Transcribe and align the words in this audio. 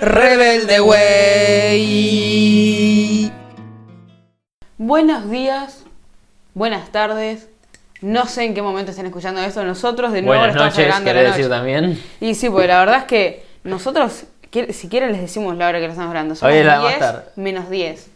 Rebelde 0.00 0.80
Way. 0.80 2.12
Buenos 4.76 5.28
días, 5.30 5.82
buenas 6.54 6.90
tardes. 6.92 7.48
No 8.00 8.26
sé 8.26 8.44
en 8.44 8.54
qué 8.54 8.62
momento 8.62 8.92
están 8.92 9.06
escuchando 9.06 9.40
esto. 9.42 9.64
Nosotros 9.64 10.12
de 10.12 10.22
nuevo 10.22 10.38
Buenas 10.40 10.54
lo 10.56 10.64
estamos 10.66 10.78
noches, 10.78 10.94
a 10.94 11.00
la 11.00 11.04
querés 11.04 11.24
noche. 11.30 11.36
decir 11.38 11.50
también. 11.50 12.00
Y 12.20 12.36
sí, 12.36 12.48
porque 12.48 12.68
la 12.68 12.78
verdad 12.78 12.98
es 12.98 13.04
que 13.04 13.44
nosotros, 13.64 14.24
si 14.70 14.88
quieren 14.88 15.10
les 15.10 15.20
decimos 15.20 15.56
la 15.56 15.66
hora 15.68 15.80
que 15.80 15.86
lo 15.86 15.92
estamos 15.92 16.12
grabando. 16.12 16.36
Somos 16.36 16.52
Hoy 16.52 16.60
es 16.60 16.66
la 16.66 16.78
más 16.80 16.88
10 16.90 16.98
tarde. 17.00 17.22
menos 17.34 17.68
10. 17.68 18.06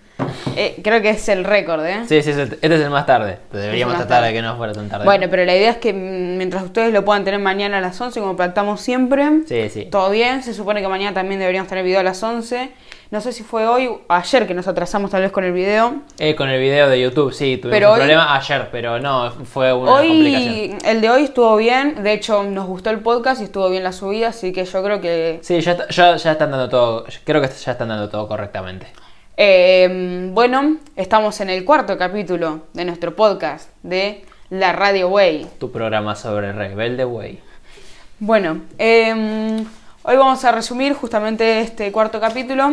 Eh, 0.56 0.80
creo 0.82 1.00
que 1.02 1.10
es 1.10 1.28
el 1.28 1.44
récord, 1.44 1.84
¿eh? 1.86 2.02
Sí, 2.08 2.22
sí, 2.22 2.30
este 2.30 2.56
es 2.60 2.80
el 2.80 2.90
más 2.90 3.06
tarde. 3.06 3.38
Deberíamos 3.52 3.94
más 3.94 4.02
tratar 4.02 4.18
tarde. 4.22 4.28
de 4.28 4.34
que 4.34 4.42
no 4.42 4.56
fuera 4.56 4.72
tan 4.72 4.88
tarde. 4.88 5.04
Bueno, 5.04 5.26
pero 5.30 5.44
la 5.44 5.54
idea 5.56 5.70
es 5.70 5.76
que 5.78 5.92
mientras 5.92 6.62
ustedes 6.62 6.92
lo 6.92 7.04
puedan 7.04 7.24
tener 7.24 7.40
mañana 7.40 7.78
a 7.78 7.80
las 7.80 8.00
11, 8.00 8.20
como 8.20 8.36
pactamos 8.36 8.80
siempre, 8.80 9.26
Sí, 9.46 9.68
sí. 9.70 9.84
todo 9.90 10.10
bien. 10.10 10.42
Se 10.42 10.54
supone 10.54 10.80
que 10.82 10.88
mañana 10.88 11.14
también 11.14 11.40
deberíamos 11.40 11.68
tener 11.68 11.84
video 11.84 12.00
a 12.00 12.02
las 12.02 12.22
11. 12.22 12.70
No 13.10 13.20
sé 13.20 13.32
si 13.32 13.42
fue 13.42 13.66
hoy 13.66 13.88
o 13.88 14.00
ayer 14.08 14.46
que 14.46 14.54
nos 14.54 14.66
atrasamos 14.68 15.10
tal 15.10 15.20
vez 15.20 15.30
con 15.32 15.44
el 15.44 15.52
video. 15.52 15.96
Eh, 16.18 16.34
con 16.34 16.48
el 16.48 16.58
video 16.58 16.88
de 16.88 16.98
YouTube, 16.98 17.30
sí, 17.34 17.58
tuvimos 17.58 17.76
Pero 17.76 17.88
un 17.88 17.92
hoy- 17.94 17.98
problema 18.00 18.34
ayer, 18.34 18.68
pero 18.72 18.98
no, 19.00 19.30
fue 19.44 19.70
una 19.72 19.92
complicación. 19.98 20.54
Hoy, 20.54 20.78
el 20.86 21.00
de 21.02 21.10
hoy 21.10 21.24
estuvo 21.24 21.54
bien. 21.56 22.02
De 22.02 22.14
hecho, 22.14 22.42
nos 22.44 22.66
gustó 22.66 22.88
el 22.88 23.00
podcast 23.00 23.42
y 23.42 23.44
estuvo 23.44 23.68
bien 23.68 23.84
la 23.84 23.92
subida. 23.92 24.28
Así 24.28 24.50
que 24.52 24.64
yo 24.64 24.82
creo 24.82 25.00
que. 25.02 25.40
Sí, 25.42 25.60
ya, 25.60 25.86
ya, 25.88 26.16
ya 26.16 26.32
están 26.32 26.50
dando 26.50 26.70
todo, 26.70 27.04
creo 27.24 27.42
que 27.42 27.48
ya 27.48 27.72
están 27.72 27.88
dando 27.88 28.08
todo 28.08 28.26
correctamente. 28.26 28.86
Eh, 29.36 30.28
bueno, 30.32 30.76
estamos 30.96 31.40
en 31.40 31.50
el 31.50 31.64
cuarto 31.64 31.96
capítulo 31.96 32.62
de 32.72 32.84
nuestro 32.84 33.14
podcast 33.16 33.70
de 33.82 34.24
La 34.50 34.72
Radio 34.72 35.08
Way. 35.08 35.46
Tu 35.58 35.70
programa 35.72 36.14
sobre 36.14 36.52
Rebelde 36.52 37.04
Way. 37.04 37.40
Bueno, 38.18 38.60
eh, 38.78 39.64
hoy 40.02 40.16
vamos 40.16 40.44
a 40.44 40.52
resumir 40.52 40.92
justamente 40.94 41.60
este 41.60 41.90
cuarto 41.90 42.20
capítulo. 42.20 42.70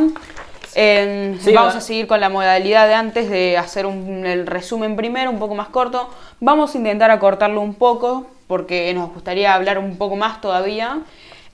Eh, 0.76 1.38
Sí, 1.42 1.52
vamos 1.54 1.74
va- 1.74 1.78
a 1.80 1.82
seguir 1.82 2.06
con 2.06 2.20
la 2.20 2.30
modalidad 2.30 2.88
de 2.88 2.94
antes 2.94 3.30
de 3.30 3.58
hacer 3.58 3.86
un- 3.88 4.26
el 4.26 4.46
resumen 4.46 4.96
primero, 4.96 5.32
un 5.32 5.40
poco 5.40 5.56
más 5.56 5.70
corto. 5.70 6.10
Vamos 6.40 6.76
a 6.76 6.78
intentar 6.78 7.10
acortarlo 7.10 7.62
un 7.62 7.74
poco 7.74 8.28
porque 8.48 8.94
nos 8.94 9.12
gustaría 9.12 9.54
hablar 9.56 9.80
un 9.80 9.98
poco 9.98 10.16
más 10.16 10.42
todavía. 10.42 11.00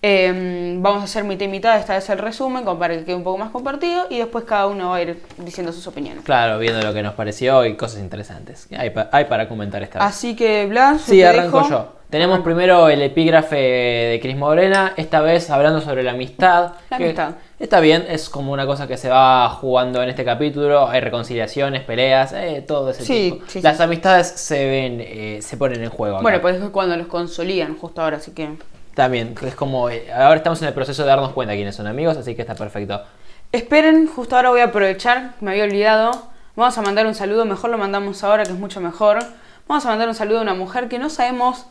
Eh, 0.08 0.75
vamos 0.81 1.02
a 1.02 1.06
hacer 1.06 1.23
mitad 1.23 1.45
y 1.45 1.48
mitad, 1.48 1.80
esta 1.80 1.95
vez 1.95 2.08
el 2.11 2.20
resumen, 2.20 2.64
para 2.78 2.95
que 2.95 3.06
quede 3.06 3.16
un 3.16 3.23
poco 3.23 3.39
más 3.39 3.50
compartido 3.50 4.06
y 4.11 4.20
después 4.20 4.45
cada 4.45 4.67
uno 4.67 4.89
va 4.92 4.98
a 4.98 5.02
ir 5.02 5.20
diciendo 5.39 5.73
sus 5.73 5.88
opiniones. 5.88 6.23
Claro, 6.23 6.59
viendo 6.59 6.80
lo 6.84 6.94
que 6.94 7.02
nos 7.02 7.16
pareció 7.16 7.66
y 7.66 7.75
cosas 7.75 8.02
interesantes. 8.02 8.67
Hay, 8.78 8.92
pa- 8.92 9.09
hay 9.11 9.26
para 9.26 9.50
comentar 9.50 9.81
esta 9.81 9.98
vez. 9.98 10.08
Así 10.08 10.36
que, 10.36 10.67
Blas, 10.67 11.02
Sí, 11.02 11.17
te 11.17 11.26
arranco 11.26 11.58
dejo. 11.58 11.70
yo. 11.72 11.92
Tenemos 12.11 12.42
primero 12.42 12.88
el 12.88 13.02
epígrafe 13.02 13.56
de 13.56 14.20
Cris 14.22 14.38
Morena, 14.38 14.94
esta 14.95 15.22
vez 15.22 15.50
hablando 15.50 15.81
sobre 15.81 16.03
la 16.03 16.11
amistad. 16.11 16.73
La 16.92 16.98
amistad. 16.98 17.31
Está 17.59 17.80
bien, 17.80 18.06
es 18.08 18.30
como 18.30 18.53
una 18.53 18.67
cosa 18.67 18.88
que 18.88 18.98
se 18.98 19.09
va 19.09 19.50
jugando 19.50 20.03
en 20.03 20.09
este 20.09 20.23
capítulo. 20.23 20.88
Hay 20.88 21.02
reconciliaciones, 21.02 21.81
peleas, 21.81 22.31
eh, 22.33 22.64
todo 22.66 22.92
ese 22.92 23.03
Sí, 23.03 23.31
tipo. 23.33 23.45
sí, 23.50 23.61
Las 23.64 23.78
sí. 23.78 23.83
amistades 23.83 24.28
se 24.28 24.67
ven, 24.70 24.98
eh, 25.02 25.39
se 25.42 25.58
ponen 25.58 25.81
en 25.83 25.89
juego. 25.89 26.17
acá. 26.17 26.22
Bueno, 26.22 26.42
pues 26.42 26.61
es 26.61 26.70
cuando 26.70 26.95
los 26.95 27.08
consolidan, 27.08 27.76
justo 27.76 28.03
ahora, 28.03 28.17
así 28.17 28.31
que. 28.31 28.50
También, 28.95 29.35
es 29.45 29.55
como. 29.55 29.89
eh, 29.89 30.11
ahora 30.11 30.38
estamos 30.38 30.61
en 30.61 30.69
el 30.69 30.73
proceso 30.73 31.03
de 31.03 31.09
darnos 31.09 31.31
cuenta 31.33 31.53
quiénes 31.53 31.75
son 31.75 31.85
amigos, 31.88 32.17
así 32.17 32.33
que 32.35 32.41
está 32.41 32.55
perfecto. 32.55 33.03
Esperen, 33.52 34.07
justo 34.07 34.35
ahora 34.35 34.49
voy 34.49 34.61
a 34.61 34.65
aprovechar, 34.65 35.33
me 35.41 35.52
había 35.52 35.65
olvidado. 35.65 36.29
Vamos 36.55 36.77
a 36.77 36.81
mandar 36.81 37.05
un 37.05 37.13
saludo, 37.15 37.45
mejor 37.45 37.69
lo 37.69 37.77
mandamos 37.77 38.23
ahora, 38.23 38.43
que 38.43 38.52
es 38.53 38.57
mucho 38.57 38.79
mejor. 38.81 39.19
Vamos 39.67 39.85
a 39.85 39.89
mandar 39.89 40.07
un 40.07 40.15
saludo 40.15 40.39
a 40.39 40.41
una 40.41 40.53
mujer 40.53 40.87
que 40.87 40.97
no 40.99 41.09
sabemos 41.09 41.65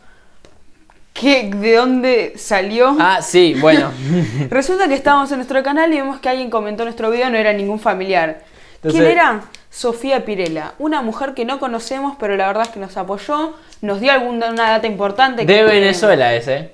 qué, 1.14 1.50
de 1.54 1.76
dónde 1.76 2.34
salió. 2.37 2.94
Ah, 3.00 3.22
sí, 3.22 3.54
bueno. 3.60 3.91
Resulta 4.50 4.88
que 4.88 4.94
estábamos 4.94 5.31
en 5.32 5.38
nuestro 5.38 5.62
canal 5.62 5.93
y 5.93 5.97
vemos 5.97 6.20
que 6.20 6.28
alguien 6.28 6.50
comentó 6.50 6.84
nuestro 6.84 7.10
video, 7.10 7.31
no 7.31 7.38
era 7.38 7.53
ningún 7.53 7.81
familiar. 7.81 8.43
Entonces- 8.76 9.00
¿Quién 9.00 9.12
era? 9.12 9.41
Sofía 9.70 10.25
Pirela, 10.25 10.75
una 10.78 11.03
mujer 11.03 11.34
que 11.34 11.44
no 11.44 11.59
conocemos, 11.59 12.16
pero 12.20 12.37
la 12.37 12.47
verdad 12.47 12.62
es 12.65 12.69
que 12.69 12.78
nos 12.78 12.97
apoyó, 12.97 13.54
nos 13.81 13.99
dio 14.00 14.12
alguna 14.12 14.50
una 14.50 14.70
data 14.70 14.87
importante. 14.87 15.44
de 15.44 15.62
Venezuela 15.65 16.32
ese. 16.34 16.70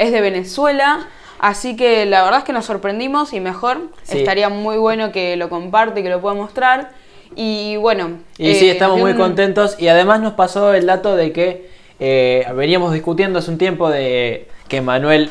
Es 0.00 0.12
de 0.12 0.20
Venezuela, 0.20 1.06
así 1.38 1.76
que 1.76 2.06
la 2.06 2.22
verdad 2.24 2.40
es 2.40 2.44
que 2.44 2.52
nos 2.52 2.64
sorprendimos 2.66 3.32
y 3.32 3.40
mejor. 3.40 3.78
Sí. 4.02 4.18
Estaría 4.18 4.48
muy 4.48 4.76
bueno 4.78 5.12
que 5.12 5.36
lo 5.36 5.48
comparte, 5.48 6.02
que 6.02 6.08
lo 6.10 6.20
pueda 6.20 6.34
mostrar. 6.34 6.90
Y 7.36 7.76
bueno. 7.76 8.18
Y 8.38 8.50
eh, 8.50 8.54
sí, 8.56 8.68
estamos 8.68 8.98
muy 8.98 9.12
un- 9.12 9.16
contentos. 9.18 9.76
Y 9.78 9.88
además 9.88 10.20
nos 10.20 10.32
pasó 10.32 10.74
el 10.74 10.86
dato 10.86 11.14
de 11.16 11.32
que 11.32 11.70
eh, 12.00 12.44
veníamos 12.56 12.92
discutiendo 12.92 13.38
hace 13.38 13.50
un 13.50 13.58
tiempo 13.58 13.88
de 13.88 14.48
que 14.68 14.80
Manuel 14.80 15.30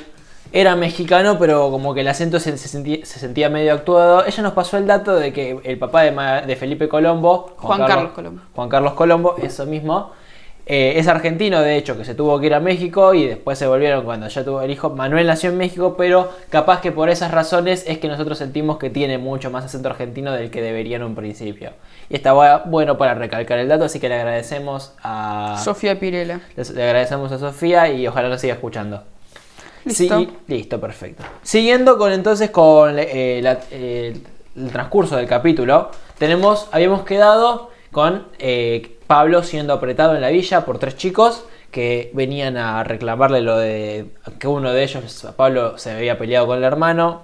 era 0.51 0.75
mexicano, 0.75 1.37
pero 1.37 1.69
como 1.71 1.93
que 1.93 2.01
el 2.01 2.07
acento 2.07 2.39
se, 2.39 2.57
se 2.57 2.67
sentía, 2.67 3.05
se 3.05 3.19
sentía 3.19 3.49
medio 3.49 3.73
actuado. 3.73 4.25
Ella 4.25 4.43
nos 4.43 4.53
pasó 4.53 4.77
el 4.77 4.87
dato 4.87 5.15
de 5.15 5.33
que 5.33 5.59
el 5.63 5.77
papá 5.77 6.03
de 6.03 6.55
Felipe 6.55 6.87
Colombo, 6.87 7.53
Juan 7.57 7.85
Carlos 7.85 8.11
Colombo. 8.13 8.41
Juan 8.55 8.69
Carlos 8.69 8.93
Colombo, 8.93 9.35
eso 9.41 9.65
mismo. 9.65 10.11
Eh, 10.71 10.93
es 10.99 11.07
argentino, 11.07 11.61
de 11.61 11.77
hecho, 11.77 11.97
que 11.97 12.05
se 12.05 12.13
tuvo 12.13 12.39
que 12.39 12.45
ir 12.45 12.53
a 12.53 12.59
México 12.59 13.13
y 13.15 13.25
después 13.25 13.57
se 13.57 13.65
volvieron 13.65 14.05
cuando 14.05 14.27
ya 14.27 14.45
tuvo 14.45 14.61
el 14.61 14.69
hijo. 14.69 14.91
Manuel 14.91 15.25
nació 15.25 15.49
en 15.49 15.57
México, 15.57 15.95
pero 15.97 16.29
capaz 16.51 16.79
que 16.79 16.91
por 16.91 17.09
esas 17.09 17.31
razones 17.31 17.83
es 17.87 17.97
que 17.97 18.07
nosotros 18.07 18.37
sentimos 18.37 18.77
que 18.77 18.91
tiene 18.91 19.17
mucho 19.17 19.49
más 19.49 19.65
acento 19.65 19.89
argentino 19.89 20.31
del 20.31 20.51
que 20.51 20.61
debería 20.61 20.97
en 20.97 21.03
un 21.03 21.15
principio. 21.15 21.71
Y 22.07 22.15
está 22.15 22.35
bu- 22.35 22.61
bueno 22.67 22.97
para 22.99 23.15
recalcar 23.15 23.57
el 23.57 23.67
dato, 23.67 23.85
así 23.85 23.99
que 23.99 24.09
le 24.09 24.15
agradecemos 24.15 24.93
a, 25.03 25.59
Sofía 25.63 25.99
Pirela. 25.99 26.39
le 26.55 26.83
agradecemos 26.83 27.31
a 27.31 27.39
Sofía 27.39 27.89
y 27.91 28.07
ojalá 28.07 28.29
nos 28.29 28.39
siga 28.39 28.53
escuchando. 28.53 29.03
Listo. 29.85 30.19
Sí, 30.19 30.29
listo, 30.47 30.79
perfecto. 30.79 31.23
Siguiendo 31.41 31.97
con 31.97 32.11
entonces 32.11 32.51
con 32.51 32.95
eh, 32.99 33.39
la- 33.41 33.59
eh, 33.71 34.21
el 34.55 34.71
transcurso 34.71 35.15
del 35.15 35.25
capítulo, 35.25 35.89
tenemos, 36.17 36.67
habíamos 36.71 37.03
quedado 37.05 37.69
con 37.91 38.27
eh, 38.39 38.97
Pablo 39.07 39.43
siendo 39.43 39.73
apretado 39.73 40.15
en 40.15 40.21
la 40.21 40.29
villa 40.29 40.65
por 40.65 40.77
tres 40.79 40.95
chicos 40.97 41.45
que 41.71 42.09
venían 42.13 42.57
a 42.57 42.83
reclamarle 42.83 43.41
lo 43.41 43.57
de 43.57 44.07
que 44.39 44.47
uno 44.47 44.71
de 44.73 44.83
ellos, 44.83 45.27
Pablo, 45.35 45.77
se 45.77 45.91
había 45.91 46.17
peleado 46.17 46.47
con 46.47 46.57
el 46.57 46.63
hermano. 46.63 47.21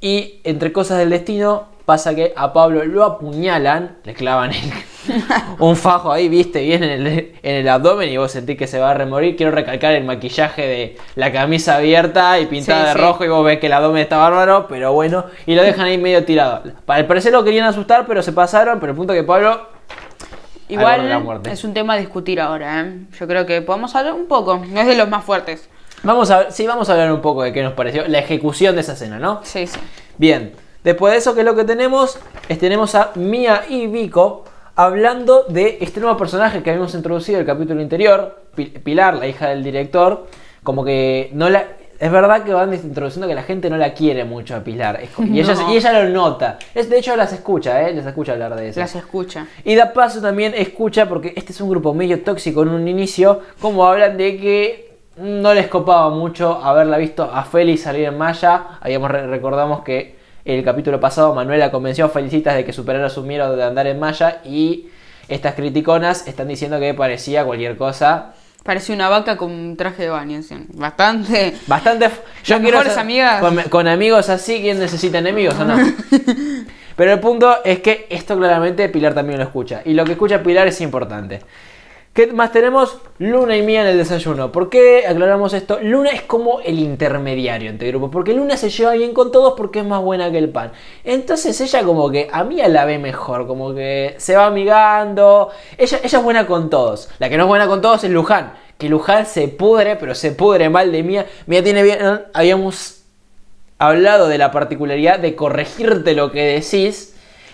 Y 0.00 0.40
entre 0.44 0.72
cosas 0.72 0.98
del 0.98 1.10
destino 1.10 1.68
pasa 1.84 2.14
que 2.14 2.32
a 2.36 2.52
Pablo 2.52 2.84
lo 2.84 3.04
apuñalan, 3.04 3.98
le 4.04 4.14
clavan 4.14 4.50
el- 4.52 4.72
un 5.58 5.74
fajo 5.76 6.12
ahí, 6.12 6.28
viste, 6.28 6.62
bien 6.62 6.82
en 6.84 6.90
el, 7.06 7.34
en 7.42 7.54
el 7.56 7.68
abdomen 7.68 8.08
y 8.08 8.16
vos 8.16 8.30
sentís 8.30 8.56
que 8.56 8.66
se 8.68 8.78
va 8.78 8.92
a 8.92 8.94
remorir. 8.94 9.36
Quiero 9.36 9.50
recalcar 9.52 9.92
el 9.94 10.04
maquillaje 10.04 10.62
de 10.66 10.96
la 11.16 11.32
camisa 11.32 11.76
abierta 11.76 12.38
y 12.40 12.46
pintada 12.46 12.82
Sí, 12.82 12.86
de 12.88 12.92
sí. 12.94 12.98
rojo 13.00 13.24
y 13.24 13.28
vos 13.28 13.44
ves 13.44 13.58
que 13.58 13.66
el 13.66 13.72
abdomen 13.72 14.02
está 14.02 14.16
bárbaro, 14.16 14.66
pero 14.68 14.92
bueno, 14.92 15.24
y 15.46 15.54
lo 15.56 15.62
dejan 15.62 15.86
ahí 15.86 15.98
medio 15.98 16.24
tirado. 16.24 16.62
Al 16.86 17.06
parecer 17.06 17.32
lo 17.32 17.42
querían 17.44 17.66
asustar, 17.66 18.06
pero 18.06 18.22
se 18.22 18.32
pasaron, 18.32 18.78
pero 18.78 18.90
el 18.92 18.96
punto 18.96 19.12
que 19.12 19.24
Pablo... 19.24 19.50
al 19.50 19.60
borde 19.60 19.60
de 19.60 19.66
la 19.66 20.51
Igual 20.68 21.40
es 21.50 21.64
un 21.64 21.74
tema 21.74 21.94
a 21.94 21.96
discutir 21.98 22.40
ahora, 22.40 22.80
¿eh? 22.80 23.00
Yo 23.18 23.26
creo 23.26 23.44
que 23.46 23.60
podemos 23.62 23.94
hablar 23.94 24.14
un 24.14 24.26
poco. 24.26 24.62
No 24.68 24.80
es 24.80 24.86
de 24.86 24.96
los 24.96 25.08
más 25.08 25.24
fuertes. 25.24 25.68
Vamos 26.02 26.30
a, 26.30 26.50
sí, 26.50 26.66
vamos 26.66 26.88
a 26.88 26.92
hablar 26.92 27.12
un 27.12 27.20
poco 27.20 27.42
de 27.42 27.52
qué 27.52 27.62
nos 27.62 27.74
pareció 27.74 28.08
la 28.08 28.18
ejecución 28.18 28.74
de 28.74 28.80
esa 28.80 28.94
escena, 28.94 29.18
¿no? 29.18 29.40
Sí, 29.44 29.66
sí. 29.66 29.78
Bien, 30.18 30.52
después 30.82 31.12
de 31.12 31.18
eso, 31.18 31.34
¿qué 31.34 31.40
es 31.40 31.46
lo 31.46 31.54
que 31.54 31.64
tenemos? 31.64 32.18
Es, 32.48 32.58
tenemos 32.58 32.94
a 32.94 33.12
Mia 33.14 33.64
y 33.68 33.86
Vico 33.86 34.44
hablando 34.74 35.44
de 35.44 35.78
este 35.80 36.00
nuevo 36.00 36.16
personaje 36.16 36.62
que 36.62 36.70
habíamos 36.70 36.94
introducido 36.94 37.38
en 37.38 37.42
el 37.42 37.46
capítulo 37.46 37.80
anterior, 37.80 38.40
Pi- 38.54 38.66
Pilar, 38.82 39.14
la 39.14 39.26
hija 39.26 39.48
del 39.50 39.62
director, 39.62 40.26
como 40.62 40.84
que 40.84 41.30
no 41.34 41.50
la... 41.50 41.66
Es 42.02 42.10
verdad 42.10 42.42
que 42.42 42.52
van 42.52 42.74
introduciendo 42.74 43.28
que 43.28 43.34
la 43.36 43.44
gente 43.44 43.70
no 43.70 43.76
la 43.76 43.94
quiere 43.94 44.24
mucho 44.24 44.56
a 44.56 44.60
Pilar. 44.64 44.98
es 45.00 45.10
y, 45.24 45.38
ella, 45.38 45.54
No. 45.54 45.72
y 45.72 45.76
ella 45.76 46.02
lo 46.02 46.08
nota. 46.10 46.58
Es, 46.74 46.90
de 46.90 46.98
hecho, 46.98 47.14
las 47.14 47.32
escucha, 47.32 47.88
¿eh? 47.88 47.94
Les 47.94 48.04
escucha 48.04 48.32
hablar 48.32 48.56
de 48.56 48.70
eso. 48.70 48.80
Las 48.80 48.96
escucha. 48.96 49.46
Y 49.64 49.76
da 49.76 49.92
paso 49.92 50.20
también 50.20 50.52
escucha, 50.56 51.08
porque 51.08 51.32
este 51.36 51.52
es 51.52 51.60
un 51.60 51.70
grupo 51.70 51.94
medio 51.94 52.20
tóxico 52.22 52.64
en 52.64 52.70
un 52.70 52.88
inicio, 52.88 53.42
como 53.60 53.86
hablan 53.86 54.16
de 54.16 54.36
que 54.36 54.96
no 55.18 55.54
les 55.54 55.68
copaba 55.68 56.10
mucho 56.10 56.54
haberla 56.60 56.96
visto 56.98 57.22
a 57.32 57.44
Félix 57.44 57.82
salir 57.82 58.06
en 58.06 58.18
Maya. 58.18 58.64
Habíamos 58.80 59.08
re- 59.08 59.28
recordamos 59.28 59.82
que 59.84 60.16
el 60.44 60.64
capítulo 60.64 60.98
pasado 60.98 61.32
Manuela 61.36 61.70
convenció 61.70 62.06
a 62.06 62.08
Felicitas 62.08 62.56
de 62.56 62.64
que 62.64 62.72
superara 62.72 63.08
su 63.10 63.22
miedo 63.22 63.54
de 63.54 63.62
andar 63.62 63.86
en 63.86 64.00
Maya 64.00 64.40
y 64.44 64.88
estas 65.28 65.54
criticonas 65.54 66.26
están 66.26 66.48
diciendo 66.48 66.80
que 66.80 66.94
parecía 66.94 67.44
cualquier 67.44 67.76
cosa. 67.76 68.32
Parece 68.62 68.92
una 68.92 69.08
vaca 69.08 69.36
con 69.36 69.50
un 69.50 69.76
traje 69.76 70.04
de 70.04 70.08
baño. 70.10 70.42
¿sí? 70.42 70.54
Bastante. 70.74 71.54
Bastante... 71.66 72.06
f- 72.06 72.22
Las 72.46 72.60
mejores 72.60 72.96
amigas. 72.96 73.40
Con, 73.40 73.56
con 73.70 73.88
amigos 73.88 74.28
así, 74.28 74.60
¿quién 74.60 74.78
necesita 74.78 75.18
enemigos 75.18 75.54
o 75.58 75.64
no? 75.64 75.76
Pero 76.96 77.12
el 77.12 77.20
punto 77.20 77.64
es 77.64 77.80
que 77.80 78.06
esto 78.10 78.36
claramente 78.36 78.88
Pilar 78.88 79.14
también 79.14 79.38
lo 79.38 79.44
escucha. 79.44 79.82
Y 79.84 79.94
lo 79.94 80.04
que 80.04 80.12
escucha 80.12 80.42
Pilar 80.42 80.68
es 80.68 80.80
importante. 80.80 81.40
¿Qué 82.12 82.26
más 82.26 82.52
tenemos? 82.52 82.98
Luna 83.16 83.56
y 83.56 83.62
Mía 83.62 83.80
en 83.80 83.86
el 83.86 83.96
desayuno. 83.96 84.52
¿Por 84.52 84.68
qué 84.68 85.06
aclaramos 85.06 85.54
esto? 85.54 85.78
Luna 85.80 86.10
es 86.10 86.20
como 86.20 86.60
el 86.60 86.78
intermediario 86.78 87.70
entre 87.70 87.88
grupos. 87.88 88.10
Porque 88.12 88.34
Luna 88.34 88.58
se 88.58 88.68
lleva 88.68 88.92
bien 88.92 89.14
con 89.14 89.32
todos 89.32 89.54
porque 89.56 89.78
es 89.78 89.86
más 89.86 90.02
buena 90.02 90.30
que 90.30 90.36
el 90.36 90.50
pan. 90.50 90.72
Entonces 91.04 91.58
ella 91.58 91.82
como 91.84 92.10
que 92.10 92.28
a 92.30 92.44
Mía 92.44 92.68
la 92.68 92.84
ve 92.84 92.98
mejor. 92.98 93.46
Como 93.46 93.74
que 93.74 94.14
se 94.18 94.36
va 94.36 94.46
amigando. 94.46 95.48
Ella, 95.78 96.00
ella 96.04 96.18
es 96.18 96.22
buena 96.22 96.46
con 96.46 96.68
todos. 96.68 97.08
La 97.18 97.30
que 97.30 97.38
no 97.38 97.44
es 97.44 97.48
buena 97.48 97.66
con 97.66 97.80
todos 97.80 98.04
es 98.04 98.10
Luján. 98.10 98.52
Que 98.76 98.90
Luján 98.90 99.24
se 99.24 99.48
pudre, 99.48 99.96
pero 99.96 100.14
se 100.14 100.32
pudre 100.32 100.68
mal 100.68 100.92
de 100.92 101.02
Mía. 101.02 101.26
Mía 101.46 101.64
tiene 101.64 101.82
bien... 101.82 101.98
Habíamos 102.34 103.04
hablado 103.78 104.28
de 104.28 104.36
la 104.36 104.50
particularidad 104.50 105.18
de 105.18 105.34
corregirte 105.34 106.12
lo 106.12 106.30
que 106.30 106.42
decís. 106.42 107.11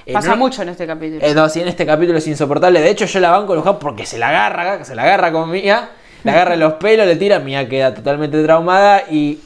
Eh, 0.09 0.13
Pasa 0.15 0.31
no- 0.31 0.37
mucho 0.39 0.63
en 0.63 0.71
este 0.71 0.87
capítulo. 0.87 1.25
eh, 1.25 1.35
no, 1.35 1.49
sí, 1.49 1.61
en 1.61 1.69
este 1.69 1.85
capítulo 1.87 2.19
es 2.19 2.27
insoportable. 2.27 2.81
De 2.81 2.91
hecho, 2.91 3.05
yo 3.05 3.21
la 3.21 3.31
banco 3.31 3.55
Luján 3.55 3.79
porque 3.79 4.07
se 4.07 4.19
la 4.19 4.29
agarra, 4.31 4.85
se 4.85 4.95
la 4.95 5.03
agarra 5.03 5.31
con 5.33 5.51
Mía, 5.51 5.91
le 6.25 6.31
agarra 6.31 6.57
los 6.57 6.75
pelos, 6.75 7.07
le 7.07 7.17
tira, 7.17 7.39
Mía 7.39 7.69
queda 7.69 7.93
totalmente 7.95 8.43
traumada 8.43 9.03
y 9.11 9.41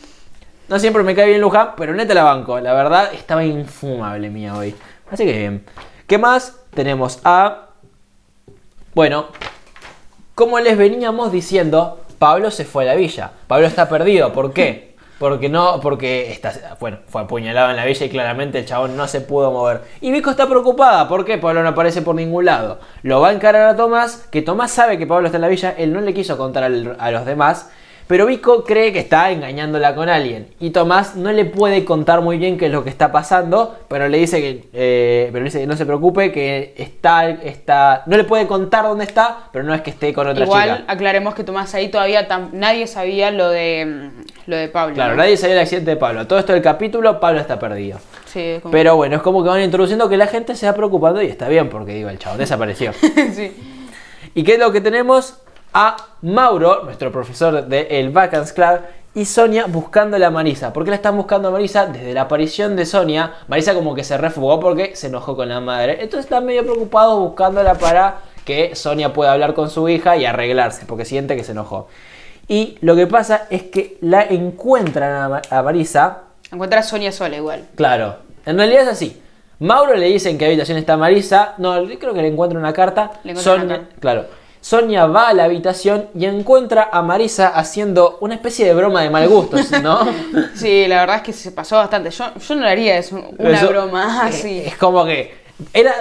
no 0.68 0.78
siempre 0.78 1.02
me 1.02 1.14
cae 1.14 1.26
bien 1.28 1.40
Luján, 1.40 1.70
pero 1.76 1.92
neta 1.94 2.14
la 2.14 2.22
banco. 2.24 2.60
La 2.60 2.72
verdad, 2.74 3.10
estaba 3.12 3.44
infumable 3.44 4.30
Mía 4.30 4.54
hoy. 4.56 4.74
Así 5.10 5.24
que 5.24 5.32
bien. 5.36 5.64
¿Qué 6.06 6.16
más? 6.18 6.56
Tenemos 6.74 7.20
a... 7.24 7.66
Bueno, 8.94 9.26
como 10.34 10.60
les 10.60 10.76
veníamos 10.78 11.32
diciendo, 11.32 12.00
Pablo 12.18 12.50
se 12.50 12.64
fue 12.64 12.84
a 12.84 12.86
la 12.88 12.94
villa. 12.94 13.32
Pablo 13.46 13.66
está 13.66 13.88
perdido. 13.88 14.32
¿Por 14.32 14.52
qué? 14.52 14.91
Porque 15.22 15.48
no, 15.48 15.78
porque 15.78 16.32
está, 16.32 16.76
bueno, 16.80 16.98
fue 17.06 17.22
apuñalado 17.22 17.70
en 17.70 17.76
la 17.76 17.84
villa 17.84 18.06
y 18.06 18.08
claramente 18.08 18.58
el 18.58 18.66
chabón 18.66 18.96
no 18.96 19.06
se 19.06 19.20
pudo 19.20 19.52
mover. 19.52 19.82
Y 20.00 20.10
Vico 20.10 20.30
está 20.30 20.48
preocupada. 20.48 21.06
¿Por 21.06 21.24
qué? 21.24 21.38
Pablo 21.38 21.62
no 21.62 21.68
aparece 21.68 22.02
por 22.02 22.16
ningún 22.16 22.46
lado. 22.46 22.80
Lo 23.04 23.20
va 23.20 23.28
a 23.28 23.32
encarar 23.32 23.68
a 23.68 23.76
Tomás, 23.76 24.26
que 24.32 24.42
Tomás 24.42 24.72
sabe 24.72 24.98
que 24.98 25.06
Pablo 25.06 25.26
está 25.26 25.36
en 25.36 25.42
la 25.42 25.46
villa. 25.46 25.76
Él 25.78 25.92
no 25.92 26.00
le 26.00 26.12
quiso 26.12 26.36
contar 26.36 26.64
a 26.64 27.10
los 27.12 27.24
demás. 27.24 27.70
Pero 28.12 28.26
Vico 28.26 28.62
cree 28.62 28.92
que 28.92 28.98
está 28.98 29.30
engañándola 29.30 29.94
con 29.94 30.10
alguien. 30.10 30.48
Y 30.60 30.68
Tomás 30.68 31.16
no 31.16 31.32
le 31.32 31.46
puede 31.46 31.82
contar 31.86 32.20
muy 32.20 32.36
bien 32.36 32.58
qué 32.58 32.66
es 32.66 32.70
lo 32.70 32.84
que 32.84 32.90
está 32.90 33.10
pasando. 33.10 33.74
Pero 33.88 34.06
le 34.06 34.18
dice 34.18 34.38
que, 34.42 34.68
eh, 34.74 35.30
pero 35.32 35.42
le 35.42 35.46
dice 35.46 35.60
que 35.60 35.66
no 35.66 35.78
se 35.78 35.86
preocupe, 35.86 36.30
que 36.30 36.74
está, 36.76 37.30
está. 37.30 38.02
No 38.04 38.18
le 38.18 38.24
puede 38.24 38.46
contar 38.46 38.84
dónde 38.84 39.04
está, 39.04 39.48
pero 39.50 39.64
no 39.64 39.72
es 39.72 39.80
que 39.80 39.88
esté 39.88 40.12
con 40.12 40.26
otra 40.28 40.44
Igual 40.44 40.80
chica. 40.80 40.92
aclaremos 40.92 41.34
que 41.34 41.42
Tomás 41.42 41.74
ahí 41.74 41.88
todavía 41.88 42.28
nadie 42.52 42.86
sabía 42.86 43.30
lo 43.30 43.48
de 43.48 43.86
mm, 43.86 44.50
lo 44.50 44.56
de 44.56 44.68
Pablo. 44.68 44.94
Claro, 44.94 45.12
¿no? 45.12 45.16
nadie 45.22 45.38
sabía 45.38 45.54
el 45.54 45.62
accidente 45.62 45.92
de 45.92 45.96
Pablo. 45.96 46.26
Todo 46.26 46.38
esto 46.38 46.52
del 46.52 46.60
capítulo, 46.60 47.18
Pablo 47.18 47.40
está 47.40 47.58
perdido. 47.58 47.98
Sí, 48.26 48.58
como- 48.60 48.72
Pero 48.72 48.94
bueno, 48.94 49.16
es 49.16 49.22
como 49.22 49.42
que 49.42 49.48
van 49.48 49.62
introduciendo 49.62 50.10
que 50.10 50.18
la 50.18 50.26
gente 50.26 50.54
se 50.54 50.66
va 50.66 50.74
preocupando 50.74 51.22
y 51.22 51.28
está 51.28 51.48
bien, 51.48 51.70
porque 51.70 51.94
digo, 51.94 52.10
el 52.10 52.18
chavo 52.18 52.36
desapareció. 52.36 52.92
sí. 53.32 53.56
¿Y 54.34 54.44
qué 54.44 54.52
es 54.52 54.58
lo 54.58 54.70
que 54.70 54.82
tenemos? 54.82 55.38
A 55.74 55.96
Mauro, 56.22 56.82
nuestro 56.84 57.10
profesor 57.10 57.64
del 57.66 57.86
el 57.90 58.10
Vacance 58.10 58.52
Club, 58.54 58.80
y 59.14 59.24
Sonia 59.26 59.66
buscando 59.66 60.16
a 60.24 60.30
Marisa. 60.30 60.72
¿Por 60.72 60.84
qué 60.84 60.90
la 60.90 60.96
están 60.96 61.16
buscando 61.16 61.48
a 61.48 61.50
Marisa? 61.50 61.86
Desde 61.86 62.14
la 62.14 62.22
aparición 62.22 62.76
de 62.76 62.86
Sonia, 62.86 63.32
Marisa 63.48 63.74
como 63.74 63.94
que 63.94 64.04
se 64.04 64.16
refugó 64.16 64.58
porque 64.58 64.96
se 64.96 65.08
enojó 65.08 65.36
con 65.36 65.48
la 65.50 65.60
madre. 65.60 65.98
Entonces 66.00 66.24
están 66.24 66.46
medio 66.46 66.62
preocupados 66.62 67.18
buscándola 67.18 67.74
para 67.74 68.20
que 68.44 68.74
Sonia 68.74 69.12
pueda 69.12 69.32
hablar 69.32 69.52
con 69.54 69.68
su 69.70 69.88
hija 69.88 70.16
y 70.16 70.24
arreglarse, 70.24 70.84
porque 70.86 71.04
siente 71.04 71.36
que 71.36 71.44
se 71.44 71.52
enojó. 71.52 71.88
Y 72.48 72.78
lo 72.80 72.96
que 72.96 73.06
pasa 73.06 73.46
es 73.50 73.64
que 73.64 73.98
la 74.00 74.22
encuentran 74.22 75.12
a, 75.12 75.28
Ma- 75.28 75.42
a 75.50 75.62
Marisa 75.62 76.18
Encuentra 76.50 76.80
a 76.80 76.82
Sonia 76.82 77.12
sola 77.12 77.36
igual. 77.36 77.64
Claro, 77.76 78.16
en 78.44 78.58
realidad 78.58 78.82
es 78.82 78.88
así. 78.88 79.22
Mauro 79.58 79.94
le 79.94 80.06
dice 80.06 80.28
en 80.28 80.36
qué 80.38 80.46
habitación 80.46 80.76
está 80.76 80.96
Marisa. 80.98 81.54
No, 81.58 81.74
creo 81.98 82.12
que 82.12 82.20
le 82.20 82.28
encuentra 82.28 82.58
una 82.58 82.72
carta. 82.74 83.12
Le 83.24 83.30
encuentra 83.32 83.52
una 83.54 83.62
Sonia, 83.62 83.76
carta. 83.78 83.94
claro. 84.00 84.26
Sonia 84.62 85.06
va 85.06 85.28
a 85.28 85.34
la 85.34 85.42
habitación 85.44 86.06
y 86.14 86.24
encuentra 86.24 86.88
a 86.92 87.02
Marisa 87.02 87.48
haciendo 87.48 88.18
una 88.20 88.34
especie 88.36 88.64
de 88.64 88.72
broma 88.74 89.02
de 89.02 89.10
mal 89.10 89.28
gusto, 89.28 89.56
¿no? 89.82 90.06
Sí, 90.54 90.86
la 90.86 91.00
verdad 91.00 91.16
es 91.16 91.22
que 91.22 91.32
se 91.32 91.50
pasó 91.50 91.76
bastante. 91.76 92.10
Yo, 92.10 92.26
yo 92.38 92.54
no 92.54 92.62
le 92.62 92.70
haría 92.70 92.96
eso, 92.96 93.20
una 93.38 93.58
Eso- 93.58 93.68
broma 93.68 94.22
así. 94.24 94.60
Es 94.64 94.76
como 94.76 95.04
que 95.04 95.34
era 95.74 95.92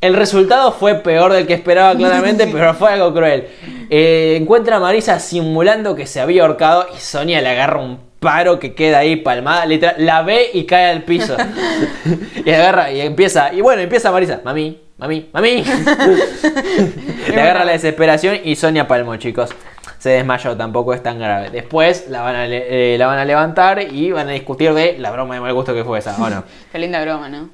el 0.00 0.14
resultado 0.14 0.72
fue 0.72 0.96
peor 0.96 1.32
del 1.32 1.46
que 1.46 1.54
esperaba 1.54 1.94
claramente, 1.96 2.46
pero 2.52 2.74
fue 2.74 2.90
algo 2.92 3.14
cruel. 3.14 3.46
Eh, 3.88 4.36
encuentra 4.40 4.76
a 4.76 4.80
Marisa 4.80 5.18
simulando 5.20 5.94
que 5.94 6.06
se 6.06 6.20
había 6.20 6.42
ahorcado 6.42 6.88
y 6.94 6.98
Sonia 7.00 7.40
le 7.40 7.50
agarra 7.50 7.80
un 7.80 8.00
paro 8.18 8.58
que 8.58 8.74
queda 8.74 8.98
ahí 8.98 9.16
palmada, 9.16 9.64
literal, 9.64 9.94
la 9.98 10.22
ve 10.22 10.50
y 10.52 10.64
cae 10.66 10.90
al 10.90 11.04
piso. 11.04 11.36
y 12.44 12.50
agarra 12.50 12.90
y 12.90 13.00
empieza, 13.00 13.52
y 13.54 13.60
bueno, 13.60 13.80
empieza 13.82 14.10
Marisa, 14.10 14.40
mami, 14.44 14.80
mami, 14.98 15.28
mami. 15.32 15.64
le 17.28 17.40
agarra 17.40 17.64
la 17.64 17.72
desesperación 17.72 18.38
y 18.44 18.56
Sonia 18.56 18.86
palmó, 18.88 19.16
chicos. 19.16 19.50
Se 19.98 20.10
desmayó, 20.10 20.54
tampoco 20.56 20.92
es 20.92 21.02
tan 21.02 21.18
grave. 21.18 21.48
Después 21.50 22.08
la 22.10 22.20
van 22.20 22.36
a, 22.36 22.46
le- 22.46 22.94
eh, 22.94 22.98
la 22.98 23.06
van 23.06 23.18
a 23.18 23.24
levantar 23.24 23.80
y 23.82 24.12
van 24.12 24.28
a 24.28 24.32
discutir 24.32 24.74
de 24.74 24.98
la 24.98 25.10
broma 25.10 25.34
de 25.34 25.40
mal 25.40 25.54
gusto 25.54 25.72
que 25.72 25.82
fue 25.84 25.98
esa, 25.98 26.14
¿o 26.22 26.28
no? 26.28 26.44
Qué 26.72 26.78
linda 26.78 27.00
broma, 27.02 27.28
¿no? 27.28 27.48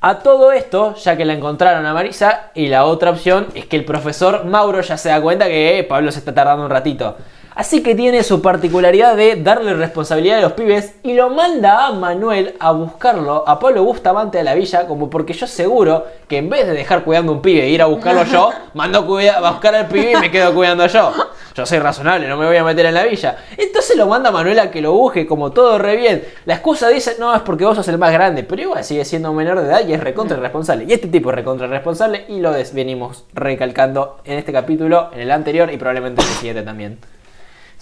A 0.00 0.18
todo 0.18 0.50
esto, 0.52 0.96
ya 0.96 1.16
que 1.16 1.24
la 1.24 1.32
encontraron 1.34 1.86
a 1.86 1.94
Marisa, 1.94 2.50
y 2.54 2.66
la 2.66 2.86
otra 2.86 3.10
opción 3.10 3.46
es 3.54 3.66
que 3.66 3.76
el 3.76 3.84
profesor 3.84 4.44
Mauro 4.46 4.80
ya 4.80 4.96
se 4.96 5.10
da 5.10 5.20
cuenta 5.20 5.46
que 5.46 5.78
eh, 5.78 5.84
Pablo 5.84 6.10
se 6.10 6.18
está 6.18 6.34
tardando 6.34 6.64
un 6.64 6.70
ratito. 6.70 7.16
Así 7.54 7.82
que 7.82 7.94
tiene 7.94 8.22
su 8.22 8.40
particularidad 8.40 9.14
de 9.16 9.36
darle 9.36 9.74
responsabilidad 9.74 10.38
a 10.38 10.42
los 10.42 10.52
pibes 10.52 10.94
y 11.02 11.12
lo 11.14 11.30
manda 11.30 11.86
a 11.86 11.92
Manuel 11.92 12.54
a 12.58 12.72
buscarlo, 12.72 13.44
a 13.46 13.58
Pablo 13.58 13.84
Bustamante 13.84 14.38
a 14.40 14.42
la 14.42 14.54
villa, 14.54 14.86
como 14.86 15.10
porque 15.10 15.32
yo 15.34 15.46
seguro 15.46 16.06
que 16.28 16.38
en 16.38 16.48
vez 16.48 16.66
de 16.66 16.72
dejar 16.72 17.04
cuidando 17.04 17.32
a 17.32 17.34
un 17.34 17.42
pibe 17.42 17.64
e 17.64 17.68
ir 17.68 17.82
a 17.82 17.86
buscarlo 17.86 18.24
yo, 18.24 18.50
mandó 18.74 19.06
cuida- 19.06 19.38
a 19.38 19.50
buscar 19.50 19.74
al 19.74 19.86
pibe 19.88 20.12
y 20.12 20.16
me 20.16 20.30
quedo 20.30 20.54
cuidando 20.54 20.86
yo. 20.86 21.12
Yo 21.54 21.66
soy 21.66 21.78
razonable, 21.80 22.26
no 22.26 22.38
me 22.38 22.46
voy 22.46 22.56
a 22.56 22.64
meter 22.64 22.86
en 22.86 22.94
la 22.94 23.04
villa. 23.04 23.36
Entonces 23.58 23.94
lo 23.98 24.06
manda 24.06 24.30
a 24.30 24.32
Manuel 24.32 24.58
a 24.58 24.70
que 24.70 24.80
lo 24.80 24.92
busque, 24.92 25.26
como 25.26 25.52
todo 25.52 25.76
re 25.78 25.96
bien. 25.96 26.24
La 26.46 26.54
excusa 26.54 26.88
dice, 26.88 27.16
no, 27.18 27.34
es 27.34 27.42
porque 27.42 27.66
vos 27.66 27.76
sos 27.76 27.86
el 27.88 27.98
más 27.98 28.10
grande, 28.12 28.42
pero 28.42 28.62
igual 28.62 28.82
sigue 28.82 29.04
siendo 29.04 29.30
un 29.30 29.36
menor 29.36 29.60
de 29.60 29.66
edad 29.66 29.86
y 29.86 29.92
es 29.92 30.00
recontra 30.00 30.38
irresponsable. 30.38 30.86
Y 30.88 30.92
este 30.94 31.08
tipo 31.08 31.28
es 31.28 31.34
recontra 31.36 31.66
irresponsable 31.66 32.24
y 32.28 32.40
lo 32.40 32.52
venimos 32.72 33.24
recalcando 33.34 34.20
en 34.24 34.38
este 34.38 34.50
capítulo, 34.54 35.10
en 35.12 35.20
el 35.20 35.30
anterior 35.30 35.70
y 35.70 35.76
probablemente 35.76 36.22
en 36.22 36.28
el 36.28 36.34
siguiente 36.36 36.62
también. 36.62 36.98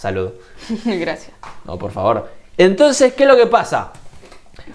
Salud. 0.00 0.30
Gracias. 0.86 1.32
No, 1.66 1.78
por 1.78 1.90
favor. 1.90 2.26
Entonces, 2.56 3.12
¿qué 3.12 3.24
es 3.24 3.28
lo 3.28 3.36
que 3.36 3.46
pasa? 3.46 3.90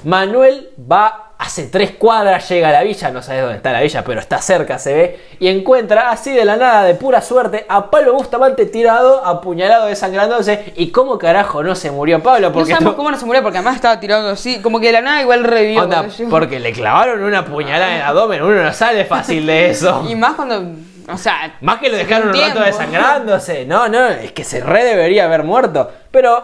Manuel 0.03 0.69
va, 0.79 1.31
hace 1.39 1.63
tres 1.63 1.93
cuadras, 1.97 2.47
llega 2.47 2.69
a 2.69 2.71
la 2.71 2.83
villa, 2.83 3.09
no 3.09 3.23
sabes 3.23 3.41
dónde 3.41 3.57
está 3.57 3.71
la 3.71 3.81
villa, 3.81 4.03
pero 4.03 4.19
está 4.19 4.39
cerca, 4.39 4.77
se 4.77 4.93
ve, 4.93 5.19
y 5.39 5.47
encuentra 5.47 6.11
así 6.11 6.31
de 6.31 6.45
la 6.45 6.57
nada, 6.57 6.83
de 6.83 6.93
pura 6.93 7.21
suerte, 7.21 7.65
a 7.67 7.89
Pablo 7.89 8.13
Bustamante 8.13 8.67
tirado, 8.67 9.25
apuñalado, 9.25 9.87
desangrándose. 9.87 10.73
¿Y 10.75 10.91
cómo 10.91 11.17
carajo 11.17 11.63
no 11.63 11.73
se 11.73 11.89
murió 11.89 12.21
Pablo? 12.21 12.49
No 12.49 12.53
Porque 12.53 12.73
sabemos 12.73 12.93
cómo 12.93 13.09
no 13.09 13.17
se 13.17 13.25
murió 13.25 13.41
porque 13.41 13.57
además 13.57 13.77
estaba 13.77 13.99
tirando 13.99 14.29
así. 14.29 14.61
Como 14.61 14.79
que 14.79 14.87
de 14.87 14.93
la 14.93 15.01
nada 15.01 15.21
igual 15.21 15.43
revivió. 15.43 15.81
Onda, 15.85 16.05
porque 16.29 16.59
le 16.59 16.71
clavaron 16.71 17.23
una 17.23 17.43
puñalada 17.43 17.95
en 17.95 18.01
el 18.01 18.03
abdomen, 18.03 18.43
uno 18.43 18.61
no 18.61 18.73
sale 18.73 19.05
fácil 19.05 19.47
de 19.47 19.71
eso. 19.71 20.05
Y 20.07 20.13
más 20.13 20.35
cuando. 20.35 20.94
O 21.09 21.17
sea. 21.17 21.57
Más 21.61 21.79
que 21.79 21.89
lo 21.89 21.97
dejaron 21.97 22.29
un 22.29 22.35
rato 22.35 22.61
desangrándose. 22.61 23.65
No, 23.65 23.87
no, 23.87 24.07
es 24.07 24.31
que 24.31 24.43
se 24.43 24.61
re 24.61 24.83
debería 24.83 25.25
haber 25.25 25.43
muerto. 25.43 25.91
Pero 26.11 26.43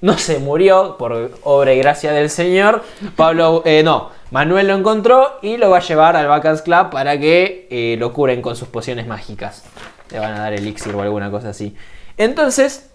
no 0.00 0.18
se 0.18 0.38
murió 0.38 0.96
por 0.98 1.30
obra 1.42 1.72
y 1.72 1.78
gracia 1.78 2.12
del 2.12 2.28
Señor. 2.28 2.82
Pablo, 3.16 3.62
eh, 3.64 3.82
no, 3.84 4.10
Manuel 4.30 4.68
lo 4.68 4.74
encontró 4.74 5.38
y 5.42 5.56
lo 5.56 5.70
va 5.70 5.78
a 5.78 5.80
llevar 5.80 6.16
al 6.16 6.26
Bacans 6.26 6.62
Club 6.62 6.90
para 6.90 7.18
que 7.18 7.68
eh, 7.70 7.96
lo 7.98 8.12
curen 8.12 8.42
con 8.42 8.56
sus 8.56 8.68
pociones 8.68 9.06
mágicas. 9.06 9.64
Le 10.10 10.18
van 10.18 10.34
a 10.34 10.40
dar 10.40 10.52
elixir 10.52 10.94
o 10.94 11.02
alguna 11.02 11.30
cosa 11.30 11.50
así. 11.50 11.76
Entonces, 12.16 12.91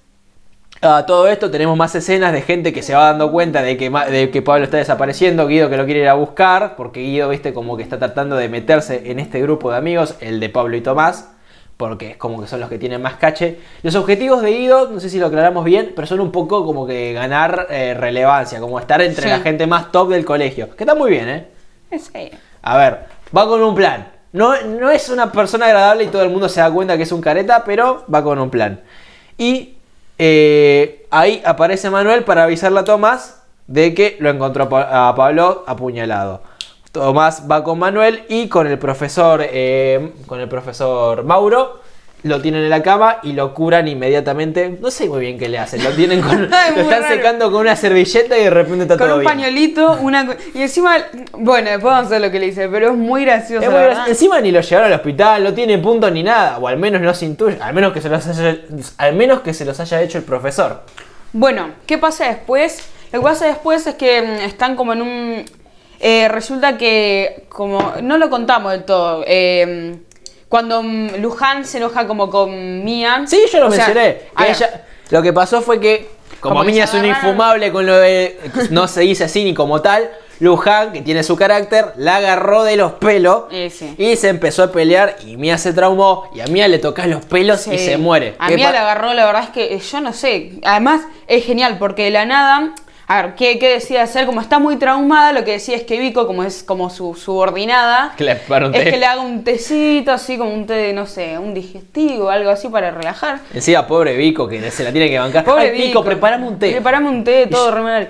a 0.81 1.05
todo 1.05 1.27
esto 1.27 1.49
tenemos 1.49 1.75
más 1.77 1.95
escenas 1.95 2.31
de 2.33 2.41
gente 2.41 2.71
que 2.73 2.81
se 2.83 2.93
va 2.93 3.05
dando 3.05 3.31
cuenta 3.31 3.61
de 3.61 3.77
que, 3.77 3.89
de 3.89 4.29
que 4.29 4.41
Pablo 4.41 4.63
está 4.65 4.77
desapareciendo, 4.77 5.47
Guido 5.47 5.69
que 5.69 5.77
lo 5.77 5.85
quiere 5.85 6.01
ir 6.01 6.07
a 6.07 6.13
buscar, 6.13 6.75
porque 6.75 7.01
Guido, 7.01 7.29
viste, 7.29 7.53
como 7.53 7.77
que 7.77 7.83
está 7.83 7.97
tratando 7.97 8.35
de 8.35 8.49
meterse 8.49 9.09
en 9.11 9.19
este 9.19 9.41
grupo 9.41 9.71
de 9.71 9.77
amigos, 9.77 10.15
el 10.19 10.39
de 10.39 10.49
Pablo 10.49 10.77
y 10.77 10.81
Tomás, 10.81 11.29
porque 11.77 12.11
es 12.11 12.17
como 12.17 12.41
que 12.41 12.47
son 12.47 12.59
los 12.59 12.69
que 12.69 12.77
tienen 12.79 13.01
más 13.01 13.15
cache. 13.15 13.59
Los 13.83 13.95
objetivos 13.95 14.41
de 14.41 14.51
Guido, 14.51 14.89
no 14.89 14.99
sé 14.99 15.09
si 15.09 15.19
lo 15.19 15.27
aclaramos 15.27 15.63
bien, 15.65 15.93
pero 15.95 16.07
son 16.07 16.19
un 16.19 16.31
poco 16.31 16.65
como 16.65 16.85
que 16.87 17.13
ganar 17.13 17.67
eh, 17.69 17.93
relevancia, 17.93 18.59
como 18.59 18.79
estar 18.79 19.01
entre 19.01 19.23
Sí. 19.23 19.29
la 19.29 19.39
gente 19.39 19.67
más 19.67 19.91
top 19.91 20.09
del 20.09 20.25
colegio, 20.25 20.75
que 20.75 20.83
está 20.83 20.95
muy 20.95 21.11
bien, 21.11 21.29
¿eh? 21.29 21.47
Sí. 21.99 22.29
A 22.63 22.77
ver, 22.77 23.05
va 23.35 23.47
con 23.47 23.61
un 23.61 23.73
plan. 23.75 24.09
No, 24.33 24.59
no 24.63 24.89
es 24.91 25.09
una 25.09 25.31
persona 25.31 25.67
agradable 25.67 26.03
y 26.03 26.07
todo 26.07 26.21
el 26.21 26.29
mundo 26.29 26.49
se 26.49 26.59
da 26.59 26.69
cuenta 26.69 26.97
que 26.97 27.03
es 27.03 27.11
un 27.11 27.21
careta, 27.21 27.63
pero 27.63 28.05
va 28.13 28.23
con 28.23 28.37
un 28.39 28.49
plan. 28.49 28.81
Y 29.37 29.76
eh, 30.17 31.05
ahí 31.11 31.41
aparece 31.45 31.89
Manuel 31.89 32.23
para 32.23 32.43
avisarle 32.43 32.79
a 32.79 32.83
Tomás 32.83 33.43
de 33.67 33.93
que 33.93 34.17
lo 34.19 34.29
encontró 34.29 34.63
a 34.63 34.69
Pa- 34.69 35.09
a 35.09 35.15
Pablo 35.15 35.63
apuñalado. 35.67 36.41
Tomás 36.91 37.43
va 37.49 37.63
con 37.63 37.77
Manuel 37.79 38.23
y 38.29 38.47
con 38.47 38.65
el 38.67 38.79
profesor, 38.79 39.41
eh, 39.43 40.13
con 40.25 40.39
el 40.39 40.47
profesor 40.47 41.23
Mauro. 41.23 41.81
Lo 42.27 42.41
tienen 42.41 42.63
en 42.63 42.69
la 42.69 42.83
cama 42.83 43.17
y 43.23 43.33
lo 43.33 43.53
curan 43.53 43.87
inmediatamente. 43.87 44.77
No 44.79 44.91
sé 44.91 45.07
muy 45.07 45.19
bien 45.21 45.37
qué 45.39 45.49
le 45.49 45.57
hacen. 45.59 45.83
Lo 45.83 45.91
tienen 45.91 46.21
con, 46.21 46.41
lo 46.49 46.55
están 46.81 47.01
raro. 47.03 47.07
secando 47.15 47.51
con 47.51 47.61
una 47.61 47.75
servilleta 47.75 48.37
y 48.37 48.43
de 48.43 48.49
repente 48.49 48.83
está 48.83 48.97
Con 48.97 49.07
todo 49.07 49.15
un 49.17 49.21
bien. 49.21 49.31
pañuelito, 49.33 49.97
una. 50.01 50.35
Y 50.53 50.61
encima. 50.61 50.97
Bueno, 51.33 51.69
después 51.69 51.91
vamos 51.93 52.07
a 52.07 52.09
ver 52.11 52.21
lo 52.21 52.31
que 52.31 52.39
le 52.39 52.47
hice, 52.47 52.67
pero 52.69 52.89
es 52.91 52.95
muy 52.97 53.25
gracioso. 53.25 53.55
Es 53.63 53.69
la 53.69 53.69
muy 53.69 53.79
verdad. 53.79 53.87
gracioso. 53.95 54.09
Encima 54.11 54.41
ni 54.41 54.51
lo 54.51 54.61
llevaron 54.61 54.91
al 54.91 54.97
hospital, 54.99 55.43
no 55.43 55.53
tiene 55.53 55.77
punto 55.79 56.09
ni 56.11 56.23
nada, 56.23 56.57
o 56.59 56.67
al 56.67 56.77
menos 56.77 57.01
no 57.01 57.13
se 57.13 57.25
intuye, 57.25 57.57
al 57.61 57.73
menos 57.73 57.93
que 57.93 58.01
se 58.01 58.09
los 58.09 58.25
haya, 58.27 58.57
al 58.97 59.15
menos 59.15 59.41
que 59.41 59.53
se 59.53 59.65
los 59.65 59.79
haya 59.79 60.01
hecho 60.01 60.17
el 60.17 60.23
profesor. 60.23 60.81
Bueno, 61.33 61.69
¿qué 61.85 61.97
pasa 61.97 62.25
después? 62.27 62.79
Lo 63.11 63.19
que 63.19 63.23
pasa 63.23 63.45
después 63.47 63.85
es 63.87 63.95
que 63.95 64.21
mm, 64.21 64.25
están 64.45 64.75
como 64.75 64.93
en 64.93 65.01
un... 65.01 65.45
eh, 65.99 66.27
resulta 66.27 66.77
que, 66.77 67.45
como... 67.49 67.93
No 68.01 68.17
lo 68.17 68.29
contamos 68.29 68.71
del 68.71 68.83
todo. 68.83 69.23
eh, 69.27 69.97
cuando 70.49 70.81
mm, 70.83 71.15
Luján 71.19 71.65
se 71.65 71.77
enoja 71.77 72.07
como 72.07 72.29
con 72.29 72.83
Mia... 72.83 73.23
Sí, 73.27 73.39
yo 73.51 73.59
lo 73.59 73.67
o 73.67 73.71
sea, 73.71 73.85
mencioné. 73.87 74.21
a 74.35 74.43
que 74.43 74.47
ver, 74.49 74.55
ella- 74.55 74.85
lo 75.09 75.21
que 75.21 75.33
pasó 75.33 75.61
fue 75.61 75.79
que 75.79 76.09
como, 76.39 76.61
que 76.63 76.71
Mía 76.71 76.83
es 76.83 76.93
un 76.93 77.05
infumable 77.05 77.71
con 77.71 77.85
lo 77.85 77.97
de. 77.97 78.39
No 78.69 78.87
se 78.87 79.01
dice 79.01 79.23
así 79.23 79.43
ni 79.43 79.53
como 79.53 79.81
tal. 79.81 80.09
Luján, 80.39 80.91
que 80.93 81.01
tiene 81.01 81.23
su 81.23 81.35
carácter, 81.35 81.93
la 81.97 82.17
agarró 82.17 82.63
de 82.63 82.75
los 82.75 82.91
pelos 82.91 83.45
y 83.51 84.15
se 84.15 84.29
empezó 84.29 84.61
a 84.63 84.71
pelear. 84.71 85.15
Y 85.25 85.35
Mía 85.35 85.57
se 85.57 85.73
traumó. 85.73 86.29
Y 86.35 86.41
a 86.41 86.45
Mía 86.45 86.67
le 86.67 86.77
tocas 86.77 87.07
los 87.07 87.25
pelos 87.25 87.65
y 87.67 87.79
se 87.79 87.97
muere. 87.97 88.35
A 88.37 88.49
¿Qué 88.49 88.55
mí 88.55 88.61
pa- 88.63 88.71
la 88.71 88.81
agarró, 88.81 89.13
la 89.15 89.25
verdad 89.25 89.45
es 89.45 89.49
que 89.49 89.73
eh, 89.73 89.79
yo 89.79 89.99
no 89.99 90.13
sé. 90.13 90.59
Además, 90.63 91.01
es 91.25 91.43
genial 91.43 91.77
porque 91.79 92.03
de 92.03 92.11
la 92.11 92.25
nada. 92.25 92.75
A 93.09 93.21
ver, 93.21 93.35
¿qué, 93.35 93.57
qué 93.57 93.69
decide 93.69 93.99
hacer? 94.01 94.25
Como 94.25 94.41
está 94.41 94.59
muy 94.59 94.75
traumada, 94.75 95.31
lo 95.31 95.45
que 95.45 95.53
decía 95.53 95.77
es 95.77 95.83
que 95.83 95.97
Vico, 95.97 96.27
como 96.27 96.43
es 96.43 96.61
como 96.61 96.89
su 96.89 97.15
subordinada, 97.15 98.13
Que 98.17 98.25
le 98.25 98.33
es 98.33 98.83
que 98.83 98.97
le 98.97 99.05
haga 99.05 99.21
un 99.21 99.45
tecito, 99.45 100.11
así 100.11 100.37
como 100.37 100.53
un 100.53 100.65
té 100.67 100.73
de, 100.73 100.93
no 100.93 101.05
sé, 101.05 101.37
un 101.37 101.53
digestivo, 101.53 102.29
algo 102.29 102.49
así 102.49 102.67
para 102.67 102.91
relajar. 102.91 103.39
Encima, 103.53 103.87
pobre 103.87 104.17
Vico, 104.17 104.45
que 104.49 104.69
se 104.71 104.83
la 104.83 104.91
tiene 104.91 105.09
que 105.09 105.17
bancar. 105.17 105.45
Pobre 105.45 105.69
Ay, 105.69 105.87
Vico, 105.87 106.03
preparame 106.03 106.47
un 106.47 106.59
té. 106.59 106.71
Preparame 106.71 107.09
un 107.09 107.23
té, 107.23 107.47
todo 107.47 107.71
re 107.71 107.81
mal. 107.81 108.09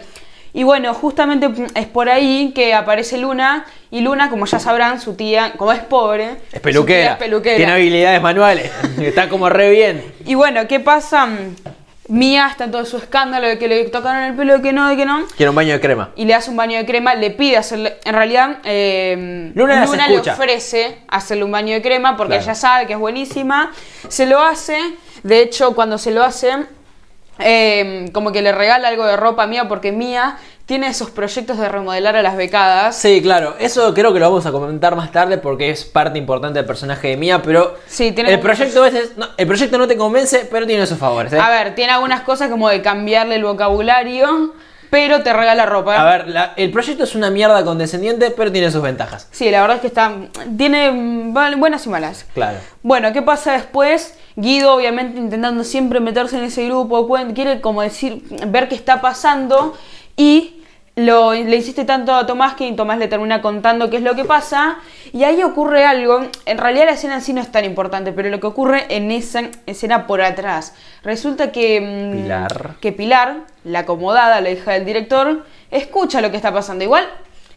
Y 0.52 0.64
bueno, 0.64 0.92
justamente 0.96 1.48
es 1.76 1.86
por 1.86 2.10
ahí 2.10 2.52
que 2.56 2.74
aparece 2.74 3.20
Luna. 3.20 3.66
Y 3.92 4.02
Luna, 4.02 4.32
como 4.32 4.48
ya 4.48 4.58
sabrán, 4.58 5.00
su 5.00 5.14
tía, 5.14 5.54
como 5.58 5.74
es 5.74 5.80
pobre, 5.82 6.38
Es 6.52 6.60
peluquera. 6.60 7.12
es 7.12 7.18
peluquera. 7.18 7.58
Tiene 7.58 7.72
habilidades 7.74 8.20
manuales. 8.20 8.72
Está 9.00 9.30
como 9.30 9.48
re 9.48 9.70
bien. 9.70 10.04
Y 10.26 10.34
bueno, 10.34 10.68
¿qué 10.68 10.80
pasa? 10.80 11.30
Mía 12.10 12.48
está 12.50 12.66
en 12.66 12.72
todo 12.72 12.86
su 12.86 12.98
escándalo 12.98 13.48
de 13.48 13.58
que 13.60 13.68
le 13.68 13.84
tocaron 13.86 14.24
el 14.24 14.34
pelo, 14.36 14.54
de 14.58 14.62
que 14.62 14.72
no, 14.72 14.88
de 14.90 14.96
que 14.96 15.06
no. 15.06 15.26
Quiero 15.36 15.52
un 15.52 15.56
baño 15.58 15.74
de 15.74 15.80
crema. 15.82 16.12
Y 16.16 16.26
le 16.26 16.34
hace 16.34 16.50
un 16.50 16.56
baño 16.58 16.78
de 16.78 16.86
crema, 16.86 17.16
le 17.16 17.32
pide 17.32 17.58
hacerle. 17.58 17.98
En 18.06 18.14
realidad, 18.14 18.60
eh, 18.64 19.52
Luna 19.54 19.86
le 20.08 20.20
ofrece 20.20 21.00
hacerle 21.08 21.44
un 21.44 21.52
baño 21.52 21.74
de 21.74 21.82
crema 21.82 22.16
porque 22.16 22.34
Claro. 22.36 22.44
ella 22.44 22.56
sabe 22.56 22.88
que 22.88 22.94
es 22.94 23.00
buenísima. 23.00 23.72
Se 24.08 24.26
lo 24.26 24.42
hace. 24.42 24.78
De 25.24 25.42
hecho, 25.42 25.76
cuando 25.76 25.98
se 25.98 26.12
lo 26.12 26.24
hace, 26.24 26.54
eh, 27.40 28.10
como 28.14 28.32
que 28.32 28.42
le 28.42 28.52
regala 28.52 28.88
algo 28.88 29.06
de 29.06 29.18
ropa 29.18 29.44
a 29.44 29.48
Mía 29.48 29.68
porque 29.68 29.92
Mía 29.92 30.38
tiene 30.68 30.88
esos 30.90 31.10
proyectos 31.10 31.58
de 31.58 31.68
remodelar 31.70 32.16
a 32.18 32.22
las 32.22 32.36
becadas. 32.38 32.96
Sí, 32.96 33.22
claro, 33.24 33.56
eso 33.58 33.94
creo 33.96 34.14
que 34.14 34.20
lo 34.20 34.30
vamos 34.30 34.46
a 34.46 34.52
comentar 34.52 34.96
más 34.96 35.12
tarde 35.12 35.38
porque 35.40 35.72
es 35.72 35.84
parte 35.86 36.20
importante 36.20 36.60
del 36.60 36.66
personaje 36.66 37.08
de 37.08 37.18
Mía, 37.18 37.42
pero 37.42 37.76
Sí, 37.88 38.12
tiene 38.12 38.32
el 38.32 38.38
muchos- 38.38 38.58
proyecto, 38.58 38.82
a 38.82 38.84
veces, 38.84 39.18
no, 39.18 39.28
el 39.38 39.48
proyecto 39.48 39.78
no 39.80 39.88
te 39.88 39.98
convence, 39.98 40.48
pero 40.52 40.68
tiene 40.68 40.86
sus 40.86 40.98
favores. 41.00 41.32
¿eh? 41.34 41.40
A 41.40 41.50
ver, 41.50 41.74
tiene 41.74 41.94
algunas 41.94 42.22
cosas 42.22 42.50
como 42.50 42.68
de 42.70 42.82
cambiarle 42.82 43.36
el 43.36 43.44
vocabulario, 43.46 44.54
pero 44.90 45.24
te 45.24 45.32
regala 45.32 45.66
ropa. 45.66 45.96
A 45.96 46.04
ver, 46.04 46.28
la- 46.28 46.54
el 46.58 46.70
proyecto 46.72 47.06
es 47.06 47.16
una 47.16 47.30
mierda 47.30 47.64
condescendiente, 47.64 48.32
pero 48.32 48.52
tiene 48.52 48.70
sus 48.70 48.82
ventajas. 48.82 49.28
Sí, 49.32 49.50
la 49.50 49.62
verdad 49.62 49.78
es 49.78 49.82
que 49.82 49.88
está. 49.88 50.14
Tiene 50.58 50.92
buenas 51.32 51.86
y 51.86 51.90
malas. 51.90 52.26
Claro. 52.34 52.58
Bueno, 52.84 53.14
¿qué 53.14 53.22
pasa 53.22 53.54
después? 53.54 54.18
Guido, 54.36 54.74
obviamente, 54.76 55.18
intentando 55.18 55.64
siempre 55.64 56.00
meterse 56.02 56.38
en 56.38 56.44
ese 56.44 56.66
grupo, 56.66 57.08
quiere 57.34 57.62
como 57.62 57.82
decir, 57.82 58.22
ver 58.48 58.68
qué 58.70 58.76
está 58.76 59.02
pasando 59.02 59.76
y 60.16 60.57
lo, 60.98 61.32
le 61.32 61.56
insiste 61.56 61.86
tanto 61.86 62.14
a 62.14 62.26
Tomás 62.26 62.56
que 62.56 62.72
Tomás 62.74 62.98
le 62.98 63.08
termina 63.08 63.40
contando 63.40 63.90
qué 63.90 63.98
es 63.98 64.04
lo 64.04 64.16
que 64.16 64.26
pasa. 64.26 64.80
Y 65.14 65.24
ahí 65.24 65.44
ocurre 65.44 65.86
algo, 65.86 66.26
en 66.46 66.58
realidad 66.58 66.86
la 66.86 66.94
escena 66.94 67.16
en 67.16 67.22
sí 67.22 67.34
no 67.34 67.42
es 67.42 67.52
tan 67.52 67.64
importante, 67.66 68.12
pero 68.12 68.30
lo 68.30 68.40
que 68.40 68.48
ocurre 68.48 68.86
en 68.90 69.12
esa 69.12 69.44
escena 69.68 70.08
por 70.08 70.22
atrás, 70.22 70.74
resulta 71.04 71.52
que 71.52 71.80
mm, 71.80 72.22
Pilar. 72.24 72.76
que 72.82 72.92
Pilar, 72.92 73.38
la 73.64 73.80
acomodada, 73.80 74.42
la 74.42 74.50
hija 74.50 74.74
del 74.74 74.86
director, 74.86 75.46
escucha 75.70 76.20
lo 76.20 76.32
que 76.32 76.38
está 76.38 76.52
pasando, 76.52 76.84
igual 76.84 77.08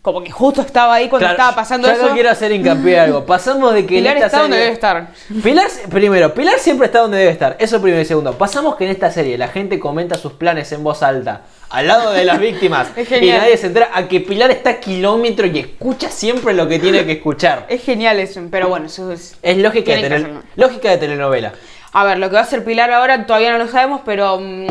como 0.02 0.22
que 0.22 0.30
justo 0.30 0.62
estaba 0.62 0.94
ahí 0.94 1.08
cuando 1.08 1.26
Claro, 1.26 1.34
estaba 1.38 1.54
pasando 1.54 1.86
yo 1.88 1.92
eso. 1.94 2.10
quiero 2.14 2.30
hacer 2.30 2.52
hincapié 2.52 2.98
algo. 3.00 3.26
Pasamos 3.26 3.74
de 3.74 3.84
que 3.84 3.98
en 3.98 4.04
Pilar 4.04 4.16
esta 4.16 4.26
está 4.26 4.38
donde 4.40 4.56
serie- 4.56 4.64
debe 4.64 4.74
estar. 4.74 5.08
Pilar, 5.42 5.66
primero, 5.90 6.32
Pilar 6.34 6.58
siempre 6.58 6.86
está 6.86 7.00
donde 7.00 7.18
debe 7.18 7.30
estar. 7.30 7.56
Eso 7.58 7.82
primero 7.82 8.00
y 8.00 8.06
segundo. 8.06 8.32
Pasamos 8.38 8.76
que 8.76 8.84
en 8.86 8.92
esta 8.92 9.10
serie 9.10 9.36
la 9.36 9.48
gente 9.48 9.78
comenta 9.78 10.14
sus 10.16 10.32
planes 10.32 10.72
en 10.72 10.82
voz 10.82 11.02
alta, 11.02 11.42
al 11.68 11.86
lado 11.86 12.12
de 12.12 12.24
las 12.24 12.38
víctimas. 12.40 12.88
Es 12.96 13.10
y 13.12 13.30
nadie 13.30 13.58
se 13.58 13.66
entera 13.66 13.90
a 13.92 14.08
que 14.08 14.20
Pilar 14.20 14.50
está 14.50 14.70
a 14.70 14.80
kilómetro 14.80 15.46
y 15.46 15.58
escucha 15.58 16.08
siempre 16.08 16.54
lo 16.54 16.66
que 16.66 16.78
tiene 16.78 17.04
que 17.04 17.12
escuchar. 17.12 17.66
Es 17.68 17.82
genial 17.84 18.18
eso, 18.20 18.40
pero 18.50 18.68
bueno, 18.68 18.86
eso 18.86 19.12
es... 19.12 19.36
Es 19.42 19.56
de, 19.56 19.62
lógica 19.62 20.90
de 20.90 20.96
telenovela. 20.96 21.52
A 21.92 22.04
ver, 22.04 22.18
lo 22.18 22.28
que 22.28 22.34
va 22.34 22.40
a 22.40 22.44
hacer 22.44 22.64
Pilar 22.64 22.90
ahora 22.90 23.26
todavía 23.26 23.50
no 23.52 23.58
lo 23.58 23.68
sabemos, 23.68 24.00
pero 24.04 24.38
mm, 24.40 24.66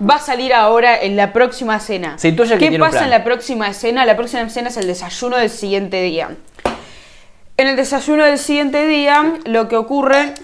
va 0.00 0.16
a 0.16 0.18
salir 0.18 0.52
ahora 0.52 1.00
en 1.00 1.16
la 1.16 1.32
próxima. 1.32 1.78
Se 1.80 1.94
intuye 2.28 2.54
que 2.54 2.58
¿Qué 2.58 2.68
tiene 2.68 2.76
un 2.84 2.90
pasa 2.90 3.04
en 3.04 3.10
la 3.10 3.24
próxima 3.24 3.68
escena? 3.68 4.04
La 4.04 4.16
próxima 4.16 4.42
escena 4.42 4.68
es 4.68 4.76
el 4.76 4.86
desayuno 4.86 5.36
del 5.36 5.50
siguiente 5.50 6.02
día. 6.02 6.30
En 7.56 7.68
el 7.68 7.76
desayuno 7.76 8.24
del 8.24 8.38
siguiente 8.38 8.86
día, 8.86 9.34
lo 9.46 9.68
que 9.68 9.76
ocurre 9.76 10.34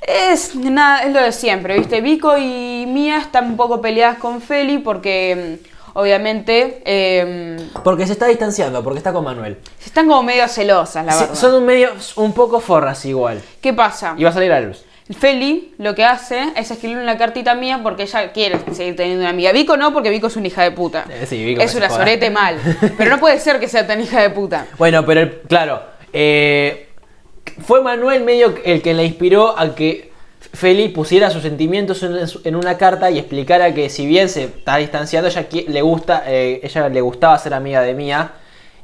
es 0.00 0.54
nada, 0.54 1.02
es 1.04 1.12
lo 1.12 1.20
de 1.20 1.32
siempre, 1.32 1.78
¿viste? 1.78 2.00
Vico 2.00 2.36
y 2.38 2.86
Mía 2.88 3.18
están 3.18 3.46
un 3.46 3.56
poco 3.56 3.80
peleadas 3.80 4.18
con 4.18 4.40
Feli 4.40 4.78
porque 4.78 5.58
mm, 5.60 5.98
obviamente 5.98 6.82
eh, 6.84 7.56
Porque 7.84 8.06
se 8.06 8.12
está 8.12 8.26
distanciando, 8.26 8.82
porque 8.82 8.98
está 8.98 9.12
con 9.12 9.24
Manuel. 9.24 9.58
están 9.84 10.08
como 10.08 10.22
medio 10.22 10.48
celosas, 10.48 11.04
la 11.04 11.12
Sí, 11.12 11.20
verdad. 11.20 11.34
son 11.34 11.54
un 11.54 11.66
medio, 11.66 11.90
un 12.16 12.32
poco 12.32 12.58
forras 12.60 13.04
igual. 13.04 13.40
¿Qué 13.60 13.72
pasa? 13.74 14.14
Y 14.16 14.24
va 14.24 14.30
a 14.30 14.32
salir 14.32 14.50
a 14.52 14.60
la 14.60 14.68
luz. 14.68 14.84
Feli 15.10 15.74
lo 15.78 15.94
que 15.94 16.04
hace 16.04 16.52
es 16.56 16.70
escribirle 16.70 17.02
una 17.02 17.18
cartita 17.18 17.54
mía 17.54 17.80
porque 17.82 18.04
ella 18.04 18.32
quiere 18.32 18.58
seguir 18.72 18.96
teniendo 18.96 19.22
una 19.22 19.30
amiga. 19.30 19.52
Vico 19.52 19.76
no, 19.76 19.92
porque 19.92 20.10
Vico 20.10 20.28
es 20.28 20.36
una 20.36 20.46
hija 20.46 20.62
de 20.62 20.70
puta. 20.70 21.04
Eh, 21.10 21.26
sí, 21.26 21.44
Vico 21.44 21.60
es 21.60 21.74
una 21.74 21.90
sorete 21.90 22.30
mal. 22.30 22.56
Pero 22.98 23.10
no 23.10 23.18
puede 23.18 23.38
ser 23.40 23.58
que 23.58 23.68
sea 23.68 23.86
tan 23.86 24.00
hija 24.00 24.22
de 24.22 24.30
puta. 24.30 24.66
Bueno, 24.78 25.04
pero 25.04 25.20
el- 25.20 25.40
claro, 25.42 25.82
eh, 26.12 26.88
fue 27.64 27.82
Manuel 27.82 28.22
medio 28.22 28.54
el 28.64 28.80
que 28.80 28.94
le 28.94 29.04
inspiró 29.04 29.58
a 29.58 29.74
que 29.74 30.12
Feli 30.54 30.88
pusiera 30.88 31.30
sus 31.30 31.42
sentimientos 31.42 32.02
en, 32.44 32.56
una 32.56 32.76
carta 32.76 33.10
y 33.10 33.18
explicara 33.18 33.72
que 33.74 33.88
si 33.88 34.06
bien 34.06 34.28
se 34.28 34.44
está 34.44 34.76
distanciando, 34.76 35.28
ella 35.28 35.46
le 35.66 35.82
gusta, 35.82 36.24
eh, 36.26 36.60
ella 36.62 36.88
le 36.88 37.00
gustaba 37.00 37.38
ser 37.38 37.54
amiga 37.54 37.80
de 37.82 37.94
Mía. 37.94 38.32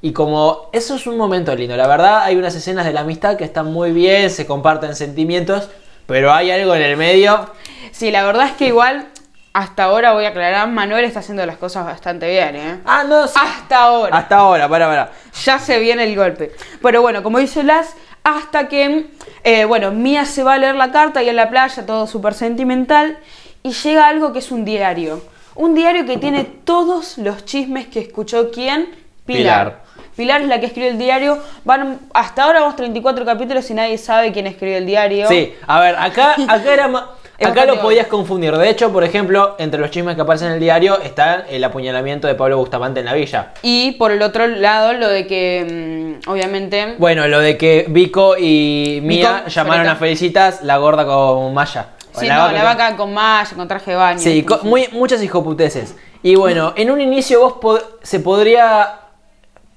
Y 0.01 0.13
como 0.13 0.71
eso 0.73 0.95
es 0.95 1.07
un 1.07 1.17
momento 1.17 1.55
lindo, 1.55 1.77
la 1.77 1.89
verdad 1.89 2.23
hay 2.23 2.37
unas 2.37 2.55
escenas 2.55 2.87
de 2.87 2.93
la 2.93 3.01
amistad 3.01 3.37
que 3.37 3.45
están 3.45 3.73
muy 3.73 3.91
bien, 3.91 4.31
se 4.31 4.47
comparten 4.47 4.95
sentimientos, 4.95 5.69
pero 6.09 6.33
hay 6.33 6.51
algo 6.51 6.75
en 6.75 6.81
el 6.81 6.97
medio. 6.97 7.51
Sí, 7.93 8.11
la 8.11 8.25
verdad 8.25 8.47
es 8.47 8.53
que 8.53 8.69
igual, 8.69 9.09
hasta 9.53 9.85
ahora 9.85 10.15
voy 10.15 10.25
a 10.25 10.29
aclarar, 10.29 10.67
Manuel 10.67 11.05
está 11.05 11.21
haciendo 11.21 11.45
las 11.45 11.59
cosas 11.59 11.85
bastante 11.85 12.31
bien, 12.31 12.57
¿eh? 12.57 12.79
Ah, 12.87 13.05
no, 13.07 13.29
sí. 13.29 13.35
Hasta 13.39 13.83
ahora. 13.83 14.17
Hasta 14.17 14.37
ahora, 14.37 14.69
para, 14.71 14.89
para. 14.89 15.13
Ya 15.45 15.59
se 15.59 15.79
viene 15.79 16.05
el 16.05 16.17
golpe. 16.17 16.53
Pero 16.81 17.03
bueno, 17.03 17.23
como 17.23 17.39
dice 17.39 17.63
Las, 17.63 17.95
hasta 18.25 18.69
que, 18.69 19.11
eh, 19.45 19.67
bueno, 19.67 19.91
Mía 19.91 20.25
se 20.25 20.43
va 20.43 20.55
a 20.55 20.59
leer 20.59 20.77
la 20.77 20.91
carta 20.93 21.23
y 21.23 21.29
en 21.29 21.37
la 21.37 21.51
playa, 21.51 21.85
todo 21.85 22.07
súper 22.07 22.33
sentimental, 22.33 23.19
y 23.63 23.73
llega 23.73 24.09
algo 24.09 24.33
que 24.33 24.39
es 24.39 24.51
un 24.51 24.65
diario. 24.65 25.23
Un 25.57 25.75
diario 25.75 26.07
que 26.07 26.17
tiene 26.17 26.45
todos 26.45 27.19
los 27.19 27.45
chismes 27.45 27.87
que 27.87 28.01
escuchó 28.01 28.51
quién? 28.51 28.89
Pilar. 29.27 29.83
Pilar 29.83 29.88
es 30.19 30.49
la 30.49 30.59
que 30.61 30.67
escribió 30.67 30.91
el 30.91 30.99
diario. 30.99 31.39
Van, 31.65 32.01
hasta 32.13 32.45
ahora 32.45 32.61
vamos 32.61 32.77
34 32.77 33.25
capítulos 33.25 33.71
y 33.71 33.75
nadie 33.75 33.99
sabe 33.99 34.33
quién 34.33 34.47
escribió 34.47 34.79
el 34.79 34.87
diario. 34.87 35.29
Sí, 35.29 35.55
a 35.67 35.81
ver, 35.81 35.97
acá, 35.97 36.35
acá 36.49 36.73
era 36.73 36.91
Es 37.39 37.47
Acá 37.47 37.65
lo 37.67 37.81
podías 37.81 38.09
confundir. 38.09 38.57
De 38.57 38.69
hecho, 38.69 38.93
por 38.93 39.05
ejemplo, 39.05 39.55
entre 39.59 39.79
los 39.79 39.91
chismes 39.93 40.17
que 40.17 40.23
aparecen 40.23 40.49
en 40.49 40.55
el 40.55 40.61
diario 40.61 40.99
está 41.01 41.47
el 41.49 41.63
apuñalamiento 41.63 42.27
de 42.27 42.35
Pablo 42.35 42.57
Bustamante 42.59 42.99
en 42.99 43.07
la 43.07 43.15
villa. 43.15 43.53
Y 43.63 43.93
por 43.93 44.11
el 44.11 44.23
otro 44.23 44.49
lado, 44.49 44.93
lo 44.95 45.09
de 45.09 45.27
que, 45.29 46.19
mm, 46.27 46.29
obviamente, 46.31 46.97
Bueno, 46.99 47.29
lo 47.29 47.39
de 47.39 47.57
que 47.57 47.85
Vico 47.89 48.37
y 48.37 48.99
Mía 49.05 49.35
Vico, 49.45 49.49
llamaron 49.51 49.87
a 49.89 49.95
Felicitas 49.95 50.63
la 50.65 50.79
gorda 50.79 51.07
con 51.07 51.55
Maya. 51.55 51.91
Sí, 52.13 52.27
la 52.27 52.35
no, 52.39 52.41
vaca 52.43 52.53
la 52.91 52.97
con- 52.97 53.15
vaca 53.15 53.55
con 53.55 53.69
traje 53.69 53.91
de 53.93 53.97
baño. 53.97 54.19
Sí, 54.19 54.45
muy, 54.63 54.89
muchas 54.91 55.23
hijoputeces. 55.23 55.95
Y 56.25 56.35
bueno, 56.35 56.73
en 56.75 56.91
un 56.91 57.01
inicio 57.01 57.39
vos 57.41 57.53
pod- 57.61 57.85
se 58.03 58.19
podría 58.19 58.97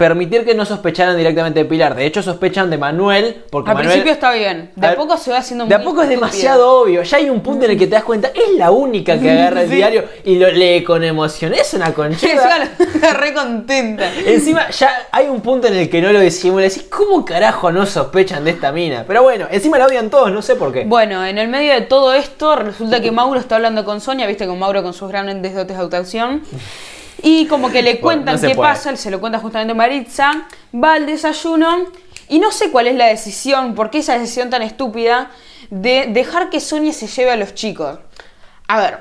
permitir 0.01 0.43
que 0.43 0.55
no 0.55 0.65
sospecharan 0.65 1.15
directamente 1.15 1.59
de 1.59 1.65
Pilar. 1.65 1.93
De 1.95 2.05
hecho, 2.07 2.23
sospechan 2.23 2.71
de 2.71 2.77
Manuel. 2.79 3.43
Porque 3.51 3.69
Al 3.69 3.75
Manuel- 3.75 3.91
principio 3.91 4.13
está 4.13 4.31
bien. 4.33 4.71
De 4.75 4.87
a 4.87 4.95
poco 4.95 5.15
se 5.17 5.29
va 5.31 5.37
haciendo 5.37 5.65
De 5.67 5.75
a 5.75 5.83
poco 5.83 6.01
es 6.01 6.09
demasiado 6.09 6.81
obvio. 6.81 7.03
Ya 7.03 7.17
hay 7.17 7.29
un 7.29 7.41
punto 7.41 7.65
en 7.65 7.71
el 7.71 7.77
que 7.77 7.85
te 7.85 7.93
das 7.93 8.03
cuenta, 8.03 8.29
es 8.33 8.57
la 8.57 8.71
única 8.71 9.19
que 9.19 9.29
agarra 9.29 9.61
el 9.61 9.69
Sí. 9.69 9.75
diario 9.75 10.03
y 10.25 10.39
lo 10.39 10.49
lee 10.49 10.83
con 10.83 11.03
emoción. 11.03 11.53
Es 11.53 11.73
una 11.75 11.93
conchita. 11.93 12.31
encima 12.33 13.11
re 13.13 13.33
contenta. 13.33 14.11
Encima 14.25 14.69
ya 14.71 15.07
hay 15.11 15.27
un 15.27 15.41
punto 15.41 15.67
en 15.67 15.75
el 15.75 15.87
que 15.89 16.01
no 16.01 16.11
lo 16.11 16.19
decimos. 16.19 16.61
Le 16.61 16.69
decís, 16.69 16.83
¿cómo 16.89 17.23
carajo 17.23 17.71
no 17.71 17.85
sospechan 17.85 18.43
de 18.43 18.51
esta 18.51 18.71
mina? 18.71 19.03
Pero 19.07 19.21
bueno, 19.21 19.47
encima 19.51 19.77
la 19.77 19.85
odian 19.85 20.09
todos, 20.09 20.31
no 20.31 20.41
sé 20.41 20.55
por 20.55 20.73
qué. 20.73 20.83
Bueno, 20.85 21.23
en 21.25 21.37
el 21.37 21.47
medio 21.47 21.73
de 21.73 21.81
todo 21.81 22.13
esto, 22.15 22.55
resulta 22.55 23.01
que 23.01 23.11
Mauro 23.11 23.39
está 23.39 23.57
hablando 23.57 23.85
con 23.85 24.01
Sonia, 24.01 24.25
viste, 24.25 24.47
con 24.47 24.57
Mauro 24.57 24.81
con 24.81 24.93
sus 24.93 25.09
grandes 25.09 25.53
dotes 25.53 25.77
de 25.77 25.83
actuación. 25.83 26.41
Y 27.23 27.45
como 27.47 27.69
que 27.71 27.81
le 27.81 27.95
Bueno, 27.95 28.01
cuentan 28.23 28.35
no 28.35 28.41
qué 28.41 28.55
puede. 28.55 28.69
pasa, 28.69 28.89
él 28.89 28.97
se 28.97 29.11
lo 29.11 29.19
cuenta 29.19 29.39
justamente 29.39 29.73
Maritza, 29.73 30.47
va 30.73 30.93
al 30.93 31.05
desayuno 31.05 31.85
y 32.29 32.39
no 32.39 32.51
sé 32.51 32.71
cuál 32.71 32.87
es 32.87 32.95
la 32.95 33.07
decisión, 33.07 33.75
por 33.75 33.89
qué 33.89 33.99
esa 33.99 34.17
decisión 34.17 34.49
tan 34.49 34.61
estúpida 34.61 35.29
de 35.69 36.07
dejar 36.09 36.49
que 36.49 36.59
Sonia 36.59 36.93
se 36.93 37.07
lleve 37.07 37.31
a 37.31 37.35
los 37.35 37.53
chicos. 37.53 37.99
A 38.67 38.79
ver, 38.79 38.99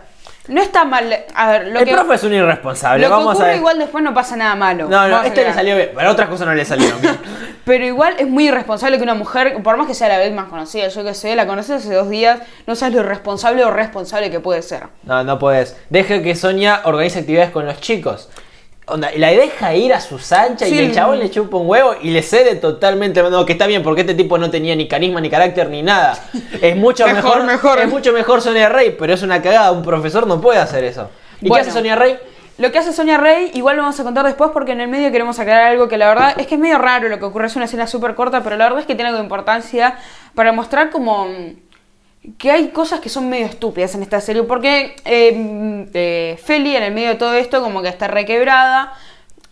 No 0.48 0.62
está 0.62 0.84
mal. 0.84 1.24
A 1.34 1.50
ver, 1.50 1.68
lo 1.68 1.80
el 1.80 1.84
que, 1.84 1.92
profe 1.92 2.14
es 2.14 2.24
un 2.24 2.32
irresponsable, 2.32 3.02
lo 3.02 3.08
que 3.08 3.12
vamos 3.12 3.28
a 3.28 3.32
ocurre 3.34 3.48
ver. 3.48 3.56
igual 3.58 3.78
después 3.78 4.02
no 4.02 4.14
pasa 4.14 4.36
nada 4.36 4.54
malo. 4.56 4.88
No, 4.88 5.08
no, 5.08 5.22
este 5.22 5.44
le 5.44 5.52
salió 5.52 5.76
bien, 5.76 5.90
para 5.94 6.10
otras 6.10 6.28
cosas 6.28 6.46
no 6.46 6.54
le 6.54 6.64
salieron 6.64 7.00
bien. 7.00 7.18
Pero 7.64 7.84
igual 7.84 8.16
es 8.18 8.26
muy 8.26 8.48
irresponsable 8.48 8.96
que 8.96 9.02
una 9.02 9.14
mujer, 9.14 9.62
por 9.62 9.76
más 9.76 9.86
que 9.86 9.94
sea 9.94 10.08
la 10.08 10.18
vez 10.18 10.32
más 10.32 10.46
conocida, 10.46 10.88
yo 10.88 11.04
que 11.04 11.14
sé, 11.14 11.36
la 11.36 11.46
conoces 11.46 11.84
hace 11.84 11.94
dos 11.94 12.08
días, 12.08 12.40
no 12.66 12.74
sabes 12.74 12.94
lo 12.94 13.02
irresponsable 13.02 13.64
o 13.64 13.70
responsable 13.70 14.30
que 14.30 14.40
puede 14.40 14.62
ser. 14.62 14.84
No, 15.04 15.22
no 15.22 15.38
puedes. 15.38 15.76
Deja 15.90 16.22
que 16.22 16.34
Sonia 16.34 16.80
organice 16.84 17.20
actividades 17.20 17.50
con 17.50 17.66
los 17.66 17.80
chicos. 17.80 18.30
Onda, 18.90 19.12
y 19.14 19.18
la 19.18 19.28
deja 19.28 19.74
ir 19.74 19.92
a 19.94 20.00
su 20.00 20.16
anchas 20.16 20.68
y 20.68 20.72
Sí. 20.72 20.78
el 20.78 20.92
chabón 20.94 21.18
le 21.18 21.30
chupa 21.30 21.56
un 21.56 21.68
huevo 21.68 21.94
y 22.02 22.10
le 22.10 22.22
cede 22.22 22.56
totalmente. 22.56 23.22
No, 23.22 23.46
que 23.46 23.52
está 23.52 23.66
bien, 23.66 23.82
porque 23.82 24.02
este 24.02 24.14
tipo 24.14 24.36
no 24.38 24.50
tenía 24.50 24.74
ni 24.76 24.88
carisma, 24.88 25.20
ni 25.20 25.30
carácter, 25.30 25.68
ni 25.70 25.82
nada. 25.82 26.18
Es 26.60 26.76
mucho 26.76 27.06
Mejor, 27.06 27.44
mejor, 27.44 27.44
mejor. 27.44 27.78
Es 27.80 27.88
mucho 27.88 28.12
mejor 28.12 28.42
Sonia 28.42 28.68
Rey, 28.68 28.96
pero 28.98 29.14
es 29.14 29.22
una 29.22 29.40
cagada. 29.40 29.72
Un 29.72 29.82
profesor 29.82 30.26
no 30.26 30.40
puede 30.40 30.58
hacer 30.58 30.84
eso. 30.84 31.08
¿Y 31.40 31.48
Bueno. 31.48 31.62
qué 31.64 31.68
hace 31.70 31.78
Sonia 31.78 31.96
Rey? 31.96 32.18
Lo 32.58 32.70
que 32.70 32.78
hace 32.78 32.92
Sonia 32.92 33.16
Rey, 33.16 33.50
igual 33.54 33.76
lo 33.76 33.82
vamos 33.82 33.98
a 33.98 34.04
contar 34.04 34.26
después 34.26 34.50
porque 34.52 34.72
en 34.72 34.82
el 34.82 34.88
medio 34.88 35.10
queremos 35.10 35.38
aclarar 35.38 35.68
algo 35.72 35.88
que 35.88 35.96
la 35.96 36.08
verdad 36.08 36.34
es 36.38 36.46
que 36.46 36.56
es 36.56 36.60
medio 36.60 36.76
raro 36.76 37.08
lo 37.08 37.18
que 37.18 37.24
ocurre, 37.24 37.46
es 37.46 37.56
una 37.56 37.64
escena 37.64 37.86
súper 37.86 38.14
corta, 38.14 38.42
pero 38.42 38.56
la 38.58 38.64
verdad 38.64 38.80
es 38.80 38.86
que 38.86 38.94
tiene 38.94 39.08
algo 39.08 39.16
de 39.18 39.24
importancia 39.24 39.96
para 40.34 40.52
mostrar 40.52 40.90
como 40.90 41.24
mm, 41.26 41.54
que 42.38 42.50
hay 42.50 42.68
cosas 42.68 43.00
que 43.00 43.08
son 43.08 43.28
medio 43.28 43.46
estúpidas 43.46 43.94
en 43.94 44.02
esta 44.02 44.20
serie, 44.20 44.42
porque 44.42 44.96
eh, 45.04 45.32
mm, 45.34 45.82
eh, 45.94 46.38
Feli 46.44 46.76
en 46.76 46.82
el 46.82 46.92
medio 46.92 47.08
de 47.10 47.14
todo 47.16 47.32
esto 47.34 47.62
como 47.62 47.80
que 47.82 47.88
está 47.88 48.08
requebrada, 48.08 48.92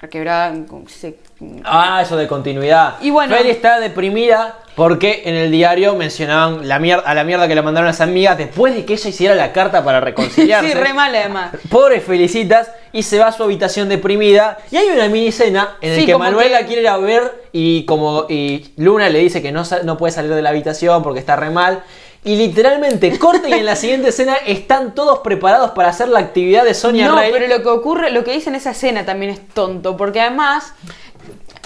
requebrada, 0.01 0.55
se- 0.87 1.19
Ah, 1.65 2.01
eso 2.03 2.17
de 2.17 2.27
continuidad. 2.27 2.97
Y 3.01 3.11
bueno. 3.11 3.33
Feli 3.35 3.51
está 3.51 3.79
deprimida 3.79 4.59
porque 4.75 5.23
en 5.25 5.37
el 5.37 5.53
diario 5.53 5.95
mencionaban 5.95 6.67
la 6.67 6.77
a 7.05 7.15
la 7.15 7.23
mierda 7.25 7.47
que 7.47 7.55
le 7.55 7.63
mandaron 7.63 7.87
las 7.87 8.01
amigas 8.01 8.37
después 8.37 8.75
de 8.75 8.85
que 8.85 8.95
ella 8.95 9.09
hiciera 9.09 9.35
la 9.37 9.53
carta 9.53 9.85
para 9.85 10.01
reconciliarse. 10.11 10.73
sí, 10.73 10.75
re 10.75 10.93
mal 10.95 11.15
además. 11.15 11.53
Pobre 11.71 12.01
Felicitas 12.01 12.73
y 12.93 13.05
se 13.05 13.21
va 13.21 13.29
a 13.29 13.33
su 13.33 13.45
habitación 13.45 13.89
deprimida. 13.89 14.59
Y 14.73 14.77
hay 14.79 14.89
una 14.89 15.07
mini 15.09 15.29
escena 15.29 15.77
en 15.81 15.91
la 15.93 16.01
Sí, 16.01 16.07
que 16.07 16.13
como 16.13 16.25
Manuel 16.25 16.49
que- 16.49 16.55
la 16.55 16.67
quiere 16.67 16.83
ir 16.83 16.89
a 16.89 16.97
ver 16.97 17.45
y 17.53 17.85
como 17.85 18.27
y 18.29 18.73
Luna 18.77 19.09
le 19.09 19.21
dice 19.21 19.41
que 19.41 19.53
no, 19.53 19.63
no 19.85 19.97
puede 19.97 20.13
salir 20.13 20.35
de 20.35 20.43
la 20.43 20.51
habitación 20.51 21.05
porque 21.05 21.21
está 21.21 21.37
re 21.37 21.51
mal. 21.51 21.85
Y 22.25 22.37
literalmente 22.37 23.17
corta 23.19 23.49
y 23.49 23.53
en 23.53 23.65
la 23.65 23.77
siguiente 23.77 24.09
escena 24.09 24.35
están 24.47 24.95
todos 24.95 25.21
preparados 25.21 25.71
para 25.71 25.89
hacer 25.89 26.09
la 26.09 26.19
actividad 26.19 26.65
de 26.65 26.75
Sonia 26.75 27.09
no, 27.09 27.17
Rey. 27.17 27.31
pero 27.33 27.47
lo 27.47 27.63
que 27.63 27.69
ocurre, 27.69 28.11
lo 28.11 28.25
que 28.25 28.33
dice 28.33 28.51
en 28.51 28.57
esa 28.57 28.73
escena 28.73 29.07
también 29.07 29.31
es 29.31 29.49
tonto, 29.49 29.97
porque 29.97 30.21
además 30.21 30.75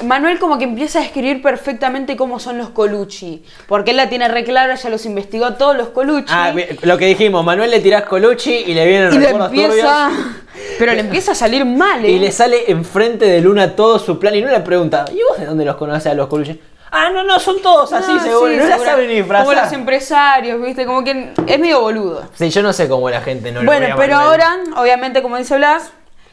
Manuel 0.04 0.38
como 0.38 0.59
que 0.59 0.64
empieza 0.64 0.99
a 0.99 1.02
escribir 1.02 1.42
perfectamente 1.42 2.16
cómo 2.16 2.40
son 2.40 2.59
los 2.59 2.71
Colucci, 2.71 3.42
porque 3.66 3.92
él 3.92 3.97
la 3.97 4.09
tiene 4.09 4.28
re 4.28 4.44
clara, 4.44 4.75
ya 4.75 4.90
los 4.90 5.06
investigó 5.06 5.54
todos 5.54 5.76
los 5.76 5.88
Colucci. 5.88 6.26
Ah, 6.28 6.52
lo 6.82 6.99
que 6.99 7.06
dijimos, 7.06 7.44
Manuel 7.44 7.71
le 7.71 7.80
tirás 7.80 8.04
Colucci 8.04 8.52
y 8.52 8.75
le 8.75 8.87
vienen 8.87 9.12
y 9.12 9.18
le 9.18 9.26
recuerdos 9.26 9.50
empieza, 9.50 10.09
turbios. 10.09 10.37
pero 10.78 10.92
le 10.92 11.00
empieza 11.00 11.32
a 11.32 11.35
salir 11.35 11.64
mal, 11.64 12.04
¿eh? 12.04 12.11
Y 12.11 12.18
le 12.18 12.32
sale 12.32 12.71
enfrente 12.71 13.26
de 13.26 13.40
Luna 13.40 13.75
todo 13.76 13.99
su 13.99 14.18
plan 14.18 14.35
y 14.35 14.40
Luna 14.40 14.52
le 14.52 14.61
pregunta, 14.61 15.04
¿y 15.12 15.21
vos 15.28 15.38
de 15.38 15.47
dónde 15.47 15.64
los 15.64 15.76
conoces 15.76 16.06
a 16.06 16.14
los 16.14 16.26
Colucci? 16.28 16.59
Ah, 16.95 17.09
no, 17.11 17.23
no, 17.25 17.41
son 17.41 17.61
todos 17.63 17.91
así, 17.93 18.13
Ah, 18.15 18.21
seguro. 18.23 18.51
sí, 18.53 18.57
no 18.59 18.65
la 18.65 18.73
seguro. 18.73 18.91
saben 18.91 19.09
ni 19.09 19.15
disfrazar. 19.15 19.47
Como 19.47 19.61
los 19.61 19.73
empresarios, 19.73 20.61
¿viste? 20.63 20.85
Como 20.85 21.03
que 21.03 21.33
es 21.47 21.59
medio 21.59 21.81
boludo. 21.81 22.29
Sí, 22.35 22.51
yo 22.51 22.63
no 22.63 22.73
sé 22.75 22.87
cómo 22.89 23.09
la 23.09 23.23
gente 23.23 23.51
no 23.51 23.61
lo 23.63 23.67
Bueno, 23.67 23.87
ve 23.87 23.93
a 23.93 23.97
pero 23.97 24.17
ahora, 24.17 24.59
obviamente, 24.77 25.23
como 25.23 25.39
dice 25.39 25.57
Blas, 25.57 25.91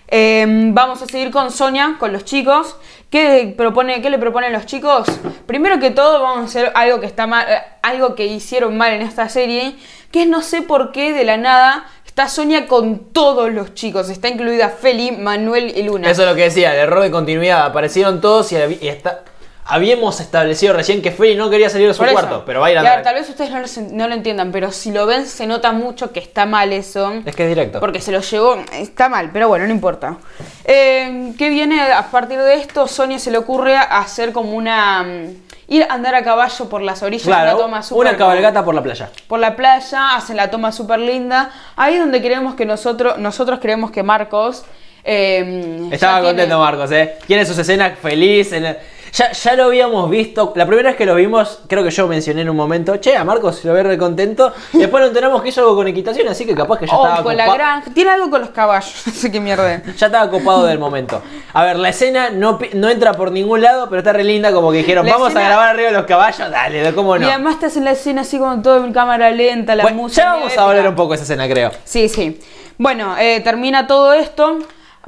eh, 0.10 0.46
vamos 0.74 1.01
a 1.01 1.06
seguir 1.06 1.32
con 1.32 1.51
Sonia, 1.51 1.96
con 1.98 2.12
los 2.12 2.25
chicos. 2.25 2.75
¿Qué, 3.10 3.54
propone, 3.58 4.01
¿Qué 4.01 4.10
le 4.10 4.20
proponen 4.20 4.51
los 4.51 4.66
chicos? 4.66 5.08
Primero 5.46 5.80
que 5.80 5.92
todo, 5.92 6.22
vamos 6.22 6.42
a 6.42 6.46
hacer 6.46 6.72
algo 6.75 7.00
que 7.00 7.06
está 7.06 7.25
mal, 7.25 7.46
eh, 7.50 7.62
algo 7.82 8.16
que 8.16 8.25
hicieron 8.25 8.75
mal 8.78 8.92
en 8.92 9.01
esta 9.01 9.30
serie, 9.30 9.75
que 10.12 10.24
es 10.24 10.28
no 10.28 10.42
sé 10.42 10.62
por 10.62 10.92
qué 10.92 11.13
de 11.13 11.24
la 11.24 11.38
nada 11.38 11.86
está 12.06 12.28
Sonia 12.28 12.68
con 12.68 13.13
todos 13.13 13.51
los 13.54 13.74
chicos. 13.75 14.10
Está 14.10 14.28
incluida 14.28 14.68
Feli, 14.70 15.12
Manuel 15.13 15.72
y 15.78 15.84
Luna. 15.84 16.10
Eso 16.12 16.24
es 16.24 16.28
lo 16.30 16.36
que 16.36 16.44
decía, 16.44 16.74
el 16.74 16.80
error 16.82 17.01
de 17.01 17.12
continuidad. 17.12 17.66
Aparecieron 17.66 18.20
todos 18.20 18.51
y, 18.51 18.56
y 18.82 18.89
está... 18.89 19.22
habíamos 19.69 20.19
establecido 20.19 20.73
recién 20.73 21.01
que 21.01 21.11
Feli 21.11 21.35
no 21.35 21.49
quería 21.49 21.69
salir 21.69 21.88
de 21.88 21.93
su 21.93 21.99
Por 21.99 22.07
eso. 22.07 22.13
cuarto, 22.15 22.43
pero 22.45 22.59
va 22.59 22.67
a 22.67 22.71
ir 22.71 22.77
a 22.77 22.81
andar. 22.81 23.03
tal 23.03 23.15
vez 23.15 23.29
ustedes 23.29 23.51
no 23.51 23.59
lo, 23.59 23.65
sen- 23.67 23.91
no 23.91 24.07
lo 24.07 24.13
entiendan, 24.15 24.51
pero 24.51 24.71
si 24.71 24.91
lo 24.91 25.05
ven 25.05 25.25
se 25.25 25.45
nota 25.47 25.71
mucho 25.71 26.12
que 26.12 26.19
está 26.19 26.45
mal 26.45 26.73
eso. 26.73 27.13
Es 27.25 27.36
que 27.36 27.43
es 27.43 27.49
directo. 27.49 27.79
Porque 27.79 28.01
se 28.01 28.12
lo 28.12 28.19
llevó, 28.21 28.58
está 28.73 29.08
mal, 29.10 29.29
pero 29.32 29.47
bueno, 29.47 29.65
no 29.67 29.71
importa. 29.71 30.17
Eh, 30.65 31.34
¿Qué 31.38 31.49
viene 31.49 31.82
a 31.82 32.10
partir 32.12 32.39
de 32.39 32.55
esto? 32.55 32.88
Sonia 32.88 33.19
se 33.19 33.32
le 33.32 33.38
ocurre 33.38 33.75
hacer 33.77 34.32
como 34.34 34.51
una... 34.53 35.03
mm, 35.03 35.49
Ir 35.71 35.84
a 35.84 35.93
andar 35.93 36.15
a 36.15 36.23
caballo 36.23 36.67
por 36.67 36.82
las 36.82 37.03
orillas, 37.03 37.27
Claro, 37.27 37.51
una 37.55 37.60
toma 37.63 37.84
súper 37.84 38.08
una 38.08 38.17
cabalgata 38.17 38.65
por 38.65 38.73
la 38.73 38.82
playa. 38.82 39.10
por 39.27 39.39
la 39.39 39.55
playa, 39.55 40.15
hacen 40.15 40.36
la 40.36 40.49
toma 40.49 40.71
súper 40.71 40.97
linda. 40.99 41.51
Ahí 41.75 41.93
es 41.93 41.99
donde 41.99 42.21
creemos 42.23 42.55
que 42.55 42.65
nosotros, 42.65 43.19
nosotros 43.19 43.60
creemos 43.62 43.91
que 43.91 44.01
Marcos... 44.01 44.63
eh, 45.03 45.86
ya 45.89 45.93
Estaba 45.95 46.13
tiene- 46.21 46.29
contento 46.29 46.60
Marcos, 46.60 46.91
¿eh? 46.91 47.15
Tiene 47.27 47.45
sus 47.45 47.58
escenas 47.58 47.97
feliz. 47.99 48.51
en 48.51 48.65
el- 48.65 48.77
Ya, 49.13 49.32
ya 49.32 49.56
lo 49.56 49.65
habíamos 49.65 50.10
visto. 50.10 50.54
La 50.56 50.65
primera 50.65 50.89
vez 50.89 50.98
que 50.98 51.06
lo 51.06 51.15
vimos, 51.15 51.62
creo 51.67 51.84
que 51.84 51.89
yo 51.91 52.08
mencioné 52.08 52.41
en 52.41 52.50
un 52.50 52.56
momento, 52.56 52.98
che, 52.98 53.15
a 53.17 53.24
Marcos 53.24 53.63
lo 53.65 53.74
ve 53.74 53.84
re 53.84 53.98
contento. 53.98 54.54
Y 54.74 54.78
después 54.80 55.02
nos 55.02 55.10
enteramos 55.10 55.41
que 55.41 55.50
hizo 55.50 55.62
algo 55.62 55.76
con 55.76 55.88
equitación, 55.88 56.28
así 56.28 56.45
que 56.45 56.54
capaz 56.56 56.80
que 56.80 56.88
ya 56.88 56.95
Oh, 56.95 57.06
estaba 57.06 57.24
con 57.24 57.36
la 57.38 57.45
copa- 57.45 57.58
granja. 57.58 57.91
Tiene 57.93 58.12
algo 58.12 58.30
con 58.30 58.41
los 58.41 58.50
caballos, 58.52 58.89
sé 59.13 59.32
qué 59.32 59.39
mierda. 59.39 59.82
Ya 59.98 60.06
estaba 60.08 60.30
copado 60.30 60.65
del 60.65 60.80
momento. 60.80 61.22
A 61.54 61.63
ver, 61.63 61.78
la 61.80 61.89
escena 61.89 62.30
no, 62.30 62.60
no 62.74 62.89
entra 62.89 63.13
por 63.13 63.32
ningún 63.32 63.62
lado, 63.62 63.88
pero 63.89 64.00
está 64.00 64.13
re 64.13 64.24
linda, 64.24 64.52
como 64.52 64.72
que 64.72 64.78
dijeron, 64.78 65.06
La 65.06 65.13
vamos 65.13 65.30
escena- 65.30 65.45
a 65.45 65.50
grabar 65.50 65.69
arriba 65.69 65.88
de 65.89 65.98
los 65.98 66.06
caballos, 66.06 66.50
dale, 66.52 66.93
¿cómo 66.93 67.17
no? 67.17 67.26
Y 67.28 67.30
además 67.30 67.60
te 67.60 67.65
hacen 67.65 67.84
la 67.86 67.91
escena 67.91 68.22
así 68.22 68.38
con 68.38 68.62
todo 68.62 68.84
en 68.86 68.93
cámara 68.93 69.30
lenta, 69.32 69.76
la 69.76 69.84
Bueno, 69.84 69.98
música. 69.98 70.24
ya 70.24 70.34
vamos 70.34 70.58
a 70.58 70.62
hablar 70.63 70.88
un 70.88 70.95
poco 70.95 71.10
de 71.10 71.15
esa 71.15 71.24
escena, 71.24 71.48
creo. 71.48 71.72
Sí, 71.84 72.10
sí. 72.10 72.39
Bueno, 72.78 73.15
eh, 73.17 73.41
termina 73.41 73.88
todo 73.88 74.13
esto. 74.13 74.60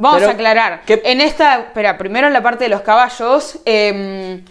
Vamos 0.02 0.18
Pero, 0.20 0.32
a 0.32 0.34
aclarar. 0.34 0.82
¿qué- 0.86 1.00
En 1.06 1.22
esta, 1.22 1.60
espera, 1.60 1.96
primero 1.96 2.26
en 2.26 2.34
la 2.34 2.42
parte 2.42 2.64
de 2.64 2.70
los 2.72 2.82
caballos. 2.82 3.60
eh, 3.66 4.42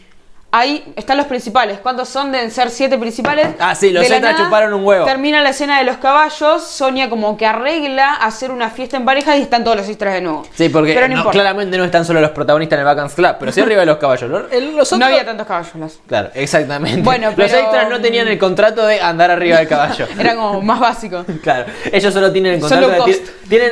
ahí 0.52 0.92
están 0.96 1.16
los 1.16 1.26
principales. 1.26 1.78
¿Cuántos 1.78 2.08
son? 2.08 2.32
Deben 2.32 2.50
ser 2.50 2.70
siete 2.70 2.98
principales. 2.98 3.48
Ah, 3.58 3.74
sí, 3.74 3.90
los 3.90 4.08
nada, 4.08 4.36
chuparon 4.36 4.72
un 4.74 4.84
huevo. 4.84 5.04
Termina 5.04 5.42
la 5.42 5.50
escena 5.50 5.78
de 5.78 5.84
los 5.84 5.96
caballos. 5.98 6.64
Sonia 6.64 7.08
como 7.08 7.36
que 7.36 7.46
arregla 7.46 8.14
hacer 8.14 8.50
una 8.50 8.70
fiesta 8.70 8.96
en 8.96 9.04
pareja 9.04 9.36
y 9.36 9.42
están 9.42 9.64
todos 9.64 9.76
los 9.76 9.88
extras 9.88 10.14
de 10.14 10.20
nuevo. 10.22 10.44
Sí, 10.54 10.68
porque 10.68 10.94
Pero 10.94 11.08
no, 11.08 11.30
claramente 11.30 11.76
no 11.76 11.84
están 11.84 12.04
solo 12.04 12.20
los 12.20 12.30
protagonistas 12.30 12.76
en 12.76 12.80
el 12.80 12.86
Vacance 12.86 13.14
Club, 13.14 13.36
pero 13.38 13.52
sí 13.52 13.60
arriba 13.60 13.80
de 13.80 13.86
los 13.86 13.98
caballos. 13.98 14.30
Los, 14.30 14.52
los 14.74 14.92
No 14.98 15.06
había 15.06 15.24
tantos 15.24 15.46
caballos. 15.46 16.00
Claro, 16.06 16.30
exactamente. 16.34 17.02
Bueno, 17.02 17.28
Los 17.28 17.34
pero- 17.36 17.58
extras 17.58 17.88
no 17.88 18.00
tenían 18.00 18.28
el 18.28 18.38
contrato 18.38 18.86
de 18.86 19.00
andar 19.00 19.30
arriba 19.30 19.58
del 19.58 19.68
caballo. 19.68 20.06
Era 20.18 20.34
como 20.34 20.60
más 20.62 20.80
básico. 20.80 21.24
Claro, 21.42 21.64
ellos 21.90 22.12
solo 22.12 22.30
tienen 22.32 22.54
el 22.54 22.60
contrato 22.60 22.86
low 22.88 22.90
de 22.90 22.98
cost. 22.98 23.28
tienen, 23.48 23.70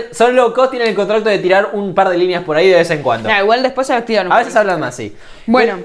cost, 0.55 0.71
tienen 0.71 0.89
el 0.89 0.95
contrato 0.95 1.29
de 1.29 1.39
tirar 1.39 1.71
un 1.75 1.95
par 1.95 2.09
de 2.09 2.17
líneas 2.17 2.43
por 2.43 2.57
ahí 2.57 2.69
de 2.69 2.77
vez 2.77 2.91
en 2.91 3.03
cuando. 3.03 3.29
Nah, 3.29 3.41
igual 3.41 3.63
después 3.63 3.87
se 3.87 3.93
activan 3.93 4.27
un 4.27 4.33
A 4.33 4.39
veces 4.39 4.57
hablan 4.57 4.83
así. 4.85 5.15
Bueno, 5.47 5.79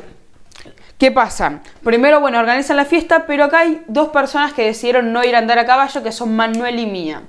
¿qué 1.03 1.11
pasa? 1.11 1.59
Primero, 1.83 2.21
bueno, 2.21 2.39
organizan 2.39 2.77
la 2.77 2.85
fiesta, 2.85 3.25
pero 3.27 3.43
acá 3.43 3.59
hay 3.59 3.83
dos 3.89 4.07
personas 4.07 4.53
que 4.53 4.63
decidieron 4.63 5.11
no 5.11 5.21
ir 5.21 5.35
a 5.35 5.39
andar 5.39 5.59
a 5.59 5.65
caballo, 5.65 6.01
que 6.01 6.13
son 6.13 6.33
Manuel 6.33 6.79
y 6.79 6.85
Mía. 6.85 7.23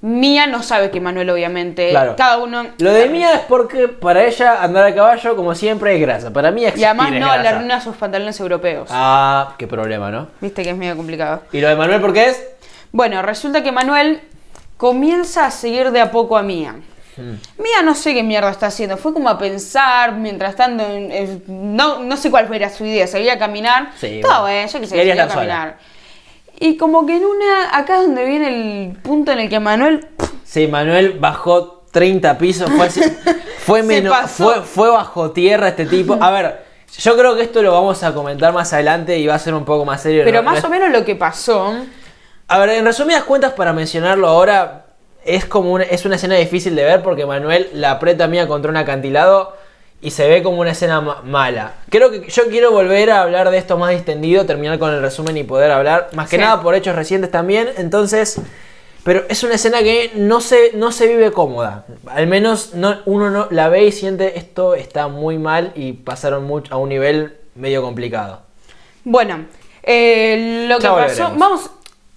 Mía 0.00 0.48
no 0.48 0.64
sabe 0.64 0.90
que 0.90 1.00
Manuel, 1.00 1.30
obviamente. 1.30 1.90
Claro. 1.90 2.16
Cada 2.16 2.38
uno. 2.38 2.66
Lo 2.78 2.92
de 2.92 3.08
Mía 3.08 3.34
es 3.34 3.40
porque 3.42 3.86
para 3.86 4.24
ella 4.24 4.64
andar 4.64 4.84
a 4.84 4.92
caballo, 4.92 5.36
como 5.36 5.54
siempre, 5.54 5.94
es 5.94 6.00
grasa. 6.00 6.32
Para 6.32 6.50
mí 6.50 6.62
Y 6.62 6.82
además 6.82 7.12
es 7.12 7.20
no, 7.20 7.36
le 7.38 7.46
arruina 7.46 7.80
sus 7.80 7.94
pantalones 7.94 8.40
europeos. 8.40 8.88
Ah, 8.90 9.54
qué 9.58 9.68
problema, 9.68 10.10
¿no? 10.10 10.26
Viste 10.40 10.64
que 10.64 10.70
es 10.70 10.76
medio 10.76 10.96
complicado. 10.96 11.42
¿Y 11.52 11.60
lo 11.60 11.68
de 11.68 11.76
Manuel 11.76 12.00
por 12.00 12.12
qué 12.12 12.30
es? 12.30 12.44
Bueno, 12.90 13.22
resulta 13.22 13.62
que 13.62 13.70
Manuel 13.70 14.22
comienza 14.76 15.46
a 15.46 15.52
seguir 15.52 15.92
de 15.92 16.00
a 16.00 16.10
poco 16.10 16.36
a 16.36 16.42
Mía. 16.42 16.74
Hmm. 17.16 17.34
Mía 17.62 17.82
no 17.84 17.94
sé 17.94 18.14
qué 18.14 18.22
mierda 18.22 18.50
está 18.50 18.66
haciendo, 18.68 18.96
fue 18.96 19.12
como 19.12 19.28
a 19.28 19.36
pensar, 19.38 20.12
mientras 20.14 20.56
tanto, 20.56 20.84
no, 21.46 22.02
no 22.02 22.16
sé 22.16 22.30
cuál 22.30 22.52
era 22.54 22.70
su 22.70 22.86
idea, 22.86 23.06
salía 23.06 23.34
a 23.34 23.38
caminar, 23.38 23.90
Sí, 24.00 24.20
todo 24.22 24.42
bueno. 24.42 24.54
bien, 24.56 24.68
yo 24.68 24.80
qué 24.80 24.86
sé, 24.86 24.96
salía 24.96 25.12
a 25.12 25.16
sola. 25.28 25.34
caminar. 25.34 25.78
Y 26.58 26.76
como 26.76 27.04
que 27.06 27.16
en 27.16 27.24
una, 27.24 27.76
acá 27.76 27.96
es 27.96 28.02
donde 28.06 28.24
viene 28.24 28.48
el 28.48 28.96
punto 28.98 29.32
en 29.32 29.40
el 29.40 29.48
que 29.48 29.60
Manuel, 29.60 30.06
Sí, 30.44 30.66
Manuel 30.68 31.18
bajó 31.18 31.84
30 31.92 32.38
pisos, 32.38 32.70
fue, 32.70 32.86
así- 32.86 33.02
fue, 33.58 33.82
menos, 33.82 34.14
fue, 34.30 34.62
fue 34.62 34.88
bajo 34.90 35.30
tierra 35.32 35.68
este 35.68 35.86
tipo. 35.86 36.16
A 36.20 36.30
ver, 36.30 36.64
yo 36.98 37.16
creo 37.16 37.34
que 37.36 37.42
esto 37.42 37.62
lo 37.62 37.72
vamos 37.72 38.02
a 38.02 38.12
comentar 38.14 38.52
más 38.52 38.72
adelante 38.72 39.18
y 39.18 39.26
va 39.26 39.34
a 39.34 39.38
ser 39.38 39.54
un 39.54 39.64
poco 39.64 39.84
más 39.84 40.02
serio. 40.02 40.22
pero 40.24 40.42
No- 40.42 40.50
más 40.50 40.62
o 40.64 40.68
menos 40.68 40.90
lo 40.90 41.04
que 41.04 41.14
pasó, 41.16 41.74
A 42.48 42.58
ver, 42.58 42.68
en 42.70 42.84
resumidas 42.84 43.24
cuentas, 43.24 43.52
para 43.54 43.72
mencionarlo 43.72 44.28
ahora, 44.28 44.84
es 45.24 45.44
como 45.44 45.72
una, 45.72 45.84
es 45.84 46.04
una 46.04 46.16
escena 46.16 46.36
difícil 46.36 46.74
de 46.76 46.84
ver 46.84 47.02
porque 47.02 47.26
Manuel 47.26 47.68
la 47.74 47.92
aprieta 47.92 48.26
mía 48.26 48.46
contra 48.48 48.70
un 48.70 48.76
acantilado 48.76 49.56
y 50.00 50.10
se 50.10 50.28
ve 50.28 50.42
como 50.42 50.60
una 50.60 50.72
escena 50.72 51.00
ma- 51.00 51.22
mala. 51.24 51.74
Creo 51.88 52.10
que 52.10 52.28
yo 52.28 52.48
quiero 52.48 52.72
volver 52.72 53.10
a 53.10 53.22
hablar 53.22 53.50
de 53.50 53.58
esto 53.58 53.78
más 53.78 53.90
distendido, 53.90 54.44
terminar 54.46 54.78
con 54.78 54.92
el 54.92 55.00
resumen 55.00 55.36
y 55.36 55.44
poder 55.44 55.70
hablar, 55.70 56.08
más 56.12 56.28
que 56.28 56.36
Sí. 56.36 56.42
nada 56.42 56.60
por 56.60 56.74
hechos 56.74 56.96
recientes 56.96 57.30
también. 57.30 57.68
Entonces, 57.76 58.40
pero 59.04 59.22
es 59.28 59.42
una 59.44 59.54
escena 59.54 59.78
que 59.80 60.10
no 60.16 60.40
se, 60.40 60.72
no 60.74 60.90
se 60.92 61.06
vive 61.06 61.30
cómoda. 61.30 61.84
Al 62.08 62.26
menos 62.26 62.74
no, 62.74 62.98
uno 63.04 63.30
no 63.30 63.46
la 63.50 63.68
ve 63.68 63.84
y 63.84 63.92
siente 63.92 64.38
esto 64.38 64.74
está 64.74 65.06
muy 65.08 65.38
mal 65.38 65.72
y 65.76 65.92
pasaron 65.92 66.44
mucho, 66.44 66.74
a 66.74 66.78
un 66.78 66.88
nivel 66.88 67.36
medio 67.54 67.80
complicado. 67.82 68.42
bueno, 69.04 69.46
eh, 69.84 70.66
lo 70.68 70.78
que 70.78 70.86
pasó, 70.88 71.32
vamos, 71.36 71.70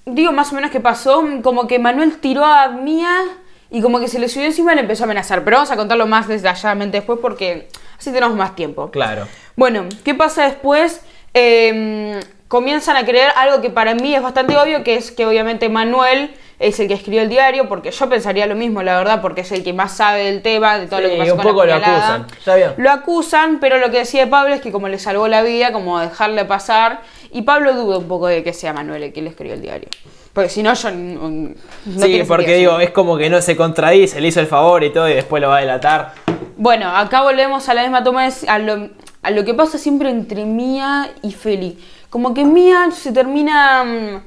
digo 0.06 0.32
más 0.32 0.52
o 0.52 0.56
menos 0.56 0.72
qué 0.72 0.80
pasó, 0.80 1.24
como 1.41 1.68
que 1.68 1.80
Manuel 1.80 2.18
tiró 2.18 2.46
a 2.46 2.70
Mía 2.70 3.24
y 3.70 3.82
como 3.82 4.00
que 4.00 4.08
se 4.08 4.20
le 4.20 4.30
subió 4.30 4.46
encima 4.46 4.74
y 4.74 4.76
le 4.76 4.82
empezó 4.82 5.04
a 5.04 5.06
amenazar. 5.06 5.44
Pero 5.44 5.58
vamos 5.58 5.72
a 5.72 5.76
contarlo 5.76 6.08
más 6.08 6.28
detalladamente 6.28 6.98
después 6.98 7.20
porque 7.22 7.68
así 7.98 8.12
tenemos 8.12 8.36
más 8.36 8.56
tiempo. 8.56 8.91
Claro. 8.91 9.28
Bueno, 9.56 9.86
¿qué 10.04 10.13
pasa 10.13 10.44
después? 10.44 11.02
Eh, 11.34 12.20
comienzan 12.48 12.96
a 12.96 13.06
creer 13.06 13.32
algo 13.36 13.62
que 13.62 13.70
para 13.70 13.96
mí 13.96 14.15
es 14.15 14.22
bastante 14.22 14.56
obvio, 14.56 14.84
que 14.84 14.96
es 14.96 15.12
que 15.12 15.26
obviamente 15.26 15.68
Manuel 15.70 16.34
es 16.60 16.80
el 16.80 16.88
que 16.88 16.94
escribió 16.94 17.22
el 17.22 17.30
diario, 17.30 17.68
porque 17.68 17.91
yo 17.91 18.08
pensaría 18.08 18.46
lo 18.46 18.56
mismo, 18.56 18.82
la 18.82 18.98
verdad, 18.98 19.22
porque 19.22 19.41
es 19.41 19.52
el 19.52 19.63
que 19.63 19.74
más 19.74 19.98
sabe 19.98 20.24
del 20.24 20.41
tema, 20.41 20.78
de 20.78 20.88
todo 20.88 21.02
lo 21.02 21.10
que 21.10 21.18
pasó 21.18 21.34
un 21.34 21.41
con 21.41 21.52
poco 21.52 21.65
la 21.65 21.80
lo 21.80 21.86
acusan. 21.86 22.28
Está 22.38 22.56
bien. 22.56 22.72
Lo 22.78 22.91
acusan, 22.91 23.60
pero 23.60 23.78
lo 23.78 23.91
que 23.91 23.98
decía 24.00 24.30
Pablo 24.30 24.54
es 24.54 24.62
que 24.62 24.72
como 24.72 24.88
le 24.88 25.00
salvó 25.00 25.28
la 25.28 25.41
vida, 25.41 25.74
como 25.74 26.00
dejarle 26.00 26.46
pasar, 26.46 27.02
y 27.38 27.41
Pablo 27.43 27.74
duda 27.76 27.98
un 27.98 28.08
poco 28.08 28.28
de 28.28 28.43
que 28.43 28.54
sea 28.54 28.74
Manuel 28.74 29.04
el 29.04 29.13
que 29.13 29.21
le 29.21 29.30
escribió 29.30 29.54
el 29.56 29.62
diario. 29.62 29.89
Porque 30.34 30.50
si 30.50 30.63
no, 30.63 30.74
yo... 30.74 30.89
No, 30.91 31.54
sí, 31.86 32.24
porque 32.28 32.45
sentido. 32.45 32.58
digo, 32.58 32.80
es 32.80 32.89
como 32.91 33.17
que 33.17 33.30
no 33.30 33.41
se 33.41 33.56
contradice, 33.56 34.19
le 34.21 34.28
hizo 34.30 34.39
el 34.39 34.48
favor 34.48 34.84
y 34.84 34.91
todo 34.91 35.08
y 35.10 35.13
después 35.13 35.41
lo 35.41 35.50
va 35.50 35.58
a 35.58 35.62
delatar. 35.62 36.13
Bueno, 36.58 36.89
acá 36.95 37.21
volvemos 37.21 37.67
a 37.69 37.74
la 37.74 37.82
misma 37.84 38.04
toma, 38.04 38.26
de- 38.30 38.48
a 38.48 38.60
lo, 38.60 38.89
a 39.21 39.32
lo 39.32 39.43
que 39.45 39.54
pasa 39.54 39.78
siempre 39.78 40.10
entre 40.10 40.45
Mía 40.45 41.12
y 41.21 41.32
Feli. 41.32 41.78
Como 42.10 42.34
que 42.34 42.45
Mía 42.45 42.89
se 42.91 43.12
termina. 43.12 43.84
mm, 43.84 44.21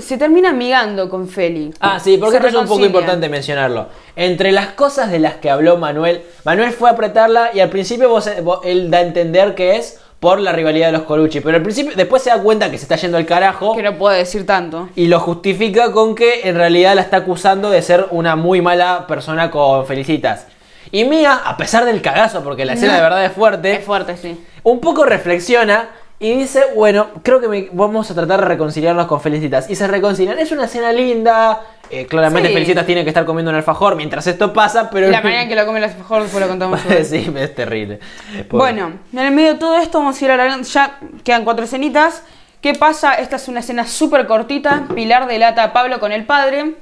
Se 0.00 0.16
termina 0.16 0.50
amigando 0.50 1.08
con 1.10 1.28
Feli. 1.28 1.74
Ah, 1.80 1.98
sí, 1.98 2.16
porque 2.18 2.36
esto 2.36 2.48
es 2.48 2.54
un 2.54 2.68
poco 2.68 2.84
importante 2.84 3.28
mencionarlo. 3.28 3.88
Entre 4.14 4.52
las 4.52 4.68
cosas 4.68 5.10
de 5.10 5.18
las 5.18 5.34
que 5.34 5.50
habló 5.50 5.76
Manuel, 5.76 6.22
Manuel 6.44 6.70
fue 6.72 6.88
a 6.88 6.92
apretarla 6.92 7.50
y 7.52 7.60
al 7.60 7.68
principio 7.68 8.08
vos- 8.08 8.30
vos- 8.44 8.60
él 8.64 8.90
da 8.90 8.98
a 8.98 9.02
entender 9.02 9.54
que 9.54 9.76
es 9.76 10.00
por 10.20 10.40
la 10.40 10.52
rivalidad 10.52 10.86
de 10.86 10.92
los 10.92 11.02
Colucci, 11.02 11.40
pero 11.40 11.56
al 11.56 11.62
principio 11.62 11.92
después 11.94 12.22
se 12.22 12.30
da 12.30 12.42
cuenta 12.42 12.70
que 12.70 12.76
se 12.78 12.84
está 12.84 12.96
yendo 12.96 13.18
al 13.18 13.26
carajo 13.26 13.76
Que 13.76 13.82
no 13.82 13.96
puedo 13.96 14.14
decir 14.16 14.44
tanto. 14.44 14.88
y 14.96 15.06
lo 15.06 15.20
justifica 15.20 15.92
con 15.92 16.14
que 16.16 16.48
en 16.48 16.56
realidad 16.56 16.94
la 16.96 17.02
está 17.02 17.18
acusando 17.18 17.70
de 17.70 17.80
ser 17.82 18.06
una 18.10 18.34
muy 18.34 18.60
mala 18.60 19.06
persona 19.06 19.50
con 19.50 19.86
Felicitas. 19.86 20.46
Y 20.90 21.04
Mía, 21.04 21.40
a 21.44 21.56
pesar 21.56 21.84
del 21.84 22.02
cagazo, 22.02 22.42
porque 22.42 22.64
la 22.64 22.72
escena 22.72 22.96
de 22.96 23.02
verdad 23.02 23.24
es 23.24 23.32
fuerte, 23.32 23.72
Es 23.76 23.84
fuerte, 23.84 24.16
sí. 24.16 24.42
un 24.64 24.80
poco 24.80 25.04
reflexiona 25.04 25.90
y 26.18 26.32
dice, 26.32 26.64
bueno, 26.74 27.08
creo 27.22 27.40
que 27.40 27.46
me- 27.46 27.68
vamos 27.72 28.10
a 28.10 28.14
tratar 28.14 28.40
de 28.40 28.46
reconciliarnos 28.46 29.06
con 29.06 29.20
Felicitas. 29.20 29.70
Y 29.70 29.76
se 29.76 29.86
reconcilian. 29.86 30.38
Es 30.40 30.50
una 30.50 30.64
escena 30.64 30.90
linda. 30.92 31.60
Eh, 31.90 32.06
claramente 32.06 32.48
Sí. 32.48 32.54
Felicitas 32.54 32.86
tiene 32.86 33.02
que 33.04 33.10
estar 33.10 33.24
comiendo 33.24 33.50
un 33.50 33.56
alfajor 33.56 33.96
mientras 33.96 34.26
esto 34.26 34.52
pasa, 34.52 34.90
pero... 34.90 35.10
La 35.10 35.20
manera 35.20 35.42
en 35.42 35.48
que 35.48 35.54
lo 35.54 35.66
come 35.66 35.80
la 35.80 35.88
mejor 35.88 36.22
después 36.22 36.42
lo 36.42 36.48
contamos. 36.48 36.80
sí, 37.04 37.32
es 37.36 37.54
terrible. 37.54 38.00
Bueno, 38.50 38.92
en 39.12 39.18
el 39.18 39.32
medio 39.32 39.54
de 39.54 39.58
todo 39.58 39.76
esto 39.76 39.98
vamos 39.98 40.20
a 40.20 40.24
ir 40.24 40.30
a 40.30 40.60
Ya 40.60 40.98
quedan 41.24 41.44
cuatro 41.44 41.64
escenitas. 41.64 42.22
¿Qué 42.60 42.74
pasa? 42.74 43.14
Esta 43.14 43.36
es 43.36 43.46
una 43.48 43.60
escena 43.60 43.86
súper 43.86 44.26
cortita. 44.26 44.86
Pilar 44.94 45.26
delata 45.26 45.62
a 45.62 45.72
Pablo 45.72 46.00
con 46.00 46.12
el 46.12 46.24
padre. 46.24 46.74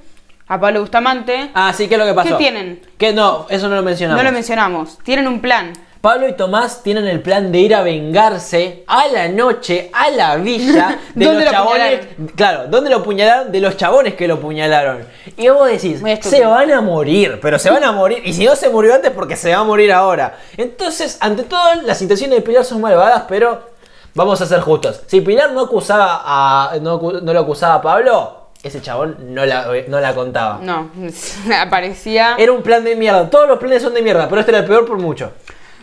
A 0.48 0.60
Pablo 0.60 0.80
Bustamante. 0.80 1.50
Ah, 1.54 1.72
sí, 1.76 1.88
¿qué 1.88 1.94
es 1.96 1.98
lo 1.98 2.06
que 2.06 2.14
pasó? 2.14 2.30
¿Qué 2.30 2.34
tienen? 2.36 2.80
Que 2.96 3.12
no, 3.12 3.46
eso 3.50 3.68
no 3.68 3.74
lo 3.74 3.82
mencionamos. 3.82 4.22
No 4.22 4.28
lo 4.28 4.32
mencionamos. 4.32 4.98
Tienen 5.02 5.26
un 5.26 5.40
plan. 5.40 5.72
Pablo 6.06 6.28
y 6.28 6.34
Tomás 6.34 6.84
tienen 6.84 7.08
el 7.08 7.20
plan 7.20 7.50
de 7.50 7.58
ir 7.58 7.74
a 7.74 7.82
vengarse 7.82 8.84
a 8.86 9.08
la 9.08 9.26
noche, 9.26 9.90
a 9.92 10.08
la 10.10 10.36
villa 10.36 11.00
de 11.16 11.24
¿Dónde 11.24 11.44
los 11.44 11.46
lo 11.46 11.50
chabones. 11.50 12.06
Claro, 12.36 12.68
¿dónde 12.68 12.90
lo 12.90 12.98
apuñalaron? 12.98 13.50
De 13.50 13.58
los 13.58 13.76
chabones 13.76 14.14
que 14.14 14.28
lo 14.28 14.34
apuñalaron. 14.34 15.04
Y 15.36 15.48
vos 15.48 15.66
decís, 15.66 16.00
se 16.20 16.46
van 16.46 16.70
a 16.70 16.80
morir, 16.80 17.40
pero 17.42 17.58
se 17.58 17.70
van 17.70 17.82
a 17.82 17.90
morir. 17.90 18.22
Y 18.24 18.34
si 18.34 18.44
no 18.44 18.54
se 18.54 18.68
murió 18.68 18.94
antes, 18.94 19.10
porque 19.10 19.34
se 19.34 19.50
va 19.52 19.62
a 19.62 19.64
morir 19.64 19.90
ahora. 19.90 20.38
Entonces, 20.56 21.18
ante 21.18 21.42
todo, 21.42 21.74
las 21.82 22.00
intenciones 22.00 22.38
de 22.38 22.42
Pilar 22.42 22.64
son 22.64 22.80
malvadas, 22.80 23.24
pero 23.26 23.62
vamos 24.14 24.40
a 24.40 24.46
ser 24.46 24.60
justos. 24.60 25.00
Si 25.08 25.22
Pilar 25.22 25.50
no 25.50 25.62
acusaba 25.62 26.22
a. 26.24 26.76
no 26.80 27.00
lo 27.20 27.40
acusaba 27.40 27.74
a 27.74 27.82
Pablo, 27.82 28.46
ese 28.62 28.80
chabón 28.80 29.34
no 29.34 29.44
la, 29.44 29.66
no 29.88 29.98
la 29.98 30.14
contaba. 30.14 30.60
No, 30.62 30.88
aparecía. 31.60 32.36
Era 32.38 32.52
un 32.52 32.62
plan 32.62 32.84
de 32.84 32.94
mierda. 32.94 33.28
Todos 33.28 33.48
los 33.48 33.58
planes 33.58 33.82
son 33.82 33.92
de 33.92 34.02
mierda, 34.02 34.28
pero 34.28 34.40
este 34.40 34.52
era 34.52 34.60
el 34.60 34.66
peor 34.66 34.86
por 34.86 34.98
mucho. 34.98 35.32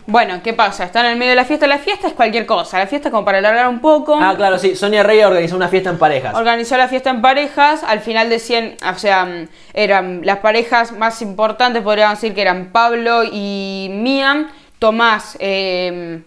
Bueno, 0.06 0.40
¿qué 0.42 0.52
pasa? 0.52 0.84
Están 0.84 1.06
en 1.06 1.12
el 1.12 1.18
medio 1.18 1.30
de 1.30 1.36
la 1.36 1.44
fiesta. 1.46 1.66
La 1.66 1.78
fiesta 1.78 2.06
es 2.08 2.12
cualquier 2.12 2.44
cosa. 2.44 2.78
La 2.78 2.86
fiesta 2.86 3.08
es 3.08 3.12
como 3.12 3.24
para 3.24 3.38
alargar 3.38 3.68
un 3.68 3.80
poco. 3.80 4.18
Ah, 4.20 4.34
claro, 4.36 4.58
sí. 4.58 4.76
Sonia 4.76 5.02
Rey 5.02 5.22
organizó 5.22 5.56
una 5.56 5.68
fiesta 5.68 5.88
en 5.90 5.98
parejas. 5.98 6.34
Organizó 6.34 6.76
la 6.76 6.88
fiesta 6.88 7.08
en 7.10 7.22
parejas. 7.22 7.82
Al 7.84 8.00
final 8.00 8.28
decían, 8.28 8.74
o 8.86 8.98
sea, 8.98 9.26
eran 9.72 10.20
las 10.24 10.38
parejas 10.38 10.92
más 10.92 11.22
importantes, 11.22 11.82
podríamos 11.82 12.20
decir 12.20 12.34
que 12.34 12.42
eran 12.42 12.70
Pablo 12.70 13.22
y 13.24 13.88
Mía. 13.92 14.48
Tomás, 14.78 15.36
eh, 15.40 16.22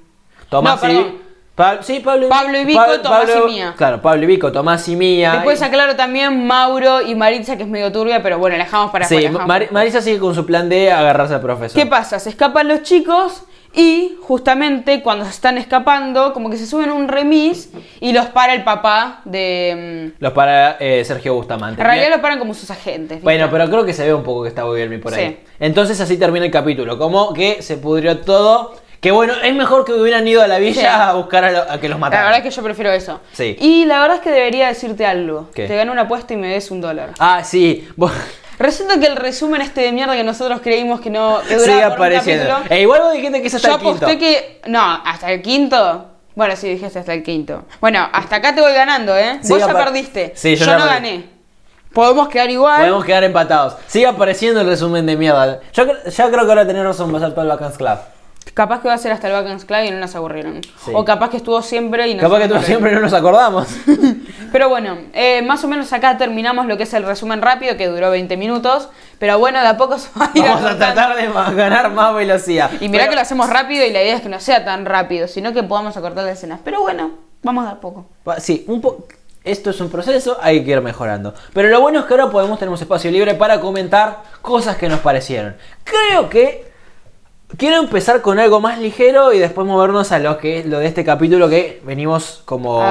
Tomás 0.49 0.81
no, 0.81 0.89
y. 0.91 1.21
Pa- 1.53 1.83
sí, 1.83 1.99
Pablo 1.99 2.25
y, 2.27 2.29
Pablo 2.29 2.57
y 2.59 2.65
Vico, 2.65 2.99
Tomás 3.03 3.29
y 3.35 3.47
Mía. 3.51 3.73
Claro, 3.77 4.01
Pablo 4.01 4.23
y 4.23 4.25
Vico, 4.27 4.51
Tomás 4.51 4.87
y 4.87 4.95
Mía. 4.95 5.33
Después 5.33 5.61
Y- 5.61 5.63
aclaro 5.63 5.95
también 5.95 6.47
Mauro 6.47 7.01
y 7.01 7.13
Maritza, 7.13 7.57
que 7.57 7.63
es 7.63 7.69
medio 7.69 7.91
turbia, 7.91 8.23
pero 8.23 8.39
bueno, 8.39 8.57
la 8.57 8.63
dejamos 8.63 8.89
para 8.91 9.05
Sí, 9.05 9.27
Mar- 9.29 9.67
Marisa 9.71 10.01
sigue 10.01 10.17
con 10.19 10.33
su 10.33 10.45
plan 10.45 10.69
de 10.69 10.91
agarrarse 10.91 11.35
al 11.35 11.41
profesor. 11.41 11.79
¿Qué 11.79 11.87
pasa? 11.87 12.17
Se 12.19 12.29
escapan 12.29 12.67
los 12.67 12.81
chicos 12.83 13.43
y 13.73 14.17
justamente 14.21 15.01
cuando 15.03 15.25
se 15.25 15.31
están 15.31 15.57
escapando, 15.57 16.33
como 16.33 16.49
que 16.49 16.57
se 16.57 16.65
suben 16.65 16.91
un 16.91 17.07
remis 17.07 17.69
y 17.99 18.11
los 18.13 18.27
para 18.27 18.53
el 18.53 18.63
papá 18.63 19.21
de... 19.25 20.11
Los 20.19 20.33
para 20.33 20.77
eh, 20.79 21.03
Sergio 21.05 21.33
mm, 21.33 21.37
Bustamante. 21.37 21.81
En 21.81 21.85
realidad 21.87 22.09
los 22.09 22.19
paran 22.19 22.39
como 22.39 22.53
sus 22.53 22.71
agentes. 22.71 23.17
¿viste? 23.17 23.23
Bueno, 23.23 23.49
pero 23.51 23.69
creo 23.69 23.85
que 23.85 23.93
se 23.93 24.05
ve 24.05 24.13
un 24.13 24.23
poco 24.23 24.43
que 24.43 24.49
está 24.49 24.63
Guillermo 24.63 24.99
por 25.01 25.13
ahí. 25.13 25.27
Sí. 25.27 25.47
Entonces 25.59 25.99
así 26.01 26.17
termina 26.17 26.45
el 26.45 26.51
capítulo. 26.51 26.97
Como 26.97 27.33
que 27.33 27.61
se 27.61 27.77
pudrió 27.77 28.19
todo. 28.19 28.75
Que 28.99 29.11
bueno, 29.11 29.33
es 29.43 29.53
mejor 29.53 29.85
que 29.85 29.93
hubieran 29.93 30.27
ido 30.27 30.41
a 30.41 30.47
la 30.47 30.57
villa 30.57 30.81
Sí. 30.81 30.87
a 30.87 31.13
buscar 31.13 31.43
a, 31.45 31.51
lo- 31.51 31.71
a 31.71 31.79
que 31.79 31.87
los 31.87 31.97
La 31.97 32.01
mataran. 32.01 32.25
verdad 32.25 32.39
es 32.39 32.43
que 32.45 32.55
yo 32.55 32.63
prefiero 32.63 32.91
eso. 32.91 33.19
Sí. 33.31 33.55
Y 33.59 33.85
la 33.85 33.99
verdad 34.01 34.17
es 34.17 34.23
que 34.23 34.31
debería 34.31 34.67
decirte 34.69 35.05
algo. 35.05 35.49
¿Qué? 35.53 35.67
Te 35.67 35.75
gano 35.75 35.91
una 35.91 36.01
apuesta 36.03 36.33
y 36.33 36.37
me 36.37 36.47
des 36.47 36.71
un 36.71 36.81
dólar. 36.81 37.11
Ah, 37.19 37.43
sí. 37.43 37.87
Vos- 37.95 38.11
Resulta 38.59 38.99
que 38.99 39.05
el 39.05 39.15
resumen 39.15 39.61
este 39.61 39.81
de 39.81 39.91
mierda 39.91 40.15
que 40.15 40.23
nosotros 40.23 40.61
creímos 40.61 40.99
que 41.01 41.09
no 41.09 41.39
que 41.47 41.55
duraba 41.57 41.65
Sigue 41.65 41.81
por 41.81 41.87
un 41.87 41.93
apareciendo. 41.93 42.49
capítulo, 42.49 42.75
E 42.75 42.81
igual 42.81 43.01
vos 43.01 43.13
dijiste 43.13 43.41
que 43.41 43.47
es 43.47 43.53
hasta 43.55 43.67
yo 43.67 43.73
el 43.75 43.79
quinto. 43.81 43.97
aposté 44.05 44.17
que. 44.19 44.61
No, 44.67 44.81
hasta 45.05 45.31
el 45.31 45.41
quinto. 45.41 46.05
Bueno, 46.35 46.55
sí, 46.55 46.69
dijiste 46.69 46.99
hasta 46.99 47.13
el 47.13 47.23
quinto. 47.23 47.65
Bueno, 47.81 48.07
hasta 48.11 48.35
acá 48.37 48.53
te 48.55 48.61
voy 48.61 48.73
ganando, 48.73 49.15
¿eh? 49.17 49.39
Sigue 49.41 49.55
Vos 49.55 49.59
ya 49.67 49.73
apar- 49.73 49.85
perdiste. 49.85 50.33
Sí, 50.35 50.55
yo 50.55 50.65
yo 50.65 50.71
ya 50.71 50.77
no 50.77 50.83
perdí. 50.85 50.93
gané. 50.95 51.29
Podemos 51.93 52.27
quedar 52.29 52.49
igual. 52.51 52.79
Podemos 52.79 53.05
quedar 53.05 53.23
empatados. 53.23 53.75
Sigue 53.87 54.05
apareciendo 54.07 54.61
el 54.61 54.67
resumen 54.67 55.05
de 55.05 55.15
mierda. 55.15 55.59
Yo, 55.73 55.85
cre- 55.85 56.09
yo 56.09 56.31
creo 56.31 56.43
que 56.45 56.49
ahora 56.51 56.67
tenés 56.67 56.83
razón, 56.83 57.11
va 57.13 57.17
a 57.17 57.21
ser 57.21 57.31
todo 57.31 57.41
el 57.41 57.47
Vacance 57.47 57.77
Club. 57.77 57.97
Capaz 58.53 58.81
que 58.81 58.87
va 58.87 58.93
a 58.95 58.97
ser 58.97 59.11
hasta 59.11 59.27
el 59.27 59.33
Vacance 59.33 59.65
Club 59.67 59.79
y 59.85 59.91
no 59.91 59.99
nos 59.99 60.15
aburrieron. 60.15 60.61
Sí. 60.63 60.91
O 60.93 61.05
capaz 61.05 61.29
que 61.29 61.37
estuvo 61.37 61.61
siempre 61.61 62.07
y 62.07 62.13
nos 62.15 62.21
Capaz 62.23 62.37
que 62.37 62.43
aburrieron. 62.45 62.65
siempre 62.65 62.91
no 62.91 63.01
nos 63.01 63.13
acordamos. 63.13 63.67
Pero 64.51 64.69
bueno, 64.69 64.97
eh, 65.13 65.41
más 65.41 65.63
o 65.63 65.67
menos 65.67 65.91
acá 65.93 66.17
terminamos 66.17 66.65
lo 66.65 66.77
que 66.77 66.83
es 66.83 66.93
el 66.93 67.03
resumen 67.03 67.41
rápido, 67.41 67.77
que 67.77 67.87
duró 67.87 68.09
20 68.09 68.35
minutos. 68.37 68.89
Pero 69.19 69.37
bueno, 69.39 69.59
de 69.61 69.67
a 69.67 69.77
poco 69.77 69.97
se 69.99 70.09
va 70.17 70.25
a 70.25 70.31
ir 70.37 70.43
Vamos 70.43 70.63
a 70.63 70.77
tratar 70.77 71.15
de 71.17 71.27
ganar 71.55 71.91
más 71.91 72.15
velocidad. 72.15 72.71
Y 72.79 72.89
mirá 72.89 73.03
Pero- 73.03 73.11
que 73.11 73.15
lo 73.15 73.21
hacemos 73.21 73.49
rápido 73.49 73.85
y 73.85 73.91
la 73.91 74.01
idea 74.01 74.15
es 74.15 74.21
que 74.21 74.29
no 74.29 74.39
sea 74.39 74.63
tan 74.65 74.85
rápido, 74.85 75.27
sino 75.27 75.53
que 75.53 75.63
podamos 75.63 75.95
acortar 75.97 76.23
las 76.23 76.37
escenas. 76.37 76.59
Pero 76.63 76.81
bueno, 76.81 77.11
vamos 77.43 77.65
de 77.65 77.71
a 77.71 77.75
poco. 77.79 78.07
Sí, 78.39 78.63
un 78.67 78.81
po- 78.81 79.05
Esto 79.43 79.69
es 79.69 79.79
un 79.79 79.89
proceso, 79.89 80.37
hay 80.41 80.63
que 80.65 80.71
ir 80.71 80.81
mejorando. 80.81 81.33
Pero 81.53 81.69
lo 81.69 81.79
bueno 81.79 81.99
es 81.99 82.05
que 82.05 82.13
ahora 82.13 82.29
podemos 82.29 82.59
tener 82.59 82.69
un 82.69 82.75
espacio 82.79 83.09
libre 83.11 83.33
para 83.35 83.59
comentar 83.61 84.23
cosas 84.41 84.75
que 84.77 84.89
nos 84.89 84.99
parecieron. 84.99 85.55
Creo 85.85 86.29
que 86.29 86.66
quiero 87.57 87.77
empezar 87.77 88.21
con 88.21 88.39
algo 88.39 88.61
más 88.61 88.79
ligero 88.79 89.33
y 89.33 89.39
después 89.39 89.67
movernos 89.67 90.11
a 90.11 90.19
lo 90.19 90.37
que 90.37 90.63
lo 90.63 90.79
de 90.79 90.87
este 90.87 91.03
capítulo 91.03 91.49
que 91.49 91.81
venimos 91.83 92.41
como 92.45 92.83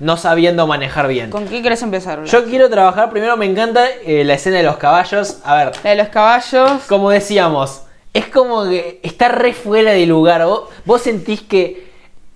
no 0.00 0.16
sabiendo 0.16 0.66
manejar 0.66 1.08
bien. 1.08 1.30
¿Con 1.30 1.46
qué 1.46 1.62
querés 1.62 1.82
empezar? 1.82 2.20
Blas? 2.20 2.30
Yo 2.30 2.44
quiero 2.44 2.70
trabajar, 2.70 3.10
primero 3.10 3.36
me 3.36 3.46
encanta 3.46 3.86
eh, 4.04 4.24
la 4.24 4.34
escena 4.34 4.58
de 4.58 4.62
los 4.62 4.76
caballos. 4.76 5.38
A 5.44 5.56
ver, 5.56 5.72
La 5.82 5.90
de 5.90 5.96
los 5.96 6.08
caballos. 6.08 6.82
como 6.88 7.10
decíamos, 7.10 7.82
es 8.14 8.26
como 8.26 8.64
que 8.64 9.00
está 9.02 9.28
re 9.28 9.52
fuera 9.52 9.92
de 9.92 10.06
lugar. 10.06 10.44
Vos, 10.46 10.68
vos 10.84 11.02
sentís 11.02 11.42
que 11.42 11.87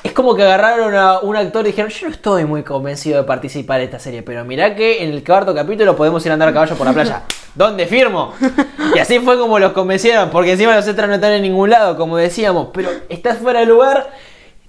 es 0.03 0.13
como 0.13 0.35
que 0.35 0.43
agarraron 0.43 0.95
a 0.97 1.21
un 1.21 1.37
actor 1.37 1.65
y 1.65 1.69
dijeron, 1.69 1.91
yo 1.91 2.09
no 2.09 2.13
estoy 2.13 2.45
muy 2.45 2.63
convencido 2.65 3.19
de 3.19 3.25
participar 3.25 3.81
en 3.81 3.87
esta 3.87 3.99
serie, 3.99 4.23
pero 4.23 4.45
mirá 4.45 4.75
que 4.75 5.03
en 5.03 5.11
el 5.11 5.23
cuarto 5.23 5.55
capítulo 5.55 5.95
podemos 5.95 6.25
ir 6.27 6.33
a 6.33 6.35
andar 6.35 6.49
a 6.49 6.53
caballo 6.53 6.77
por 6.77 6.87
la 6.87 6.93
playa. 6.93 7.23
¿Dónde 7.55 7.87
firmo? 7.87 8.33
Y 8.95 8.99
así 8.99 9.21
fue 9.21 9.39
como 9.39 9.59
los 9.59 9.73
convencieron, 9.73 10.31
porque 10.31 10.53
encima 10.53 10.75
los 10.75 10.87
extras 10.87 11.09
no 11.09 11.15
están 11.15 11.33
en 11.33 11.43
ningún 11.43 11.71
lado, 11.71 11.97
como 11.97 12.17
decíamos, 12.17 12.69
pero 12.73 12.91
estás 13.09 13.39
fuera 13.39 13.61
de 13.61 13.67
lugar. 13.67 14.11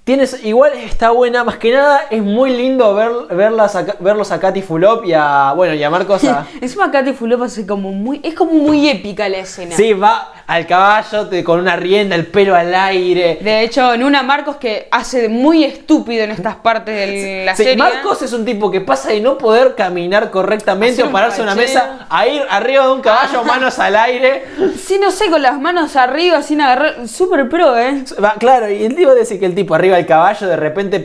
Tienes, 0.06 0.44
igual 0.44 0.74
está 0.74 1.12
buena, 1.12 1.46
más 1.46 1.56
que 1.56 1.72
nada, 1.72 2.08
es 2.10 2.22
muy 2.22 2.50
lindo 2.50 2.94
ver, 2.94 3.10
verlas 3.30 3.74
a- 3.78 3.86
verlos 4.02 4.34
a 4.34 4.40
Katy 4.42 4.62
Fulop 4.62 5.06
y 5.06 5.14
a, 5.14 5.54
bueno, 5.56 5.74
y 5.76 5.82
a 5.82 5.90
Marcos 5.90 6.26
a... 6.26 6.46
Encima 6.62 6.92
Katy 6.92 7.14
Fulop 7.14 7.44
hace 7.44 7.66
como 7.66 7.94
muy. 7.94 8.20
Es 8.22 8.34
como 8.34 8.52
muy 8.52 8.90
épica 8.90 9.30
la 9.30 9.38
escena. 9.38 9.74
Sí, 9.78 9.94
va 9.94 10.34
al 10.46 10.68
caballo 10.68 11.30
te- 11.30 11.42
con 11.46 11.58
una 11.62 11.78
rienda, 11.78 12.18
el 12.18 12.28
pelo 12.28 12.54
al 12.54 12.76
aire. 12.76 13.38
De 13.42 13.62
hecho, 13.62 13.94
en 13.94 14.04
una 14.04 14.24
Marcos 14.24 14.58
que 14.58 14.90
hace 14.92 15.30
muy 15.30 15.64
estúpido 15.64 16.26
en 16.26 16.32
estas 16.32 16.58
partes 16.58 16.94
de 16.94 17.44
la 17.46 17.56
Sí, 17.56 17.64
serie. 17.64 17.78
Marcos 17.78 18.22
es 18.24 18.34
un 18.34 18.44
tipo 18.44 18.70
que 18.70 18.82
pasa 18.82 19.08
de 19.12 19.22
no 19.22 19.38
poder 19.38 19.74
caminar 19.76 20.32
correctamente 20.32 20.96
Hacer 20.96 21.06
o 21.06 21.12
pararse 21.14 21.38
en 21.38 21.44
una 21.44 21.56
mesa 21.56 22.08
a 22.10 22.28
ir 22.28 22.42
arriba 22.50 22.88
de 22.88 22.92
un 22.92 23.00
caballo, 23.00 23.42
manos 23.46 23.80
al 23.80 23.96
aire. 23.96 24.44
Sí, 24.78 25.00
no 25.02 25.12
sé, 25.12 25.30
con 25.32 25.42
las 25.42 25.58
manos 25.62 25.96
arriba, 25.96 26.42
sin 26.44 26.60
agarrar. 26.60 27.08
Súper 27.08 27.48
pro, 27.48 27.78
¿eh? 27.78 28.04
Va, 28.22 28.34
claro, 28.34 28.70
y 28.70 28.84
el 28.84 28.96
tipo 28.96 29.16
dice 29.16 29.40
que 29.40 29.46
el 29.46 29.56
tipo 29.56 29.74
arriba 29.76 29.93
arriba 29.94 29.98
del 29.98 30.06
caballo, 30.06 30.48
de 30.48 30.56
repente 30.56 31.04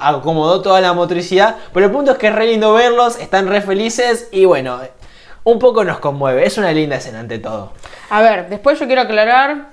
acomodó 0.00 0.62
toda 0.62 0.80
la 0.80 0.92
motricidad. 0.92 1.56
Pero 1.72 1.86
el 1.86 1.92
punto 1.92 2.12
es 2.12 2.18
que 2.18 2.28
es 2.28 2.34
re 2.34 2.46
lindo 2.46 2.72
verlos, 2.72 3.18
están 3.18 3.48
re 3.48 3.60
felices 3.60 4.28
y 4.32 4.44
bueno, 4.44 4.80
un 5.44 5.58
poco 5.58 5.84
nos 5.84 5.98
conmueve. 5.98 6.46
Es 6.46 6.58
una 6.58 6.72
linda 6.72 6.96
escena 6.96 7.20
ante 7.20 7.38
todo. 7.38 7.72
A 8.10 8.22
ver, 8.22 8.48
después 8.48 8.78
yo 8.78 8.86
quiero 8.86 9.02
aclarar 9.02 9.66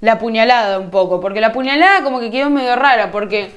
la 0.00 0.18
puñalada 0.18 0.78
un 0.78 0.90
poco, 0.90 1.20
porque 1.20 1.40
la 1.40 1.52
puñalada 1.52 2.02
como 2.02 2.20
que 2.20 2.30
quedó 2.30 2.50
medio 2.50 2.76
rara, 2.76 3.10
porque 3.10 3.50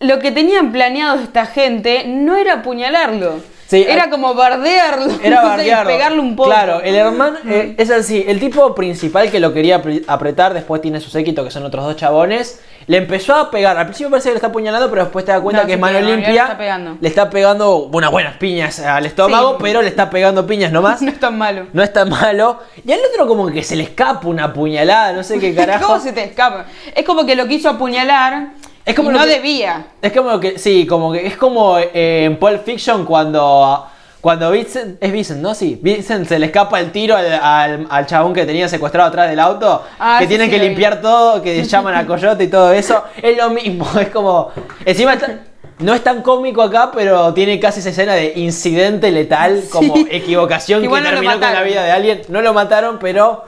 lo 0.00 0.18
que 0.18 0.30
tenían 0.32 0.70
planeado 0.72 1.18
esta 1.20 1.46
gente 1.46 2.04
no 2.06 2.36
era 2.36 2.54
apuñalarlo, 2.54 3.40
Sí, 3.68 3.86
era 3.88 4.10
como 4.10 4.34
bardearlo, 4.34 5.06
Era 5.22 5.42
bardearlo. 5.44 5.90
pegarle 5.90 6.20
un 6.20 6.36
poco. 6.36 6.50
Claro, 6.50 6.82
el 6.82 6.94
hermano 6.94 7.38
eh, 7.48 7.74
es 7.78 7.90
así. 7.90 8.22
El 8.28 8.38
tipo 8.38 8.74
principal 8.74 9.30
que 9.30 9.40
lo 9.40 9.54
quería 9.54 9.82
apre- 9.82 10.04
apretar, 10.06 10.52
después 10.52 10.82
tiene 10.82 11.00
su 11.00 11.08
séquito, 11.08 11.42
que 11.42 11.50
son 11.50 11.64
otros 11.64 11.82
dos 11.86 11.96
chabones. 11.96 12.60
Le 12.86 12.96
empezó 12.96 13.34
a 13.34 13.50
pegar. 13.50 13.76
Al 13.76 13.86
principio 13.86 14.10
parece 14.10 14.28
que 14.28 14.32
le 14.34 14.36
está 14.36 14.48
apuñalando, 14.48 14.90
pero 14.90 15.02
después 15.04 15.24
te 15.24 15.32
das 15.32 15.40
cuenta 15.40 15.62
No, 15.62 15.66
que 15.66 15.72
sí, 15.72 15.74
es 15.74 15.80
mano 15.80 16.00
limpia. 16.00 16.28
le 16.28 16.36
está 16.40 16.58
pegando. 16.58 16.96
Le 17.00 17.08
está 17.08 17.30
pegando 17.30 17.76
unas 17.92 18.10
buenas 18.10 18.36
piñas 18.36 18.78
al 18.80 19.06
estómago, 19.06 19.52
Sí. 19.52 19.56
pero 19.62 19.82
le 19.82 19.88
está 19.88 20.10
pegando 20.10 20.46
piñas 20.46 20.72
nomás. 20.72 21.00
no 21.02 21.10
es 21.10 21.20
tan 21.20 21.38
malo. 21.38 21.66
No 21.72 21.82
es 21.82 21.92
tan 21.92 22.08
malo. 22.08 22.58
Y 22.84 22.92
al 22.92 23.00
otro 23.12 23.26
como 23.26 23.46
que 23.48 23.62
se 23.62 23.76
le 23.76 23.84
escapa 23.84 24.26
una 24.28 24.52
puñalada, 24.52 25.12
no 25.12 25.22
sé 25.22 25.38
qué 25.38 25.54
carajo. 25.56 25.86
¿Cómo 25.86 26.00
se 26.00 26.12
te 26.12 26.24
escapa? 26.24 26.66
Es 26.94 27.04
como 27.04 27.24
que 27.26 27.34
lo 27.36 27.46
quiso 27.46 27.68
apuñalar 27.68 28.48
Es 28.84 28.94
como 28.96 29.10
y 29.10 29.14
no 29.14 29.20
que- 29.22 29.26
debía. 29.28 29.86
Es 30.02 30.12
como 30.12 30.40
que, 30.40 30.58
sí, 30.58 30.86
como 30.86 31.12
que 31.12 31.26
es 31.26 31.36
como 31.36 31.78
eh, 31.78 32.24
en 32.24 32.36
Pulp 32.38 32.64
Fiction 32.64 33.04
cuando, 33.04 33.86
cuando 34.22 34.50
Vincent, 34.52 34.96
es 35.02 35.12
Vincent, 35.12 35.40
¿no? 35.42 35.54
Sí, 35.54 35.78
Vincent 35.82 36.26
se 36.28 36.38
le 36.38 36.46
escapa 36.46 36.80
el 36.80 36.90
tiro 36.92 37.14
al, 37.16 37.30
al, 37.34 37.86
al 37.90 38.06
chabón 38.06 38.32
que 38.32 38.46
tenía 38.46 38.68
secuestrado 38.68 39.08
atrás 39.08 39.28
del 39.28 39.38
auto, 39.40 39.82
Ah, 39.98 40.16
que 40.20 40.24
sí, 40.24 40.28
tienen 40.30 40.46
sí, 40.48 40.52
que 40.54 40.60
vi. 40.62 40.68
limpiar 40.68 41.02
todo, 41.02 41.42
que 41.42 41.62
llaman 41.64 41.94
a 41.96 42.06
Coyote 42.06 42.44
y 42.44 42.48
todo 42.48 42.72
eso. 42.72 43.02
Es 43.22 43.36
lo 43.36 43.50
mismo, 43.50 43.86
es 44.00 44.08
como, 44.08 44.50
encima 44.86 45.12
está- 45.14 45.40
no 45.80 45.92
es 45.94 46.02
tan 46.04 46.22
cómico 46.22 46.62
acá, 46.62 46.90
pero 46.94 47.34
tiene 47.34 47.58
casi 47.58 47.80
esa 47.80 47.88
escena 47.90 48.14
de 48.14 48.32
incidente 48.36 49.10
letal, 49.10 49.64
como 49.72 49.94
Sí. 49.96 50.06
equivocación 50.10 50.78
que 50.80 50.86
Igual 50.86 51.02
no 51.02 51.10
lo 51.10 51.14
terminó 51.16 51.32
con 51.40 51.52
la 51.52 51.62
vida 51.64 51.82
de 51.82 51.90
alguien. 51.90 52.22
No 52.28 52.40
lo 52.40 52.54
mataron, 52.54 52.98
pero... 53.00 53.44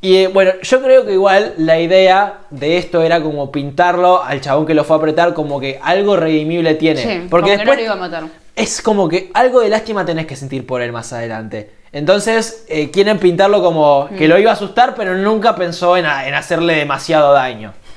Y 0.00 0.16
eh, 0.16 0.28
bueno, 0.28 0.52
yo 0.62 0.82
creo 0.82 1.04
que 1.04 1.12
igual 1.12 1.54
la 1.58 1.78
idea 1.80 2.38
de 2.50 2.76
esto 2.78 3.02
era 3.02 3.20
como 3.20 3.50
pintarlo 3.50 4.22
al 4.22 4.40
chabón 4.40 4.64
que 4.66 4.74
lo 4.74 4.84
fue 4.84 4.96
a 4.96 4.98
apretar 4.98 5.34
como 5.34 5.58
que 5.58 5.80
algo 5.82 6.16
redimible 6.16 6.74
tiene. 6.76 7.02
Sí, 7.02 7.26
porque 7.28 7.50
que 7.50 7.56
no 7.56 7.58
después 7.62 7.78
lo 7.78 7.84
iba 7.84 7.92
a 7.94 7.96
matar. 7.96 8.24
es 8.54 8.80
como 8.80 9.08
que 9.08 9.30
algo 9.34 9.60
de 9.60 9.68
lástima 9.68 10.04
tenés 10.04 10.26
que 10.26 10.36
sentir 10.36 10.64
por 10.66 10.82
él 10.82 10.92
más 10.92 11.12
adelante. 11.12 11.70
Entonces 11.90 12.64
eh, 12.68 12.90
quieren 12.90 13.18
pintarlo 13.18 13.62
como 13.62 14.08
que 14.16 14.26
Mm. 14.26 14.30
lo 14.30 14.38
iba 14.38 14.50
a 14.50 14.54
asustar, 14.54 14.94
pero 14.94 15.14
nunca 15.16 15.56
pensó 15.56 15.96
en, 15.96 16.04
en 16.06 16.34
hacerle 16.34 16.74
demasiado 16.76 17.32
daño. 17.32 17.72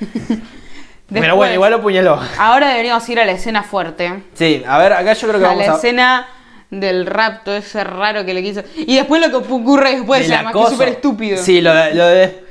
pero 1.12 1.36
bueno, 1.36 1.50
Después, 1.50 1.54
igual 1.54 1.70
lo 1.72 1.82
puñaló. 1.82 2.18
Ahora 2.38 2.68
deberíamos 2.70 3.06
ir 3.08 3.20
a 3.20 3.24
la 3.26 3.32
escena 3.32 3.62
fuerte. 3.62 4.22
Sí, 4.34 4.62
a 4.66 4.78
ver, 4.78 4.92
acá 4.94 5.12
yo 5.12 5.28
creo 5.28 5.40
que 5.40 5.46
a 5.46 5.48
vamos 5.50 5.66
la 5.66 5.72
a... 5.74 5.76
escena 5.76 6.26
del 6.72 7.04
rapto 7.06 7.52
ese 7.54 7.84
raro 7.84 8.24
que 8.24 8.32
le 8.34 8.42
quiso. 8.42 8.62
Y 8.76 8.96
después 8.96 9.20
lo 9.24 9.28
que 9.30 9.52
ocurre 9.52 9.94
después, 9.96 10.22
del 10.22 10.32
además 10.32 10.54
que 10.54 10.62
es 10.62 10.68
súper 10.70 10.88
estúpido. 10.88 11.36
Sí, 11.38 11.60
lo 11.60 11.72
de, 11.72 11.94
lo 11.94 12.06
de- 12.06 12.44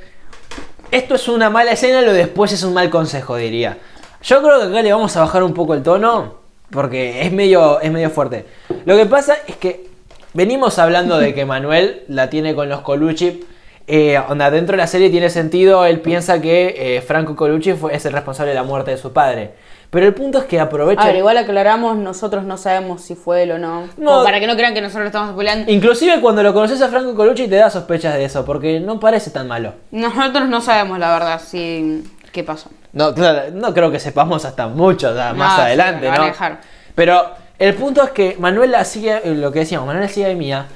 Esto 0.92 1.16
es 1.16 1.28
una 1.28 1.50
mala 1.50 1.72
escena, 1.72 2.00
lo 2.02 2.12
de 2.12 2.18
después 2.20 2.52
es 2.52 2.62
un 2.62 2.72
mal 2.72 2.88
consejo, 2.88 3.36
diría. 3.36 3.78
Yo 4.22 4.40
creo 4.40 4.60
que 4.60 4.66
acá 4.68 4.80
le 4.82 4.92
vamos 4.92 5.16
a 5.16 5.20
bajar 5.20 5.42
un 5.42 5.52
poco 5.52 5.74
el 5.74 5.82
tono, 5.82 6.36
porque 6.70 7.22
es 7.22 7.32
medio, 7.32 7.80
es 7.80 7.90
medio 7.90 8.10
fuerte. 8.10 8.46
Lo 8.84 8.96
que 8.96 9.06
pasa 9.06 9.34
es 9.48 9.56
que 9.56 9.88
venimos 10.34 10.78
hablando 10.78 11.18
de 11.18 11.34
que 11.34 11.44
Manuel 11.44 12.04
la 12.06 12.30
tiene 12.30 12.54
con 12.54 12.68
los 12.68 12.80
Colucci. 12.82 13.44
Eh, 13.88 14.16
onda, 14.28 14.52
dentro 14.52 14.74
de 14.74 14.78
la 14.78 14.86
serie 14.86 15.10
tiene 15.10 15.28
sentido, 15.30 15.84
él 15.84 16.00
piensa 16.00 16.40
que 16.40 16.74
eh, 16.78 17.02
Franco 17.02 17.34
Colucci 17.34 17.72
fue, 17.72 17.96
es 17.96 18.06
el 18.06 18.12
responsable 18.12 18.50
de 18.50 18.54
la 18.54 18.62
muerte 18.62 18.92
de 18.92 18.96
su 18.98 19.12
padre. 19.12 19.50
Pero 19.92 20.06
el 20.06 20.14
punto 20.14 20.38
es 20.38 20.44
que 20.46 20.58
aprovecha... 20.58 21.02
A 21.02 21.08
ver, 21.08 21.16
igual 21.16 21.36
aclaramos, 21.36 21.98
nosotros 21.98 22.44
no 22.44 22.56
sabemos 22.56 23.02
si 23.02 23.14
fue 23.14 23.42
él 23.42 23.50
o 23.52 23.58
no. 23.58 23.88
No. 23.98 24.10
Como 24.10 24.24
para 24.24 24.40
que 24.40 24.46
no 24.46 24.56
crean 24.56 24.72
que 24.72 24.80
nosotros 24.80 25.02
lo 25.02 25.08
estamos 25.08 25.32
spoileando. 25.32 25.70
Inclusive 25.70 26.18
cuando 26.22 26.42
lo 26.42 26.54
conoces 26.54 26.80
a 26.80 26.88
Franco 26.88 27.14
Colucci 27.14 27.46
te 27.46 27.56
da 27.56 27.68
sospechas 27.68 28.14
de 28.14 28.24
eso, 28.24 28.42
porque 28.46 28.80
no 28.80 28.98
parece 28.98 29.30
tan 29.30 29.48
malo. 29.48 29.74
Nosotros 29.90 30.48
no 30.48 30.62
sabemos 30.62 30.98
la 30.98 31.12
verdad 31.12 31.42
si 31.46 32.04
qué 32.32 32.42
pasó. 32.42 32.70
No, 32.94 33.12
claro, 33.12 33.50
no 33.52 33.74
creo 33.74 33.90
que 33.90 34.00
sepamos 34.00 34.46
hasta 34.46 34.66
mucho 34.66 35.10
o 35.10 35.14
sea, 35.14 35.34
más 35.34 35.50
No, 35.50 35.56
sí, 35.56 35.62
adelante, 35.66 36.08
a 36.08 36.16
¿no? 36.16 36.24
dejar. 36.24 36.60
Pero 36.94 37.30
el 37.58 37.74
punto 37.74 38.02
es 38.02 38.12
que 38.12 38.36
Manuel 38.38 38.70
la 38.70 38.86
sigue, 38.86 39.20
eh, 39.22 39.34
lo 39.34 39.52
que 39.52 39.58
decíamos, 39.58 39.86
Manuel 39.86 40.06
la 40.06 40.10
sigue 40.10 40.28
de 40.28 40.36
Mía 40.36 40.68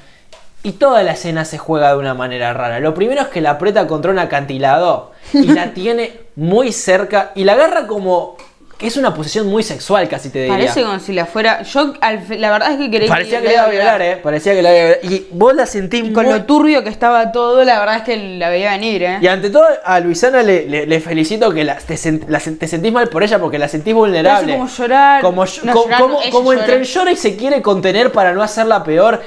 y 0.61 0.73
toda 0.73 1.01
la 1.01 1.13
escena 1.13 1.43
se 1.43 1.57
juega 1.57 1.89
de 1.89 1.97
una 1.97 2.13
manera 2.13 2.53
rara. 2.53 2.79
Lo 2.79 2.93
primero 2.93 3.21
es 3.21 3.29
que 3.29 3.41
la 3.41 3.49
aprieta 3.49 3.87
contra 3.87 4.11
un 4.11 4.19
acantilado 4.19 5.11
y 5.33 5.47
la 5.47 5.71
tiene 5.73 6.19
muy 6.35 6.71
cerca 6.71 7.31
y 7.33 7.45
la 7.45 7.53
agarra 7.53 7.87
como 7.87 8.37
que 8.77 8.85
es 8.85 8.95
una 8.95 9.11
posición 9.11 9.47
muy 9.47 9.63
sexual, 9.63 10.07
casi 10.07 10.29
te 10.29 10.37
diría. 10.43 10.55
Parece 10.55 10.83
como 10.83 10.99
si 10.99 11.11
la 11.11 11.25
fuera. 11.25 11.63
Yo, 11.63 11.93
la 12.29 12.51
verdad 12.51 12.73
es 12.73 12.77
que 12.77 12.95
creí 12.95 13.09
Parecía 13.09 13.41
que 13.41 13.47
le 13.47 13.53
iba 13.53 13.63
a 13.63 13.69
violar, 13.69 14.01
eh. 14.03 14.17
Parecía 14.17 14.53
que 14.53 14.61
la 14.61 14.69
iba 14.69 14.79
a 14.79 14.83
violar. 14.99 14.99
Y 15.13 15.27
vos 15.31 15.55
la 15.55 15.65
sentís 15.65 16.05
Y 16.05 16.13
con 16.13 16.25
muy- 16.25 16.33
lo 16.33 16.43
turbio 16.45 16.83
que 16.83 16.89
estaba 16.89 17.31
todo, 17.31 17.63
la 17.63 17.79
verdad 17.79 17.95
es 17.97 18.03
que 18.03 18.15
la 18.37 18.49
veía 18.49 18.69
venir, 18.71 19.01
eh. 19.01 19.17
Y 19.19 19.25
ante 19.27 19.49
todo, 19.49 19.65
a 19.83 19.99
Luisana 19.99 20.43
le, 20.43 20.67
le- 20.69 20.85
le 20.85 20.99
felicito 20.99 21.51
que 21.51 21.63
la- 21.63 21.77
te, 21.77 21.95
sen- 21.95 22.25
la 22.27 22.39
sen- 22.39 22.59
te 22.59 22.67
sentís 22.67 22.93
mal 22.93 23.07
por 23.09 23.23
ella 23.23 23.39
porque 23.39 23.57
la 23.57 23.67
sentís 23.67 23.95
vulnerable. 23.95 24.53
Hace 24.53 24.59
como 24.59 24.69
llorar. 24.69 25.21
Como, 25.23 25.45
No, 25.63 25.73
como, 25.73 26.19
como 26.31 26.53
entre 26.53 26.83
llora. 26.83 27.11
y 27.11 27.15
se 27.15 27.35
quiere 27.35 27.63
contener 27.63 28.11
para 28.11 28.33
no 28.33 28.43
hacerla 28.43 28.83
peor. 28.83 29.23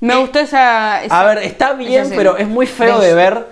Me 0.00 0.14
gustó 0.16 0.38
esa, 0.40 1.02
esa- 1.04 1.20
A 1.20 1.24
ver, 1.26 1.38
está 1.44 1.72
bien, 1.74 2.10
pero 2.16 2.36
es 2.38 2.46
muy 2.48 2.66
feo 2.66 3.00
de 3.00 3.12
ver. 3.14 3.46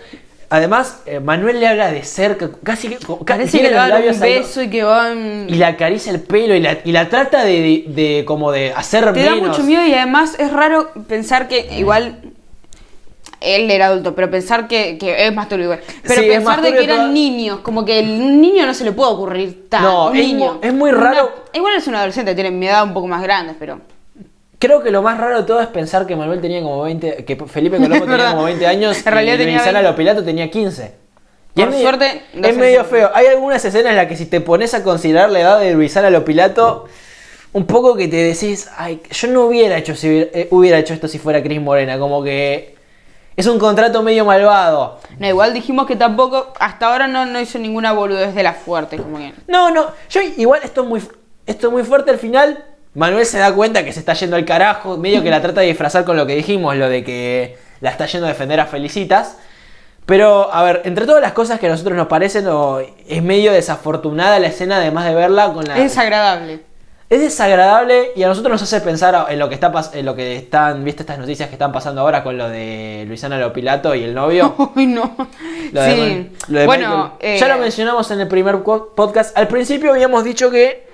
Además, 0.55 1.01
eh, 1.07 1.19
Manuel 1.19 1.59
le 1.59 1.67
habla 1.67 1.91
de 1.91 2.05
cerca, 2.05 2.49
casi 2.63 2.89
que 2.89 2.99
Parece 3.27 3.59
que 3.59 3.71
le 3.71 3.75
va 3.75 3.87
a 3.87 3.89
dar 3.89 4.03
un 4.09 4.21
beso 4.21 4.63
y 4.63 4.71
que 4.71 4.85
van. 4.85 5.47
y 5.49 5.55
le 5.55 5.65
acaricia 5.65 6.13
el 6.13 6.21
pelo 6.21 6.55
y 6.55 6.61
la, 6.61 6.79
y 6.85 6.93
la 6.93 7.09
trata 7.09 7.45
de, 7.45 7.61
de- 7.61 7.85
de 7.89 8.25
como 8.25 8.53
de 8.53 8.73
hacer 8.73 9.13
Te 9.13 9.25
da 9.25 9.35
menos. 9.35 9.49
mucho 9.49 9.65
miedo 9.65 9.85
y 9.85 9.93
además 9.95 10.37
es 10.39 10.53
raro 10.53 10.91
pensar 11.09 11.49
que 11.49 11.67
igual. 11.77 12.21
Él 13.41 13.71
era 13.71 13.87
adulto, 13.87 14.15
pero 14.15 14.31
pensar 14.31 14.69
que, 14.69 14.97
que 14.97 15.27
es 15.27 15.35
más 15.35 15.49
turbio 15.49 15.65
igual. 15.65 15.81
Pero 16.03 16.23
Sí, 16.23 16.29
pensar 16.29 16.63
de 16.63 16.73
que 16.73 16.85
eran 16.85 16.97
toda- 16.99 17.09
niños, 17.11 17.59
como 17.61 17.85
que 17.85 17.99
el- 17.99 18.41
niño 18.41 18.65
no 18.65 18.73
se 18.75 18.85
le 18.85 18.93
puede 18.93 19.11
ocurrir 19.13 19.69
tan. 19.69 19.83
No, 19.83 20.07
un 20.11 20.17
es 20.17 20.25
niño. 20.27 20.53
mu- 20.55 20.59
es 20.63 20.73
muy 20.73 20.91
Una- 20.93 21.01
raro. 21.01 21.33
igual 21.53 21.75
es 21.77 21.87
un 21.89 21.95
adolescente, 21.97 22.35
tiene 22.35 22.51
mi 22.53 22.67
edad 22.69 22.85
un 22.85 22.95
poco 22.95 23.07
más 23.09 23.23
grande, 23.23 23.55
pero. 23.59 23.81
Creo 24.59 24.83
que 24.83 24.91
lo 24.91 25.03
más 25.03 25.19
raro 25.19 25.39
de 25.39 25.43
todo 25.45 25.61
es 25.61 25.67
pensar 25.69 26.07
que 26.07 26.17
Manuel 26.17 26.41
tenía 26.41 26.63
como 26.63 26.83
20, 26.83 27.25
que 27.25 27.37
Felipe 27.47 27.77
Colombo 27.79 28.05
tenía 28.07 28.31
como 28.31 28.45
20 28.45 28.67
años 28.67 28.97
En 29.07 29.13
realidad 29.13 29.35
y 29.35 29.39
tenía 29.39 29.55
Luisana 29.57 29.79
20. 29.81 29.91
Lopilato 29.91 30.25
tenía 30.25 30.51
15. 30.51 30.93
Y 31.57 31.61
Por 31.61 31.69
es 31.69 31.71
medio- 31.75 31.83
suerte, 31.89 32.23
no 32.35 32.49
es 32.49 32.57
medio 32.57 32.85
feo. 32.85 33.11
Hay 33.15 33.27
algunas 33.27 33.65
escenas 33.65 33.91
en 33.91 33.97
las 33.97 34.07
que 34.07 34.17
si 34.17 34.27
te 34.27 34.41
pones 34.41 34.75
a 34.75 34.83
considerar 34.83 35.31
la 35.31 35.41
edad 35.41 35.61
de 35.61 35.73
Luisana 35.75 36.11
Lopilato, 36.11 36.87
un 37.53 37.67
poco 37.67 37.95
que 37.97 38.09
te 38.09 38.17
decís, 38.17 38.69
ay, 38.77 39.01
yo 39.11 39.29
no 39.29 39.43
hubiera 39.47 39.77
hecho, 39.79 39.95
si 39.95 40.09
hubiera, 40.09 40.31
eh, 40.35 40.49
hubiera 40.51 40.79
hecho 40.79 40.95
esto 40.95 41.07
si 41.07 41.19
fuera 41.21 41.43
Cris 41.43 41.61
Morena, 41.61 41.99
como 42.01 42.25
que 42.25 42.75
es 43.37 43.47
un 43.47 43.61
contrato 43.61 44.03
medio 44.03 44.25
malvado. 44.25 44.99
No, 45.19 45.29
igual 45.29 45.55
dijimos 45.55 45.87
que 45.87 45.95
tampoco. 45.95 46.53
Hasta 46.59 46.87
ahora 46.87 47.07
no, 47.07 47.25
no 47.27 47.41
hizo 47.41 47.59
ninguna 47.61 47.93
boludez 47.93 48.35
de 48.35 48.43
las 48.43 48.57
fuertes, 48.57 49.01
como 49.01 49.19
que. 49.19 49.33
No, 49.47 49.71
no, 49.71 49.87
yo 50.11 50.21
igual 50.37 50.61
esto 50.65 50.83
es 50.83 50.89
muy, 50.89 51.01
esto 51.47 51.67
es 51.69 51.73
muy 51.73 51.85
fuerte 51.85 52.11
al 52.11 52.19
final. 52.19 52.65
Manuel 52.95 53.27
se 53.27 53.39
da 53.39 53.53
cuenta 53.53 53.85
que 53.85 53.93
se 53.93 53.99
está 54.01 54.15
yendo 54.15 54.37
al 54.37 54.45
carajo, 54.45 54.97
medio 54.97 55.23
que 55.23 55.31
la 55.31 55.41
trata 55.43 55.61
de 55.61 55.67
disfrazar 55.69 56.05
con 56.05 56.17
lo 56.17 56.27
que 56.27 56.37
dijimos, 56.37 56.77
lo 56.77 56.89
de 56.89 57.03
que 57.05 57.57
la 57.81 57.91
está 57.91 58.07
yendo 58.07 58.27
a 58.27 58.31
defender 58.31 58.61
a 58.61 58.67
Felicitas. 58.67 59.37
Pero, 60.07 60.53
a 60.53 60.63
ver, 60.63 60.83
entre 60.85 61.07
todas 61.07 61.23
las 61.23 61.33
cosas 61.33 61.59
que 61.59 61.67
a 61.67 61.71
nosotros 61.71 61.97
nos 61.97 62.09
parecen, 62.09 62.47
o- 62.49 62.79
es 63.09 63.23
medio 63.23 63.53
desafortunada 63.53 64.39
la 64.39 64.49
escena, 64.49 64.77
además 64.77 65.07
de 65.07 65.15
verla 65.15 65.53
con 65.53 65.65
la... 65.65 65.77
Es 65.79 65.85
desagradable. 65.85 66.61
Es 67.11 67.21
desagradable 67.21 68.11
y 68.17 68.23
a 68.23 68.29
nosotros 68.29 68.53
nos 68.53 68.63
hace 68.63 68.81
pensar 68.81 69.27
en 69.29 69.39
lo 69.39 69.49
que 69.49 69.55
está 69.55 69.73
en 69.93 70.07
lo 70.07 70.15
que 70.17 70.37
están, 70.37 70.83
viste 70.85 71.03
estas 71.03 71.19
noticias 71.19 71.49
que 71.49 71.55
están 71.55 71.71
pasando 71.71 72.01
ahora 72.01 72.23
con 72.25 72.37
lo 72.39 72.49
de 72.49 73.05
Luisana 73.07 73.39
Lopilato 73.39 73.95
y 73.95 74.03
el 74.05 74.15
novio. 74.15 74.55
Uy, 74.77 74.87
no. 74.87 75.15
Lo 75.73 75.83
de 75.83 75.95
sí. 75.95 76.33
Lo 76.49 76.61
de 76.61 76.67
bueno, 76.67 77.11
Michael. 77.19 77.35
eh, 77.37 77.39
ya 77.39 77.49
lo 77.49 77.59
mencionamos 77.59 78.11
en 78.11 78.21
el 78.21 78.29
primer 78.29 78.63
podcast. 78.63 79.37
Al 79.37 79.49
principio 79.49 79.91
habíamos 79.93 80.25
dicho 80.25 80.51
que 80.51 80.87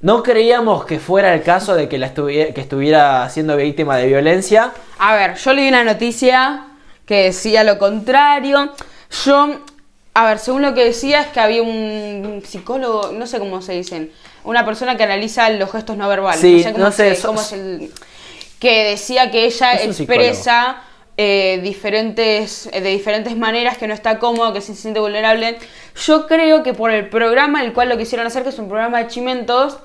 no 0.00 0.22
creíamos 0.22 0.84
que 0.84 0.98
fuera 1.00 1.34
el 1.34 1.42
caso 1.42 1.74
de 1.74 1.88
que, 1.88 1.98
la 1.98 2.06
estuviera, 2.06 2.54
que 2.54 2.60
estuviera 2.60 3.28
siendo 3.30 3.56
víctima 3.56 3.96
de 3.96 4.06
violencia. 4.06 4.72
A 4.98 5.14
ver, 5.16 5.34
yo 5.36 5.52
leí 5.52 5.68
una 5.68 5.82
noticia 5.84 6.66
que 7.04 7.24
decía 7.24 7.64
lo 7.64 7.78
contrario. 7.78 8.72
Yo, 9.24 9.60
a 10.14 10.24
ver, 10.26 10.38
según 10.38 10.62
lo 10.62 10.74
que 10.74 10.84
decía 10.84 11.22
es 11.22 11.26
que 11.28 11.40
había 11.40 11.62
un 11.62 12.42
psicólogo, 12.46 13.10
no 13.12 13.26
sé 13.26 13.38
cómo 13.38 13.60
se 13.62 13.72
dicen, 13.72 14.12
una 14.44 14.64
persona 14.64 14.96
que 14.96 15.02
analiza 15.04 15.50
los 15.50 15.70
gestos 15.72 15.96
no 15.96 16.08
verbales. 16.08 16.40
Sí, 16.40 16.56
no 16.56 16.62
sé 16.62 16.72
cómo, 16.72 16.84
no 16.84 16.92
sé, 16.92 17.14
se- 17.14 17.26
cómo 17.26 17.40
es 17.40 17.52
el... 17.52 17.92
Que 18.60 18.90
decía 18.90 19.30
que 19.30 19.44
ella 19.46 19.74
expresa 19.74 20.82
eh, 21.20 21.58
diferentes, 21.62 22.70
eh, 22.72 22.80
de 22.80 22.90
diferentes 22.90 23.36
maneras, 23.36 23.76
que 23.76 23.86
no 23.88 23.92
está 23.92 24.18
cómodo, 24.18 24.52
que 24.52 24.60
se 24.60 24.74
siente 24.74 25.00
vulnerable. 25.00 25.58
Yo 26.06 26.26
creo 26.28 26.62
que 26.62 26.72
por 26.74 26.90
el 26.92 27.08
programa, 27.08 27.62
el 27.62 27.72
cual 27.72 27.88
lo 27.88 27.98
quisieron 27.98 28.26
hacer, 28.26 28.44
que 28.44 28.50
es 28.50 28.58
un 28.58 28.68
programa 28.68 28.98
de 29.00 29.08
chimentos, 29.08 29.78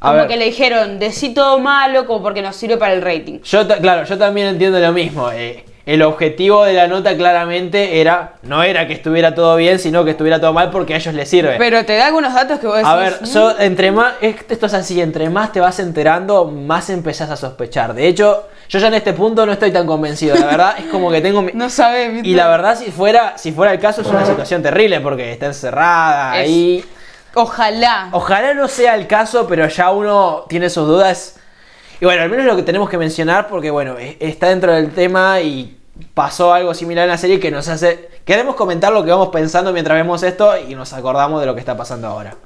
A 0.00 0.08
como 0.08 0.20
ver. 0.20 0.28
que 0.28 0.36
le 0.38 0.46
dijeron, 0.46 0.98
decí 0.98 1.34
todo 1.34 1.58
malo, 1.58 2.06
como 2.06 2.22
porque 2.22 2.40
nos 2.40 2.56
sirve 2.56 2.78
para 2.78 2.94
el 2.94 3.02
rating. 3.02 3.40
Yo, 3.44 3.68
claro, 3.68 4.04
yo 4.04 4.16
también 4.16 4.46
entiendo 4.48 4.80
lo 4.80 4.92
mismo. 4.92 5.30
eh, 5.30 5.64
el 5.88 6.02
objetivo 6.02 6.64
de 6.64 6.74
la 6.74 6.86
nota 6.86 7.16
claramente 7.16 8.00
era, 8.00 8.34
no 8.42 8.62
era 8.62 8.86
que 8.86 8.92
estuviera 8.92 9.34
todo 9.34 9.56
bien, 9.56 9.78
sino 9.78 10.04
que 10.04 10.10
estuviera 10.10 10.38
todo 10.38 10.52
mal 10.52 10.70
porque 10.70 10.92
a 10.92 10.98
ellos 10.98 11.14
les 11.14 11.30
sirve. 11.30 11.54
Pero 11.58 11.84
te 11.86 11.96
da 11.96 12.06
algunos 12.08 12.34
datos 12.34 12.58
que 12.60 12.66
vos 12.66 12.76
decís. 12.76 12.88
A 12.90 12.96
ver, 12.96 13.14
"Mm, 13.22 13.60
entre 13.62 13.90
más, 13.92 14.12
esto 14.20 14.66
es 14.66 14.74
así, 14.74 15.00
entre 15.00 15.30
más 15.30 15.50
te 15.50 15.60
vas 15.60 15.78
enterando, 15.78 16.44
más 16.44 16.90
empezás 16.90 17.30
a 17.30 17.36
sospechar. 17.38 17.94
De 17.94 18.06
hecho, 18.06 18.48
yo 18.68 18.78
ya 18.78 18.88
en 18.88 18.94
este 18.94 19.14
punto 19.14 19.46
no 19.46 19.52
estoy 19.52 19.70
tan 19.72 19.86
convencido, 19.86 20.36
la 20.36 20.44
verdad, 20.44 20.74
es 20.78 20.84
como 20.86 21.10
que 21.10 21.22
tengo... 21.22 21.40
mi- 21.40 21.52
no 21.54 21.70
sabes. 21.70 22.12
¿viste? 22.12 22.28
Y 22.28 22.34
la 22.34 22.48
verdad, 22.48 22.76
si 22.78 22.90
fuera, 22.90 23.38
si 23.38 23.52
fuera 23.52 23.72
el 23.72 23.80
caso, 23.80 24.02
es 24.02 24.08
una 24.08 24.26
situación 24.26 24.62
terrible 24.62 25.00
porque 25.00 25.32
está 25.32 25.46
encerrada 25.46 26.38
Es- 26.38 26.48
ahí. 26.48 26.84
Ojalá. 27.34 28.08
Ojalá 28.12 28.52
no 28.52 28.68
sea 28.68 28.94
el 28.94 29.06
caso, 29.06 29.46
pero 29.48 29.66
ya 29.68 29.90
uno 29.90 30.44
tiene 30.50 30.68
sus 30.68 30.86
dudas. 30.86 31.36
Y 32.00 32.04
bueno, 32.04 32.22
al 32.22 32.30
menos 32.30 32.46
lo 32.46 32.56
que 32.56 32.62
tenemos 32.62 32.88
que 32.90 32.98
mencionar, 32.98 33.48
porque 33.48 33.70
bueno, 33.70 33.96
e- 33.98 34.16
está 34.20 34.48
dentro 34.48 34.72
del 34.72 34.90
tema 34.92 35.40
y 35.40 35.77
pasó 36.14 36.52
algo 36.52 36.74
similar 36.74 37.04
en 37.04 37.10
la 37.10 37.18
serie 37.18 37.40
que 37.40 37.50
nos 37.50 37.68
hace... 37.68 38.08
Queremos 38.24 38.56
comentar 38.56 38.92
lo 38.92 39.04
que 39.04 39.10
vamos 39.10 39.28
pensando 39.28 39.72
mientras 39.72 39.96
vemos 39.96 40.22
esto 40.22 40.52
y 40.58 40.74
nos 40.74 40.92
acordamos 40.92 41.40
de 41.40 41.46
lo 41.46 41.54
que 41.54 41.60
está 41.60 41.76
pasando 41.76 42.08
ahora. 42.08 42.36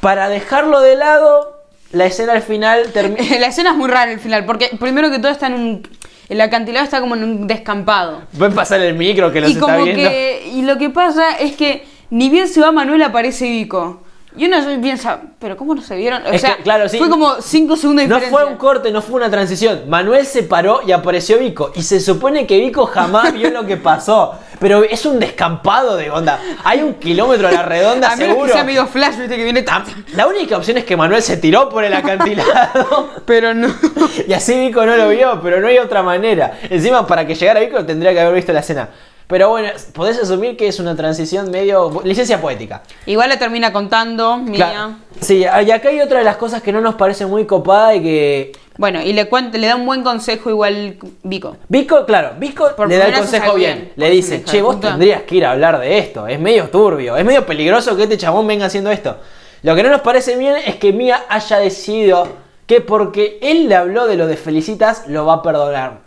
Para 0.00 0.28
dejarlo 0.28 0.80
de 0.80 0.96
lado, 0.96 1.62
la 1.92 2.06
escena 2.06 2.32
al 2.32 2.42
final 2.42 2.92
termina... 2.92 3.22
la 3.38 3.46
escena 3.46 3.70
es 3.70 3.76
muy 3.76 3.88
rara 3.88 4.12
al 4.12 4.20
final, 4.20 4.44
porque 4.44 4.70
primero 4.78 5.10
que 5.10 5.18
todo 5.18 5.32
está 5.32 5.46
en 5.46 5.54
un. 5.54 5.88
El 6.28 6.40
acantilado 6.40 6.84
está 6.84 7.00
como 7.00 7.16
en 7.16 7.24
un 7.24 7.46
descampado. 7.46 8.22
Pueden 8.36 8.54
pasar 8.54 8.80
el 8.80 8.94
micro 8.94 9.30
que 9.30 9.42
los 9.42 9.50
y 9.50 9.52
está 9.54 9.66
como 9.66 9.84
viendo. 9.84 10.08
que. 10.08 10.50
Y 10.54 10.62
lo 10.62 10.78
que 10.78 10.88
pasa 10.88 11.36
es 11.36 11.54
que 11.54 11.86
ni 12.10 12.30
bien 12.30 12.48
se 12.48 12.60
va 12.60 12.72
Manuel 12.72 13.02
aparece 13.02 13.48
Vico. 13.48 14.03
Y 14.36 14.46
uno 14.46 14.56
piensa, 14.82 15.20
pero 15.38 15.56
¿cómo 15.56 15.74
no 15.76 15.82
se 15.82 15.94
vieron? 15.96 16.26
O 16.26 16.30
Es 16.30 16.40
sea, 16.40 16.56
que, 16.56 16.62
claro, 16.64 16.88
sí. 16.88 16.98
fue 16.98 17.08
como 17.08 17.40
5 17.40 17.76
segundos 17.76 18.02
de 18.02 18.08
No 18.08 18.16
diferencia. 18.16 18.30
fue 18.44 18.44
un 18.52 18.56
corte, 18.58 18.90
no 18.90 19.00
fue 19.00 19.14
una 19.16 19.30
transición. 19.30 19.82
Manuel 19.88 20.26
se 20.26 20.42
paró 20.42 20.80
y 20.84 20.90
apareció 20.90 21.38
Vico. 21.38 21.70
Y 21.76 21.82
se 21.82 22.00
supone 22.00 22.44
que 22.46 22.58
Vico 22.58 22.86
jamás 22.86 23.32
vio 23.32 23.50
lo 23.50 23.64
que 23.64 23.76
pasó. 23.76 24.34
Pero 24.58 24.82
es 24.82 25.06
un 25.06 25.20
descampado 25.20 25.96
de 25.96 26.10
onda. 26.10 26.40
Hay 26.64 26.82
un 26.82 26.94
kilómetro 26.94 27.46
a 27.46 27.52
la 27.52 27.62
redonda 27.62 28.08
A 28.12 28.16
seguro. 28.16 28.46
que 28.46 28.52
sea 28.52 28.64
medio 28.64 28.86
flash, 28.88 29.16
viste, 29.18 29.36
que 29.36 29.44
viene 29.44 29.62
tan... 29.62 29.84
La 30.16 30.26
única 30.26 30.56
opción 30.56 30.78
es 30.78 30.84
que 30.84 30.96
Manuel 30.96 31.22
se 31.22 31.36
tiró 31.36 31.68
por 31.68 31.84
el 31.84 31.92
acantilado. 31.94 33.10
Pero 33.26 33.54
no. 33.54 33.68
y 34.26 34.32
así 34.32 34.58
Vico 34.58 34.84
no 34.84 34.96
lo 34.96 35.08
vio, 35.10 35.40
pero 35.42 35.60
no 35.60 35.68
hay 35.68 35.78
otra 35.78 36.02
manera. 36.02 36.58
Encima, 36.68 37.06
para 37.06 37.24
que 37.26 37.34
llegara 37.36 37.60
Vico 37.60 37.84
tendría 37.84 38.12
que 38.12 38.20
haber 38.20 38.34
visto 38.34 38.52
la 38.52 38.60
escena. 38.60 38.88
Pero 39.26 39.48
bueno, 39.48 39.68
podés 39.94 40.18
asumir 40.18 40.56
que 40.56 40.68
es 40.68 40.78
una 40.80 40.94
transición 40.94 41.50
medio. 41.50 42.02
licencia 42.04 42.40
poética. 42.40 42.82
Igual 43.06 43.30
le 43.30 43.36
termina 43.38 43.72
contando, 43.72 44.36
mía. 44.36 44.98
Sí, 45.20 45.38
y 45.38 45.70
acá 45.70 45.88
hay 45.88 46.00
otra 46.00 46.18
de 46.18 46.24
las 46.24 46.36
cosas 46.36 46.62
que 46.62 46.72
no 46.72 46.80
nos 46.80 46.96
parece 46.96 47.24
muy 47.26 47.46
copada 47.46 47.94
y 47.94 48.02
que. 48.02 48.52
Bueno, 48.76 49.00
y 49.00 49.12
le, 49.12 49.28
cuenta, 49.28 49.56
le 49.56 49.68
da 49.68 49.76
un 49.76 49.86
buen 49.86 50.02
consejo 50.02 50.50
igual 50.50 50.98
Vico. 51.22 51.56
Vico, 51.68 52.04
claro, 52.04 52.32
Vico 52.38 52.74
Por 52.76 52.88
le 52.88 52.98
da 52.98 53.06
el 53.06 53.14
consejo 53.14 53.54
bien. 53.54 53.76
bien. 53.76 53.92
Le 53.96 54.10
dice, 54.10 54.42
che, 54.42 54.60
vos 54.60 54.74
puta". 54.74 54.90
tendrías 54.90 55.22
que 55.22 55.36
ir 55.36 55.46
a 55.46 55.52
hablar 55.52 55.78
de 55.78 55.96
esto. 55.98 56.26
Es 56.26 56.40
medio 56.40 56.68
turbio, 56.70 57.16
es 57.16 57.24
medio 57.24 57.46
peligroso 57.46 57.96
que 57.96 58.02
este 58.02 58.18
chabón 58.18 58.46
venga 58.48 58.66
haciendo 58.66 58.90
esto. 58.90 59.16
Lo 59.62 59.74
que 59.76 59.82
no 59.82 59.90
nos 59.90 60.00
parece 60.00 60.36
bien 60.36 60.56
es 60.66 60.76
que 60.76 60.92
Mía 60.92 61.24
haya 61.28 61.58
decidido 61.58 62.26
que 62.66 62.80
porque 62.80 63.38
él 63.42 63.68
le 63.68 63.76
habló 63.76 64.06
de 64.06 64.16
lo 64.16 64.26
de 64.26 64.36
Felicitas, 64.36 65.06
lo 65.06 65.24
va 65.24 65.34
a 65.34 65.42
perdonar. 65.42 66.00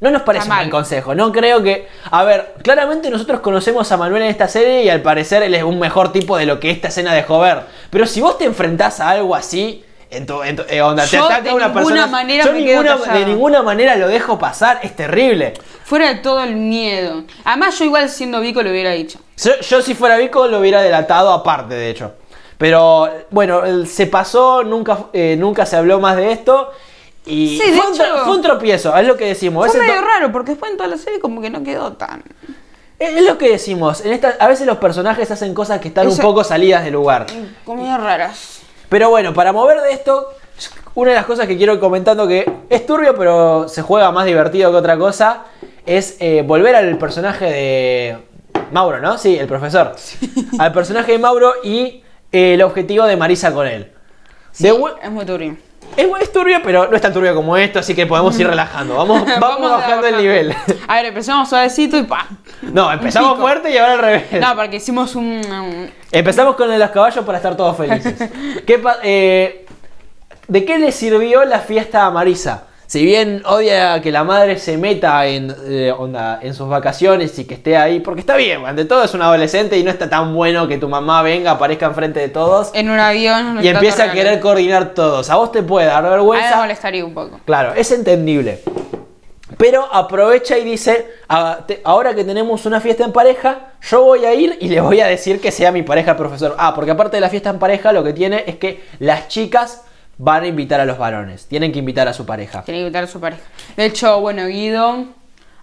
No 0.00 0.10
nos 0.10 0.22
parece 0.22 0.44
un 0.44 0.48
mal. 0.50 0.58
buen 0.60 0.70
consejo. 0.70 1.14
No 1.14 1.32
creo 1.32 1.62
que. 1.62 1.88
A 2.10 2.22
ver, 2.24 2.54
claramente 2.62 3.10
nosotros 3.10 3.40
conocemos 3.40 3.90
a 3.90 3.96
Manuel 3.96 4.22
en 4.22 4.28
esta 4.28 4.46
serie 4.46 4.84
y 4.84 4.88
al 4.88 5.02
parecer 5.02 5.42
él 5.42 5.54
es 5.54 5.62
un 5.64 5.78
mejor 5.80 6.12
tipo 6.12 6.36
de 6.36 6.46
lo 6.46 6.60
que 6.60 6.70
esta 6.70 6.88
escena 6.88 7.12
dejó 7.14 7.40
ver. 7.40 7.62
Pero 7.90 8.06
si 8.06 8.20
vos 8.20 8.38
te 8.38 8.44
enfrentás 8.44 9.00
a 9.00 9.10
algo 9.10 9.34
así. 9.34 9.84
En 10.10 10.24
tu, 10.24 10.42
en 10.42 10.56
tu- 10.56 10.62
eh, 10.70 10.80
onda, 10.80 11.04
te 11.04 11.16
Yo 11.18 11.24
ataca 11.26 11.42
de 11.42 11.52
una 11.52 11.66
ninguna 11.66 11.74
persona. 11.74 12.06
manera 12.06 12.44
yo 12.44 12.52
ninguna- 12.54 12.96
de 12.96 13.26
ninguna 13.26 13.62
manera 13.62 13.94
lo 13.96 14.08
dejo 14.08 14.38
pasar. 14.38 14.80
Es 14.82 14.96
terrible. 14.96 15.52
Fuera 15.84 16.08
de 16.08 16.14
todo 16.20 16.42
el 16.44 16.56
miedo. 16.56 17.24
Además, 17.44 17.78
yo 17.78 17.84
igual 17.84 18.08
siendo 18.08 18.40
Vico 18.40 18.62
lo 18.62 18.70
hubiera 18.70 18.92
dicho. 18.92 19.18
Yo, 19.36 19.60
yo 19.60 19.82
si 19.82 19.94
fuera 19.94 20.16
Vico 20.16 20.46
lo 20.46 20.60
hubiera 20.60 20.80
delatado 20.80 21.30
aparte, 21.30 21.74
de 21.74 21.90
hecho. 21.90 22.12
Pero 22.56 23.08
bueno, 23.30 23.62
se 23.84 24.06
pasó, 24.06 24.64
nunca, 24.64 24.98
eh, 25.12 25.36
nunca 25.38 25.66
se 25.66 25.76
habló 25.76 26.00
más 26.00 26.16
de 26.16 26.32
esto. 26.32 26.72
Y 27.28 27.58
Sí, 27.58 27.70
de 27.70 27.76
fue, 27.78 27.90
un 27.90 28.24
fue 28.24 28.42
tropiezo, 28.42 28.96
es 28.96 29.06
lo 29.06 29.16
que 29.16 29.26
decimos. 29.26 29.70
Fue 29.70 29.80
medio 29.80 30.00
raro, 30.00 30.32
porque 30.32 30.52
después 30.52 30.70
en 30.72 30.76
toda 30.78 30.88
la 30.88 30.96
serie 30.96 31.20
como 31.20 31.40
que 31.40 31.50
no 31.50 31.62
quedó 31.62 31.92
tan... 31.92 32.22
es 32.98 33.22
lo 33.22 33.36
que 33.38 33.50
decimos. 33.50 34.04
En 34.04 34.12
esta, 34.12 34.36
a 34.40 34.48
veces 34.48 34.66
los 34.66 34.78
personajes 34.78 35.30
hacen 35.30 35.52
cosas 35.54 35.80
que 35.80 35.88
están 35.88 36.06
Eso- 36.08 36.16
un 36.16 36.22
poco 36.22 36.42
salidas 36.44 36.84
de 36.84 36.90
lugar. 36.90 37.26
Medio 37.66 37.98
raras. 37.98 38.60
Pero 38.88 39.10
bueno, 39.10 39.34
para 39.34 39.52
mover 39.52 39.80
de 39.82 39.92
esto, 39.92 40.28
una 40.94 41.10
de 41.10 41.16
las 41.16 41.26
cosas 41.26 41.46
que 41.46 41.56
quiero 41.58 41.74
ir 41.74 41.80
comentando 41.80 42.26
que 42.26 42.50
es 42.70 42.86
turbio, 42.86 43.14
pero 43.14 43.68
se 43.68 43.82
juega 43.82 44.10
más 44.10 44.24
divertido 44.24 44.70
que 44.70 44.76
otra 44.78 44.96
cosa, 44.96 45.44
es 45.84 46.16
eh, 46.20 46.42
volver 46.46 46.74
al 46.74 46.96
personaje 46.96 47.44
de 47.44 48.18
Mauro, 48.72 49.00
¿no? 49.00 49.18
Sí, 49.18 49.36
el 49.36 49.46
profesor. 49.46 49.94
Al 50.58 50.72
personaje 50.72 51.12
de 51.12 51.18
Mauro 51.18 51.52
y 51.62 52.02
eh, 52.32 52.54
el 52.54 52.62
objetivo 52.62 53.04
de 53.04 53.16
Marisa 53.16 53.52
con 53.52 53.66
él. 53.66 53.92
De 54.58 54.70
Es 55.02 55.10
muy 55.10 55.24
turbio. 55.24 55.56
Es, 55.96 56.06
es 56.20 56.32
turbio, 56.32 56.58
pero 56.62 56.88
no 56.88 56.96
es 56.96 57.02
tan 57.02 57.12
turbio 57.12 57.34
como 57.34 57.56
esto, 57.56 57.78
así 57.78 57.94
que 57.94 58.06
podemos 58.06 58.38
ir 58.38 58.46
relajando. 58.46 58.94
Vamos, 58.96 59.22
vamos, 59.40 59.70
bajando 59.70 60.06
el 60.06 60.16
nivel. 60.18 60.54
A 60.86 60.96
ver, 60.96 61.06
empezamos 61.06 61.48
suavecito 61.48 61.96
y 61.98 62.02
pa. 62.04 62.26
No, 62.62 62.90
empezamos 62.92 63.38
fuerte 63.38 63.70
y 63.70 63.78
ahora 63.78 63.92
al 63.94 63.98
revés. 63.98 64.24
No, 64.40 64.54
porque 64.56 64.76
hicimos 64.76 65.14
un... 65.14 65.24
un- 65.26 65.90
Empezamos 66.10 66.56
con 66.56 66.66
el 66.66 66.72
de 66.72 66.78
los 66.78 66.90
caballos 66.90 67.24
para 67.24 67.38
estar 67.38 67.56
todos 67.56 67.76
felices. 67.76 68.14
¿Qué 68.66 68.82
eh, 69.02 69.66
¿De 70.46 70.64
qué 70.64 70.78
le 70.78 70.90
sirvió 70.92 71.44
la 71.44 71.58
fiesta 71.60 72.06
a 72.06 72.10
Marisa? 72.10 72.64
Si 72.88 73.04
bien 73.04 73.42
odia 73.44 74.00
que 74.00 74.10
la 74.10 74.24
madre 74.24 74.58
se 74.58 74.78
meta 74.78 75.26
en, 75.26 75.54
eh, 75.66 75.92
onda, 75.94 76.38
en 76.40 76.54
sus 76.54 76.70
vacaciones 76.70 77.38
y 77.38 77.44
que 77.44 77.52
esté 77.52 77.76
ahí, 77.76 78.00
porque 78.00 78.20
está 78.20 78.34
bien, 78.34 78.64
ante 78.64 78.86
todo 78.86 79.04
es 79.04 79.12
un 79.12 79.20
adolescente 79.20 79.76
y 79.76 79.82
no 79.82 79.90
está 79.90 80.08
tan 80.08 80.34
bueno 80.34 80.66
que 80.66 80.78
tu 80.78 80.88
mamá 80.88 81.20
venga, 81.20 81.50
aparezca 81.50 81.84
enfrente 81.84 82.18
de 82.20 82.30
todos 82.30 82.70
en 82.72 82.88
un 82.88 82.98
avión... 82.98 83.62
y 83.62 83.68
empieza 83.68 84.04
a 84.04 84.12
querer 84.12 84.40
coordinar 84.40 84.94
todos. 84.94 85.28
A 85.28 85.36
vos 85.36 85.52
te 85.52 85.62
puede 85.62 85.86
dar 85.86 86.06
A 86.06 86.08
vergüenza. 86.08 86.56
molestaría 86.56 87.04
un 87.04 87.12
poco. 87.12 87.38
Claro, 87.44 87.74
es 87.76 87.92
entendible. 87.92 88.60
Pero 89.58 89.86
aprovecha 89.92 90.56
y 90.56 90.64
dice, 90.64 91.08
"Ah, 91.28 91.58
ahora 91.84 92.14
que 92.14 92.24
tenemos 92.24 92.64
una 92.64 92.80
fiesta 92.80 93.04
en 93.04 93.12
pareja, 93.12 93.72
yo 93.82 94.02
voy 94.02 94.24
a 94.24 94.32
ir 94.32 94.56
y 94.62 94.70
le 94.70 94.80
voy 94.80 95.02
a 95.02 95.06
decir 95.08 95.42
que 95.42 95.50
sea 95.50 95.72
mi 95.72 95.82
pareja 95.82 96.12
el 96.12 96.16
profesor. 96.16 96.54
Ah, 96.58 96.74
porque 96.74 96.92
aparte 96.92 97.18
de 97.18 97.20
la 97.20 97.28
fiesta 97.28 97.50
en 97.50 97.58
pareja, 97.58 97.92
lo 97.92 98.02
que 98.02 98.14
tiene 98.14 98.44
es 98.46 98.56
que 98.56 98.82
las 98.98 99.28
chicas 99.28 99.82
van 100.18 100.42
a 100.42 100.46
invitar 100.46 100.80
a 100.80 100.84
los 100.84 100.98
varones. 100.98 101.46
Tienen 101.46 101.72
que 101.72 101.78
invitar 101.78 102.06
a 102.08 102.12
su 102.12 102.26
pareja. 102.26 102.62
Tiene 102.62 102.78
que 102.80 102.86
invitar 102.86 103.04
a 103.04 103.06
su 103.06 103.20
pareja. 103.20 103.42
De 103.76 103.84
hecho, 103.86 104.20
bueno, 104.20 104.46
Guido... 104.46 105.06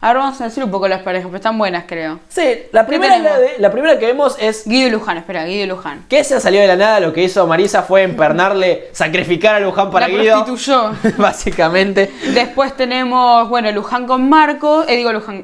Ahora 0.01 0.19
vamos 0.19 0.39
a 0.39 0.43
decir 0.43 0.63
un 0.63 0.69
poco 0.69 0.87
las 0.87 1.01
parejas, 1.01 1.25
pero 1.27 1.37
están 1.37 1.57
buenas, 1.57 1.85
creo. 1.87 2.19
Sí, 2.29 2.43
la 2.71 2.85
primera, 2.85 3.17
la, 3.17 3.23
tenemos? 3.37 3.39
de- 3.55 3.59
la 3.59 3.71
primera 3.71 3.97
que 3.97 4.05
vemos 4.05 4.35
es 4.39 4.67
Guido 4.67 4.87
y 4.89 4.91
Luján, 4.91 5.17
espera, 5.17 5.45
Guido 5.45 5.63
y 5.63 5.67
Luján. 5.67 6.05
que 6.07 6.23
se 6.23 6.39
salió 6.39 6.61
de 6.61 6.67
la 6.67 6.75
nada. 6.75 6.99
Lo 6.99 7.11
que 7.11 7.23
hizo 7.23 7.47
Marisa 7.47 7.81
fue 7.81 8.03
empernarle, 8.03 8.89
sacrificar 8.91 9.55
a 9.55 9.59
Luján 9.61 9.89
para 9.89 10.07
La 10.07 10.13
Guido. 10.15 10.45
prostituyó. 10.45 10.91
Básicamente. 11.17 12.11
Después 12.35 12.75
tenemos, 12.77 13.49
bueno, 13.49 13.71
Luján 13.71 14.05
con 14.05 14.29
Marco. 14.29 14.83
Eh, 14.87 14.95
digo 14.97 15.11
Luján. 15.11 15.41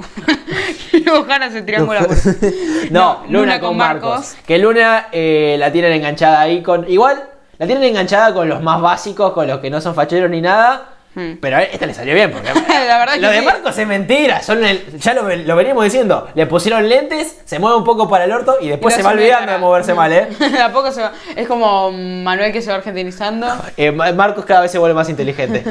Luján 1.05 1.41
hace 1.43 1.61
triángulo. 1.63 1.99
amor. 1.99 2.15
No, 2.91 3.23
Luna, 3.29 3.59
con 3.59 3.75
Marcos. 3.77 4.35
Que 4.45 4.59
Luna 4.59 5.07
eh, 5.11 5.55
la 5.57 5.71
tienen 5.71 5.93
enganchada 5.93 6.39
ahí 6.41 6.61
con. 6.61 6.87
Igual, 6.91 7.23
la 7.61 7.67
tienen 7.67 7.83
enganchada 7.83 8.33
con 8.33 8.49
los 8.49 8.59
más 8.63 8.81
básicos, 8.81 9.33
con 9.33 9.47
los 9.47 9.59
que 9.59 9.69
no 9.69 9.79
son 9.79 9.93
facheros 9.93 10.31
ni 10.31 10.41
nada. 10.41 10.87
Hmm. 11.13 11.33
Pero 11.41 11.57
a 11.57 11.61
esta 11.63 11.85
le 11.85 11.93
salió 11.93 12.15
bien, 12.15 12.31
porque 12.31 12.47
La 12.87 12.97
verdad 12.97 13.17
lo 13.17 13.27
que 13.27 13.33
de 13.35 13.39
sí. 13.41 13.45
Marcos 13.45 13.77
es 13.77 13.85
mentira. 13.87 14.41
Son 14.41 14.63
el- 14.65 14.97
ya 14.97 15.13
lo, 15.13 15.29
lo 15.35 15.55
veníamos 15.55 15.83
diciendo. 15.83 16.27
Le 16.33 16.47
pusieron 16.47 16.89
lentes, 16.89 17.39
se 17.45 17.59
mueve 17.59 17.77
un 17.77 17.83
poco 17.83 18.09
para 18.09 18.23
el 18.23 18.31
orto 18.31 18.55
y 18.61 18.69
después 18.69 18.95
se 18.95 19.03
va 19.03 19.11
olvidando 19.11 19.51
de 19.51 19.57
moverse 19.59 19.93
mal, 19.93 20.11
¿eh? 20.11 20.27
A 20.63 20.71
poco 20.71 20.91
se 20.91 21.01
va. 21.01 21.11
Es 21.35 21.47
como 21.47 21.91
Manuel 21.91 22.51
que 22.51 22.63
se 22.63 22.71
va 22.71 22.77
argentinizando. 22.77 23.45
Eh, 23.77 23.91
Ma- 23.91 24.11
Marcos 24.13 24.43
cada 24.45 24.61
vez 24.61 24.71
se 24.71 24.79
vuelve 24.79 24.95
más 24.95 25.07
inteligente. 25.09 25.63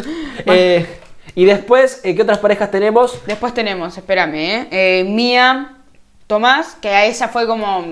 Eh, 0.47 0.87
y 1.35 1.45
después, 1.45 2.03
eh, 2.05 2.15
¿qué 2.15 2.23
otras 2.23 2.39
parejas 2.39 2.71
tenemos? 2.71 3.19
Después 3.27 3.53
tenemos, 3.53 3.97
espérame, 3.97 4.35
¿eh? 4.37 4.69
Eh, 4.71 5.05
Mía, 5.09 5.73
Tomás, 6.29 6.77
que 6.81 6.91
a 6.91 7.07
esa 7.07 7.27
fue 7.29 7.47
como. 7.49 7.85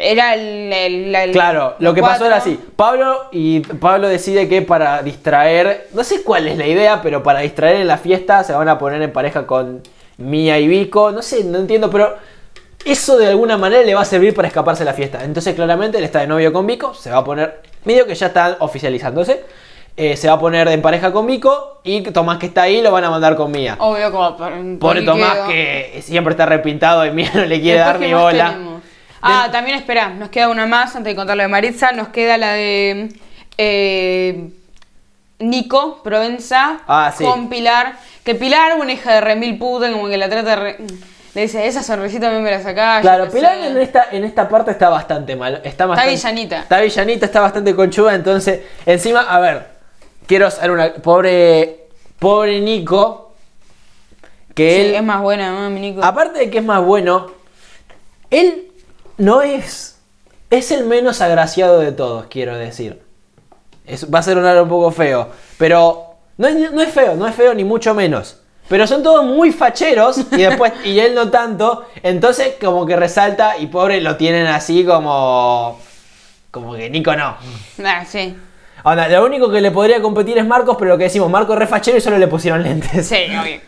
Era 0.00 0.34
el. 0.34 0.72
el- 0.72 1.14
el- 1.14 1.32
Claro, 1.32 1.74
lo 1.78 1.92
que 1.94 2.00
pasó 2.02 2.26
era 2.26 2.36
así. 2.36 2.58
Pablo 2.76 3.24
y 3.32 3.60
Pablo 3.60 4.08
decide 4.08 4.48
que 4.48 4.62
para 4.62 5.02
distraer, 5.02 5.88
no 5.92 6.04
sé 6.04 6.22
cuál 6.22 6.46
es 6.48 6.56
la 6.56 6.66
idea, 6.66 7.00
pero 7.02 7.22
para 7.22 7.40
distraer 7.40 7.76
en 7.76 7.88
la 7.88 7.98
fiesta 7.98 8.44
se 8.44 8.52
van 8.52 8.68
a 8.68 8.78
poner 8.78 9.02
en 9.02 9.12
pareja 9.12 9.46
con 9.46 9.82
Mía 10.18 10.58
y 10.58 10.68
Vico. 10.68 11.10
No 11.12 11.22
sé, 11.22 11.44
no 11.44 11.58
entiendo, 11.58 11.90
pero 11.90 12.16
eso 12.84 13.18
de 13.18 13.26
alguna 13.28 13.56
manera 13.58 13.82
le 13.82 13.94
va 13.94 14.02
a 14.02 14.04
servir 14.04 14.34
para 14.34 14.48
escaparse 14.48 14.80
de 14.84 14.90
la 14.90 14.94
fiesta. 14.94 15.24
Entonces 15.24 15.54
claramente 15.54 15.98
él 15.98 16.04
está 16.04 16.20
de 16.20 16.26
novio 16.26 16.52
con 16.52 16.66
Vico, 16.66 16.94
se 16.94 17.10
va 17.10 17.18
a 17.18 17.24
poner, 17.24 17.60
medio 17.84 18.06
que 18.06 18.14
ya 18.14 18.28
están 18.28 18.56
oficializándose, 18.60 19.42
eh, 19.96 20.16
se 20.16 20.28
va 20.28 20.34
a 20.34 20.38
poner 20.38 20.68
en 20.68 20.80
pareja 20.80 21.12
con 21.12 21.26
Vico 21.26 21.80
y 21.82 22.02
Tomás 22.02 22.38
que 22.38 22.46
está 22.46 22.62
ahí 22.62 22.80
lo 22.82 22.92
van 22.92 23.02
a 23.04 23.10
mandar 23.10 23.34
con 23.34 23.50
Mía. 23.50 23.74
Obvio, 23.80 24.12
como. 24.12 24.36
por- 24.36 24.52
Pobre. 24.78 25.02
Tomás 25.02 25.38
que 25.48 25.98
siempre 26.02 26.32
está 26.32 26.46
repintado 26.46 27.04
y 27.04 27.10
Mía 27.10 27.30
no 27.34 27.44
le 27.44 27.60
quiere 27.60 27.78
Después, 27.78 27.86
dar 27.94 27.98
¿qué 28.00 28.06
ni 28.06 28.14
bola. 28.14 28.50
tenemos? 28.50 28.77
Ah, 29.22 29.48
también 29.50 29.76
espera, 29.76 30.08
nos 30.10 30.28
queda 30.28 30.48
una 30.48 30.66
más 30.66 30.94
antes 30.96 31.12
de 31.12 31.16
contar 31.16 31.36
la 31.36 31.44
de 31.44 31.48
Maritza. 31.48 31.92
Nos 31.92 32.08
queda 32.08 32.36
la 32.38 32.52
de 32.52 33.08
eh, 33.58 34.50
Nico 35.40 36.02
Provenza 36.02 36.80
Ah, 36.86 37.12
sí. 37.16 37.24
con 37.24 37.48
Pilar. 37.48 37.96
Que 38.24 38.34
Pilar, 38.34 38.78
una 38.78 38.92
hija 38.92 39.14
de 39.14 39.20
remil 39.20 39.58
puta, 39.58 39.90
como 39.92 40.08
que 40.08 40.16
la 40.16 40.28
trata 40.28 40.50
de 40.50 40.56
re- 40.56 40.76
Le 41.34 41.42
dice, 41.42 41.66
esa 41.66 41.82
sonrisita 41.82 42.28
a 42.28 42.32
mí 42.32 42.40
me 42.40 42.50
la 42.50 42.62
sacás. 42.62 43.00
Claro, 43.02 43.28
Pilar 43.30 43.56
sé". 43.60 43.66
en 43.68 43.78
esta, 43.78 44.06
en 44.10 44.24
esta 44.24 44.48
parte 44.48 44.70
está 44.70 44.88
bastante 44.88 45.36
mal. 45.36 45.60
Está, 45.64 45.86
bastante, 45.86 46.12
villanita. 46.12 46.60
Está 46.60 46.80
villanita, 46.80 47.26
está 47.26 47.40
bastante 47.40 47.74
conchuda. 47.74 48.14
Entonces, 48.14 48.60
encima, 48.86 49.20
a 49.20 49.38
ver, 49.40 49.66
quiero 50.26 50.46
hacer 50.46 50.70
una. 50.70 50.92
Pobre. 50.94 51.86
Pobre 52.18 52.60
Nico. 52.60 53.34
Que 54.54 54.70
Sí, 54.74 54.80
él. 54.88 54.94
es 54.96 55.02
más 55.04 55.20
buena, 55.22 55.52
mami, 55.52 55.78
Nico. 55.80 56.02
Aparte 56.04 56.38
de 56.40 56.50
que 56.50 56.58
es 56.58 56.64
más 56.64 56.84
bueno, 56.84 57.30
él 58.30 58.67
no 59.18 59.42
es. 59.42 59.98
Es 60.50 60.70
el 60.70 60.86
menos 60.86 61.20
agraciado 61.20 61.80
de 61.80 61.92
todos, 61.92 62.26
quiero 62.26 62.56
decir. 62.56 63.02
Es- 63.86 64.12
va 64.12 64.20
a 64.20 64.22
ser 64.22 64.38
un 64.38 64.46
un 64.46 64.68
poco 64.68 64.90
feo. 64.90 65.28
Pero 65.58 66.14
no 66.38 66.46
es, 66.48 66.72
no 66.72 66.80
es 66.80 66.90
feo, 66.92 67.14
no 67.16 67.26
es 67.26 67.34
feo 67.34 67.52
ni 67.54 67.64
mucho 67.64 67.94
menos. 67.94 68.40
Pero 68.68 68.86
son 68.86 69.02
todos 69.02 69.24
muy 69.24 69.50
facheros 69.50 70.18
y 70.32 70.36
después 70.42 70.72
y 70.84 70.98
él 71.00 71.14
no 71.14 71.30
tanto. 71.30 71.86
Entonces 72.02 72.54
como 72.60 72.84
que 72.86 72.96
resalta 72.96 73.56
y 73.58 73.66
pobre 73.66 74.00
lo 74.00 74.16
tienen 74.16 74.46
así 74.46 74.84
como 74.84 75.80
como 76.50 76.74
que 76.74 76.88
Nico 76.90 77.14
no. 77.16 77.36
Ah, 77.84 78.04
sí. 78.06 78.36
Onda, 78.84 79.08
lo 79.08 79.24
único 79.24 79.50
que 79.50 79.60
le 79.60 79.70
podría 79.70 80.00
competir 80.00 80.38
es 80.38 80.46
Marcos, 80.46 80.76
pero 80.78 80.90
lo 80.92 80.98
que 80.98 81.04
decimos, 81.04 81.30
Marcos 81.30 81.54
es 81.54 81.60
re 81.60 81.66
fachero 81.66 81.98
y 81.98 82.00
solo 82.00 82.16
le 82.18 82.28
pusieron 82.28 82.62
lentes. 82.62 83.06
Sí, 83.08 83.16
obvio. 83.40 83.60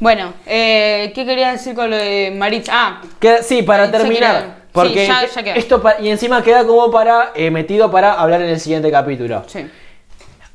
Bueno, 0.00 0.32
eh, 0.46 1.12
¿qué 1.14 1.24
quería 1.24 1.52
decir 1.52 1.74
con 1.74 1.90
lo 1.90 1.96
de 1.96 2.32
Maritza? 2.36 2.72
Ah, 2.74 3.02
Que- 3.20 3.42
sí, 3.42 3.62
para 3.62 3.86
se 3.86 3.92
terminar. 3.92 4.63
Porque 4.74 5.06
Sí, 5.06 5.06
ya- 5.06 5.24
ya 5.26 5.42
queda. 5.44 5.54
esto 5.54 5.80
pa- 5.80 6.00
y 6.00 6.08
encima 6.10 6.42
queda 6.42 6.66
como 6.66 6.90
para 6.90 7.30
eh, 7.36 7.48
metido 7.52 7.92
para 7.92 8.14
hablar 8.14 8.42
en 8.42 8.48
el 8.48 8.58
siguiente 8.60 8.90
capítulo. 8.90 9.44
sí. 9.46 9.70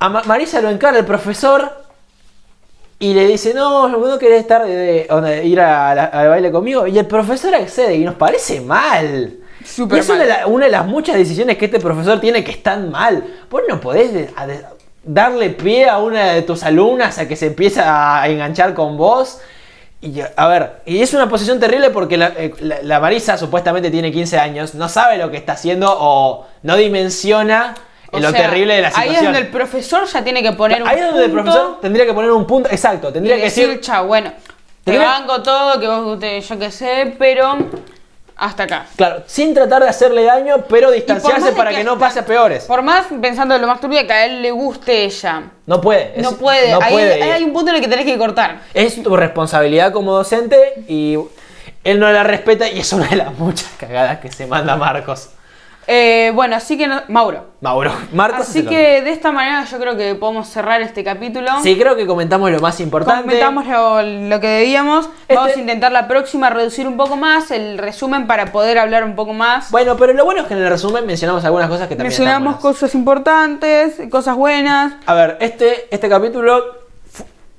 A 0.02 0.08
Ma- 0.10 0.24
Marisa 0.26 0.62
lo 0.62 0.70
encara 0.70 0.98
el 1.00 1.06
profesor 1.06 1.84
y 3.00 3.14
le 3.14 3.26
dice, 3.28 3.54
no, 3.54 3.88
no 3.88 4.18
querés 4.20 4.42
estar 4.42 4.66
de, 4.66 4.76
de- 4.76 5.08
onda, 5.10 5.30
de 5.30 5.46
ir 5.46 5.60
a 5.62 5.96
la- 5.96 6.04
al 6.06 6.28
baile 6.30 6.52
conmigo. 6.52 6.86
Y 6.88 6.98
el 7.00 7.06
profesor 7.06 7.54
accede 7.56 7.96
y 7.96 8.04
nos 8.04 8.16
parece 8.16 8.60
mal. 8.62 9.38
Súper 9.66 9.98
y 9.98 10.02
es 10.02 10.10
una 10.10 10.20
de, 10.20 10.26
la- 10.28 10.48
una 10.48 10.66
de 10.66 10.72
las 10.72 10.86
muchas 10.86 11.16
decisiones 11.16 11.58
que 11.58 11.66
este 11.66 11.80
profesor 11.80 12.20
tiene 12.20 12.44
que 12.44 12.52
están 12.52 12.92
mal. 12.92 13.24
Vos 13.50 13.62
no 13.70 13.80
podés 13.80 14.14
de- 14.14 14.30
a 14.36 14.48
de- 14.48 14.64
darle 15.04 15.50
pie 15.52 15.88
a 15.90 15.98
una 16.00 16.34
de 16.34 16.42
tus 16.44 16.64
alumnas 16.64 17.18
a 17.20 17.28
que 17.28 17.36
se 17.38 17.48
empiece 17.48 17.80
a 17.82 18.24
enganchar 18.28 18.74
con 18.74 18.98
vos. 18.98 19.40
Y 20.02 20.14
yo- 20.14 20.26
a 20.38 20.48
ver, 20.48 20.82
y 20.86 21.02
es 21.02 21.14
una 21.14 21.28
posición 21.28 21.60
terrible 21.60 21.90
porque 21.90 22.16
la, 22.16 22.28
eh, 22.38 22.54
la- 22.62 22.82
la 22.82 23.00
Marisa 23.02 23.38
supuestamente 23.38 23.92
tiene 23.92 24.12
15 24.14 24.40
años, 24.40 24.74
no 24.76 24.88
sabe 24.88 25.18
lo 25.18 25.30
que 25.30 25.36
está 25.38 25.54
haciendo 25.54 25.94
o 26.00 26.48
no 26.64 26.76
dimensiona 26.78 27.76
O 28.12 28.20
lo 28.20 28.32
sea, 28.32 28.42
terrible 28.50 28.76
de 28.76 28.82
la 28.84 28.90
situación. 28.92 29.12
Ahí 29.14 29.18
es 29.18 29.24
donde 29.24 29.40
el 29.40 29.48
profesor 29.50 30.06
ya 30.06 30.24
tiene 30.24 30.42
que 30.42 30.54
poner 30.54 30.82
un 30.82 30.88
Ahí 30.88 31.00
es 31.00 31.06
donde 31.06 31.26
el 31.26 31.32
punto 31.32 31.44
profesor 31.44 31.82
tendría 31.82 32.06
que 32.06 32.14
poner 32.14 32.32
un 32.32 32.48
punto, 32.48 32.70
exacto, 32.72 33.10
y 33.10 33.14
tendría 33.14 33.36
que 33.36 33.44
decir, 33.44 33.80
chao, 33.82 34.08
bueno, 34.08 34.32
te 34.86 34.98
banco 34.98 35.44
todo, 35.44 35.80
que 35.80 35.88
vos, 35.88 36.18
yo 36.48 36.58
qué 36.60 36.72
sé, 36.72 37.16
pero 37.20 37.58
hasta 38.40 38.64
acá. 38.64 38.86
claro, 38.96 39.24
sin 39.28 39.54
tratar 39.54 39.84
de 39.84 39.90
hacerle 39.90 40.24
daño, 40.24 40.64
pero 40.70 40.92
distanciarse 40.92 41.52
para 41.52 41.72
que 41.72 41.78
que 41.78 41.84
no 41.84 41.98
pase 42.00 42.20
a 42.20 42.26
peores. 42.26 42.66
Por 42.66 42.82
más 42.82 43.06
pensando 43.22 43.56
en 43.56 43.62
lo 43.62 43.68
más 43.68 43.80
turbio 43.80 44.06
que 44.06 44.14
a 44.14 44.26
él 44.26 44.42
le 44.42 44.52
guste 44.52 45.04
ella. 45.06 45.44
No 45.66 45.80
puede. 45.82 46.14
es- 46.16 46.24
no 46.24 46.34
puede. 46.34 46.72
No 46.72 46.80
ahí, 46.82 46.94
puede. 46.94 47.14
ahí 47.24 47.30
hay 47.32 47.44
un 47.44 47.54
punto 47.54 47.70
en 47.72 47.76
el 47.78 47.82
que 47.82 47.88
tenés 47.88 48.06
que 48.06 48.18
cortar. 48.18 48.62
Es 48.74 49.02
tu 49.02 49.16
responsabilidad 49.16 49.92
como 49.92 50.14
docente 50.14 50.84
y 50.88 51.18
él 51.84 52.00
no 52.00 52.12
la 52.12 52.24
respeta 52.24 52.68
y 52.70 52.80
es 52.80 52.92
una 52.94 53.08
de 53.08 53.16
las 53.16 53.34
muchas 53.38 53.70
cagadas 53.78 54.20
que 54.20 54.32
se 54.32 54.48
manda 54.48 54.76
Marcos. 54.76 55.30
Eh, 55.92 56.32
bueno, 56.36 56.56
así 56.56 56.78
que 56.78 56.88
no- 56.88 57.02
Mauro. 57.08 57.46
Mauro, 57.62 57.92
Marcos. 58.14 58.42
Así 58.42 58.64
que 58.64 59.02
de 59.02 59.10
esta 59.12 59.32
manera 59.32 59.66
yo 59.66 59.80
creo 59.80 59.98
que 59.98 60.14
podemos 60.14 60.48
cerrar 60.48 60.82
este 60.82 61.04
capítulo. 61.04 61.50
Sí, 61.64 61.78
creo 61.78 61.96
que 61.96 62.06
comentamos 62.06 62.52
lo 62.52 62.60
más 62.60 62.80
importante. 62.80 63.24
Comentamos 63.24 63.66
lo, 63.66 64.02
lo 64.04 64.40
que 64.40 64.48
debíamos. 64.48 65.10
Vamos 65.28 65.48
Este- 65.48 65.60
a 65.60 65.62
intentar 65.62 65.92
la 65.92 66.08
próxima 66.08 66.52
reducir 66.52 66.88
un 66.88 66.96
poco 66.96 67.18
más 67.18 67.50
el 67.50 67.80
resumen 67.80 68.28
para 68.28 68.52
poder 68.52 68.78
hablar 68.78 69.04
un 69.04 69.16
poco 69.16 69.34
más. 69.34 69.72
Bueno, 69.72 69.98
pero 69.98 70.14
lo 70.14 70.26
bueno 70.26 70.42
es 70.42 70.48
que 70.48 70.54
en 70.54 70.62
el 70.62 70.70
resumen 70.70 71.08
mencionamos 71.08 71.44
algunas 71.44 71.68
cosas 71.70 71.88
que 71.88 71.96
también 71.96 72.12
están 72.12 72.26
Mencionamos 72.26 72.62
buenas. 72.62 72.78
cosas 72.80 72.94
importantes, 72.96 73.96
cosas 74.12 74.36
buenas. 74.36 74.94
A 75.08 75.14
ver, 75.16 75.38
este, 75.42 75.88
este 75.90 76.08
capítulo 76.08 76.64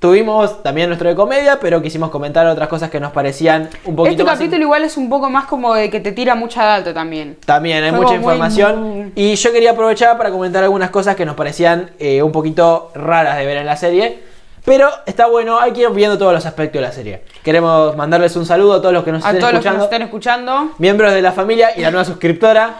tuvimos 0.00 0.62
también 0.62 0.88
nuestro 0.88 1.08
de 1.10 1.14
comedia, 1.14 1.60
pero 1.60 1.80
quisimos 1.80 2.10
comentar 2.10 2.46
otras 2.46 2.68
cosas 2.68 2.90
que 2.90 2.98
nos 2.98 3.12
parecían 3.12 3.68
un 3.84 3.94
poquito 3.94 4.10
Este 4.12 4.24
más 4.24 4.38
capítulo 4.38 4.62
igual 4.62 4.82
es 4.82 4.96
un 4.96 5.08
poco 5.08 5.30
más 5.30 5.44
como 5.44 5.74
de 5.74 5.90
que 5.90 6.00
te 6.00 6.10
tira 6.12 6.34
mucha 6.34 6.64
data 6.64 6.92
también. 6.92 7.36
También 7.44 7.84
hay 7.84 7.90
Fue 7.90 7.98
mucha 8.00 8.08
muy- 8.14 8.16
información. 8.18 9.12
Y 9.14 9.34
yo 9.36 9.52
quería 9.52 9.72
aprovechar 9.72 10.16
para 10.16 10.30
comentar 10.30 10.64
algunas 10.64 10.90
cosas 10.90 11.14
que 11.16 11.24
nos 11.26 11.36
parecían 11.36 11.90
eh, 11.98 12.22
un 12.22 12.32
poquito 12.32 12.90
raras 12.94 13.36
de 13.38 13.46
ver 13.46 13.58
en 13.58 13.66
la 13.66 13.76
serie. 13.76 14.18
Pero 14.64 14.90
está 15.06 15.26
bueno, 15.26 15.58
hay 15.58 15.72
que 15.72 15.80
ir 15.82 15.90
viendo 15.90 16.18
todos 16.18 16.34
los 16.34 16.44
aspectos 16.44 16.80
de 16.82 16.86
la 16.86 16.92
serie. 16.92 17.22
Queremos 17.42 17.96
mandarles 17.96 18.36
un 18.36 18.44
saludo 18.44 18.74
a 18.74 18.78
todos 18.82 18.92
los 18.92 19.02
que 19.04 19.12
nos 19.12 19.24
A 19.24 19.28
estén 19.28 19.40
todos 19.40 19.52
los 19.54 19.62
que 19.62 19.68
escuchando. 19.68 19.78
nos 19.78 19.92
estén 19.92 20.02
escuchando. 20.02 20.70
Miembros 20.78 21.14
de 21.14 21.22
la 21.22 21.32
familia 21.32 21.70
y 21.76 21.80
la 21.80 21.90
nueva 21.90 22.04
suscriptora. 22.04 22.74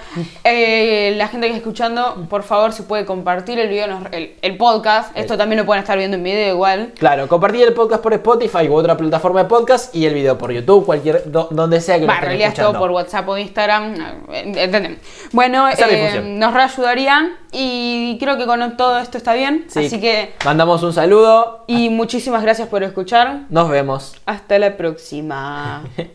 Eh, 0.45 1.15
la 1.17 1.29
gente 1.29 1.47
que 1.47 1.55
está 1.55 1.59
escuchando, 1.67 2.27
por 2.29 2.43
favor, 2.43 2.73
si 2.73 2.83
puede 2.83 3.05
compartir 3.07 3.59
el 3.59 3.69
video, 3.69 3.87
el, 4.13 4.35
el 4.43 4.57
podcast. 4.57 5.17
Esto 5.17 5.37
también 5.39 5.59
lo 5.61 5.67
pueden 5.67 5.83
estar 5.83 5.97
viendo 5.97 6.17
en 6.17 6.23
video 6.25 6.55
igual. 6.55 6.93
Claro, 6.99 7.27
compartir 7.29 7.67
el 7.67 7.73
podcast 7.73 8.03
por 8.03 8.13
Spotify 8.13 8.69
u 8.69 8.75
otra 8.75 8.97
plataforma 8.97 9.43
de 9.45 9.49
podcast 9.49 9.95
y 9.95 10.05
el 10.07 10.15
video 10.15 10.37
por 10.37 10.53
YouTube, 10.53 10.85
cualquier 10.85 11.31
do- 11.31 11.49
donde 11.51 11.81
sea 11.81 11.99
que 11.99 12.07
lo 12.07 12.13
estén 12.13 12.25
realidad 12.29 12.49
es 12.49 12.55
todo 12.55 12.67
escuchando. 12.67 12.79
por 12.87 12.91
WhatsApp 12.91 13.29
o 13.29 13.39
Instagram. 13.39 13.95
Entendemos. 14.33 14.99
Bueno, 15.33 15.69
eh, 15.71 16.23
nos 16.25 16.53
reayudarían 16.53 17.31
y 17.53 18.19
creo 18.21 18.37
que 18.37 18.47
con 18.47 18.77
todo 18.77 18.99
esto 18.99 19.17
está 19.17 19.33
bien. 19.35 19.65
Sí. 19.69 19.87
Así 19.87 20.01
que, 20.01 20.35
Mandamos 20.45 20.83
un 20.83 20.93
saludo. 20.93 21.65
y 21.67 21.89
muchísimas 21.89 22.43
gracias 22.43 22.69
por 22.69 22.83
escuchar. 22.83 23.41
Nos 23.49 23.69
vemos. 23.71 24.15
Hasta 24.51 24.59
la 24.59 24.77
próxima. 24.77 25.85